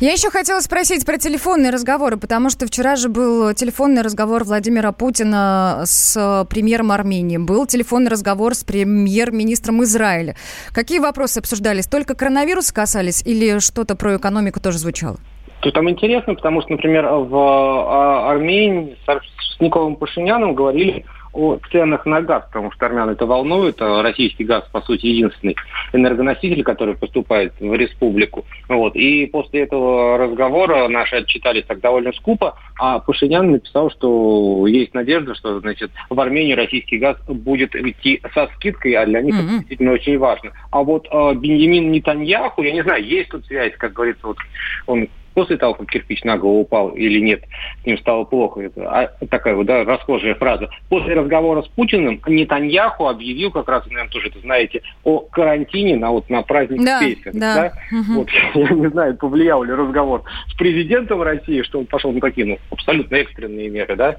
[0.00, 4.92] Я еще хотела спросить про телефонные разговоры, потому что вчера же был телефонный разговор Владимира
[4.92, 10.36] Путина с премьером Армении, был телефонный разговор с премьер-министром Израиля.
[10.72, 11.86] Какие вопросы обсуждались?
[11.86, 15.16] Только коронавирус касались или что-то про экономику тоже звучало?
[15.60, 19.22] Тут там интересно, потому что, например, в а, Армении с Ар-
[19.56, 21.04] с Николом Пашиняном говорили
[21.38, 23.80] о ценах на газ, потому что армян это волнует.
[23.80, 25.54] а Российский газ, по сути, единственный
[25.92, 28.44] энергоноситель, который поступает в республику.
[28.68, 28.96] Вот.
[28.96, 35.36] И после этого разговора наши отчитались так довольно скупо, а Пашинян написал, что есть надежда,
[35.36, 39.92] что значит, в Армению российский газ будет идти со скидкой, а для них это действительно
[39.92, 40.50] очень важно.
[40.72, 44.38] А вот э, Беньямин Нетаньяху, я не знаю, есть тут связь, как говорится, вот
[44.86, 45.08] он
[45.38, 47.44] после того, как кирпич на голову упал или нет,
[47.80, 48.62] с ним стало плохо.
[48.62, 50.68] Это а, такая вот, да, расхожая фраза.
[50.88, 56.10] После разговора с Путиным Нетаньяху объявил, как раз, наверное, тоже это знаете, о карантине на,
[56.10, 57.38] вот, на праздник Да, Песен.
[57.38, 57.72] да.
[57.92, 58.14] Мгм.
[58.16, 62.44] Вот, я не знаю, повлиял ли разговор с президентом России, что он пошел на такие,
[62.44, 64.16] ну, абсолютно экстренные меры, да.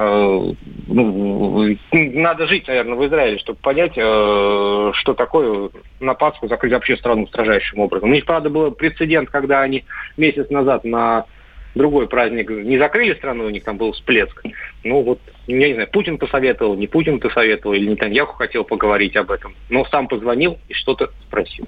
[0.00, 0.52] Э,
[0.86, 6.96] ну, надо жить, наверное, в Израиле, чтобы понять, э, что такое на Пасху закрыть вообще
[6.96, 8.10] страну строжайшим образом.
[8.10, 9.84] У них, правда, был прецедент, когда они
[10.16, 11.26] месяц назад на
[11.74, 14.40] другой праздник не закрыли страну, у них там был всплеск.
[14.84, 15.18] Ну вот,
[15.48, 19.56] я не знаю, Путин посоветовал, не Путин посоветовал, или Нетаньяху хотел поговорить об этом.
[19.68, 21.66] Но сам позвонил и что-то спросил.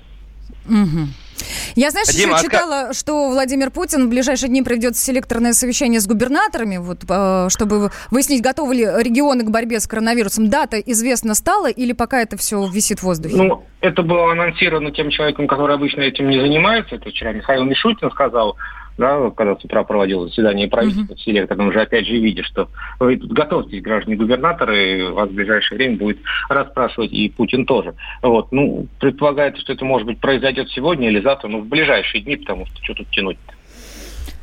[0.66, 1.08] Мгм.
[1.76, 6.00] Я, знаешь, Дима, еще а читала, что Владимир Путин в ближайшие дни проведет селекторное совещание
[6.00, 10.48] с губернаторами, вот, э, чтобы выяснить, готовы ли регионы к борьбе с коронавирусом.
[10.50, 13.36] Дата известна стала или пока это все висит в воздухе?
[13.36, 16.96] Ну, это было анонсировано тем человеком, который обычно этим не занимается.
[16.96, 18.56] Это вчера Михаил Мишутин сказал,
[19.00, 22.68] да, когда с утра проводил заседание правительства в селектор, он же опять же видит, что
[23.00, 26.18] вы тут готовьтесь, граждане губернаторы, вас в ближайшее время будет
[26.48, 27.94] расспрашивать и Путин тоже.
[28.22, 32.36] Вот, ну, предполагается, что это, может быть, произойдет сегодня или завтра, ну, в ближайшие дни,
[32.36, 33.38] потому что что тут тянуть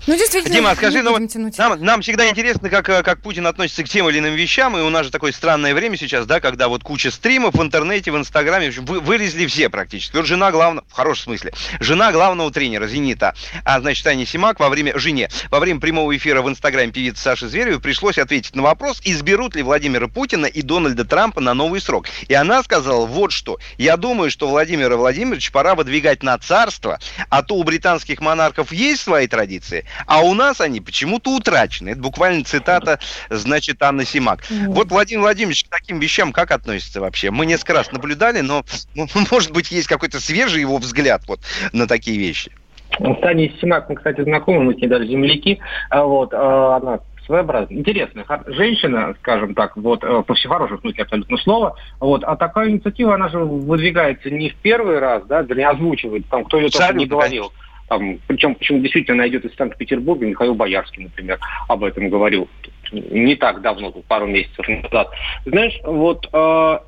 [0.08, 3.84] Ну, действительно, Дима, скажи, не ну, нам, нам всегда интересно, как, э, как Путин относится
[3.84, 6.70] к тем или иным вещам, и у нас же такое странное время сейчас, да, когда
[6.70, 10.16] вот куча стримов в интернете, в Инстаграме, в общем, вы, вылезли все практически.
[10.16, 11.52] Вот жена главного, в хорошем смысле,
[11.82, 13.36] жена главного тренера «Зенита»,
[13.66, 17.50] а, значит, Таня Симак во время, жене, во время прямого эфира в Инстаграме певицы Саши
[17.50, 22.06] Зверевой пришлось ответить на вопрос, изберут ли Владимира Путина и Дональда Трампа на новый срок.
[22.30, 23.60] И она сказала вот что.
[23.78, 26.98] Я думаю, что Владимира Владимировича пора выдвигать на царство,
[27.28, 31.90] а то у британских монархов есть свои традиции, а у нас они почему-то утрачены.
[31.90, 33.00] Это буквально цитата,
[33.30, 34.44] значит, Анны Симак.
[34.68, 37.32] Вот Владимир Владимирович к таким вещам как относится вообще?
[37.32, 38.64] Мы несколько раз наблюдали, но,
[38.96, 41.40] ну, может быть, есть какой-то свежий его взгляд вот
[41.74, 42.52] на такие вещи.
[43.00, 45.60] С Таней Симак мы, кстати, знакомы, мы с ней даже земляки.
[45.90, 51.04] А Вот, а, она своеобразная, интересная женщина, скажем так, вот, э, по всему хорошему смысле
[51.04, 51.76] абсолютно слова.
[52.00, 56.26] Вот, а такая инициатива, она же выдвигается не в первый раз, да, да не озвучивает,
[56.28, 57.52] там, кто ее только не говорил.
[57.88, 61.40] Там, причем, почему действительно она идет из Санкт-Петербурга, Михаил Боярский, например,
[61.70, 62.50] об этом говорил
[62.92, 65.10] не так давно, пару месяцев назад.
[65.46, 66.80] Знаешь, вот э,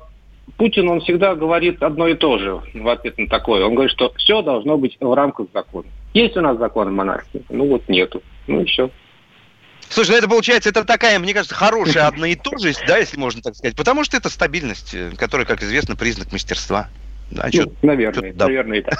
[0.56, 3.64] Путин, он всегда говорит одно и то же в ответ на такое.
[3.64, 5.88] Он говорит, что все должно быть в рамках закона.
[6.12, 7.42] Есть у нас закон монархии?
[7.48, 8.22] Ну вот нету.
[8.46, 8.90] Ну и все.
[9.88, 13.74] Слушай, ну это получается, это такая, мне кажется, хорошая одноитожесть, да, если можно так сказать,
[13.74, 16.88] потому что это стабильность, э, которая, как известно, признак мастерства.
[17.30, 18.46] Да, Ну, чё- наверное, чё- да.
[18.46, 18.94] наверное, и так.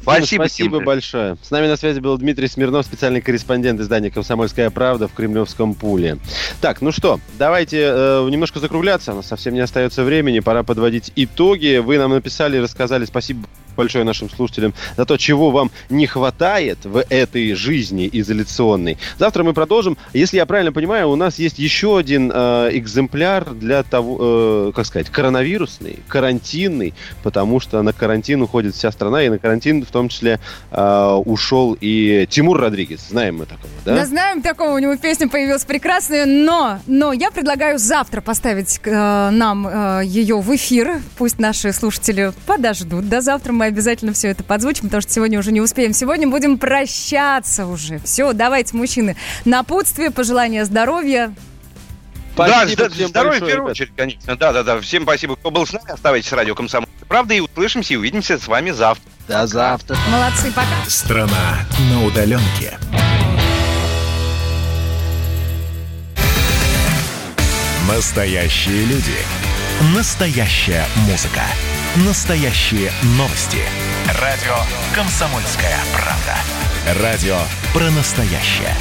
[0.00, 0.84] Спасибо, Спасибо Тим.
[0.84, 1.36] большое.
[1.42, 6.18] С нами на связи был Дмитрий Смирнов, специальный корреспондент издания «Комсомольская правда» в Кремлевском пуле.
[6.60, 9.12] Так, ну что, давайте э, немножко закругляться.
[9.12, 10.40] У нас совсем не остается времени.
[10.40, 11.78] Пора подводить итоги.
[11.78, 13.04] Вы нам написали, рассказали.
[13.04, 18.98] Спасибо большое нашим слушателям за то, чего вам не хватает в этой жизни изоляционной.
[19.18, 19.96] Завтра мы продолжим.
[20.12, 24.86] Если я правильно понимаю, у нас есть еще один э, экземпляр для того, э, как
[24.86, 30.08] сказать, коронавирусный, карантинный, потому что на карантин уходит вся страна, и на карантин в том
[30.08, 30.40] числе
[30.70, 33.08] э, ушел и Тимур Родригес.
[33.08, 33.94] Знаем мы такого, да?
[33.94, 34.06] Да?
[34.06, 39.66] знаем такого, у него песня появилась прекрасная, но, но я предлагаю завтра поставить э, нам
[39.66, 41.00] э, ее в эфир.
[41.16, 45.52] Пусть наши слушатели подождут до завтра, мы обязательно все это подзвучим, потому что сегодня уже
[45.52, 45.92] не успеем.
[45.92, 47.98] Сегодня будем прощаться уже.
[48.00, 51.34] Все, давайте, мужчины, напутствие, пожелания здоровья.
[52.36, 53.70] Да, Спасибо зда- всем здоровья большое, в первую ребят.
[53.76, 54.36] очередь, конечно.
[54.36, 54.80] Да, да, да.
[54.80, 55.90] Всем спасибо, кто был с нами.
[55.92, 59.04] Оставайтесь с радио Комсомольской правды и услышимся и увидимся с вами завтра.
[59.28, 59.96] До завтра.
[60.10, 60.66] Молодцы, пока.
[60.88, 61.60] Страна
[61.92, 62.76] на удаленке.
[67.88, 69.14] Настоящие люди.
[69.94, 71.42] Настоящая музыка.
[71.96, 73.60] Настоящие новости.
[74.20, 74.56] Радио
[74.96, 77.00] «Комсомольская правда».
[77.00, 77.38] Радио
[77.72, 78.76] про настоящее.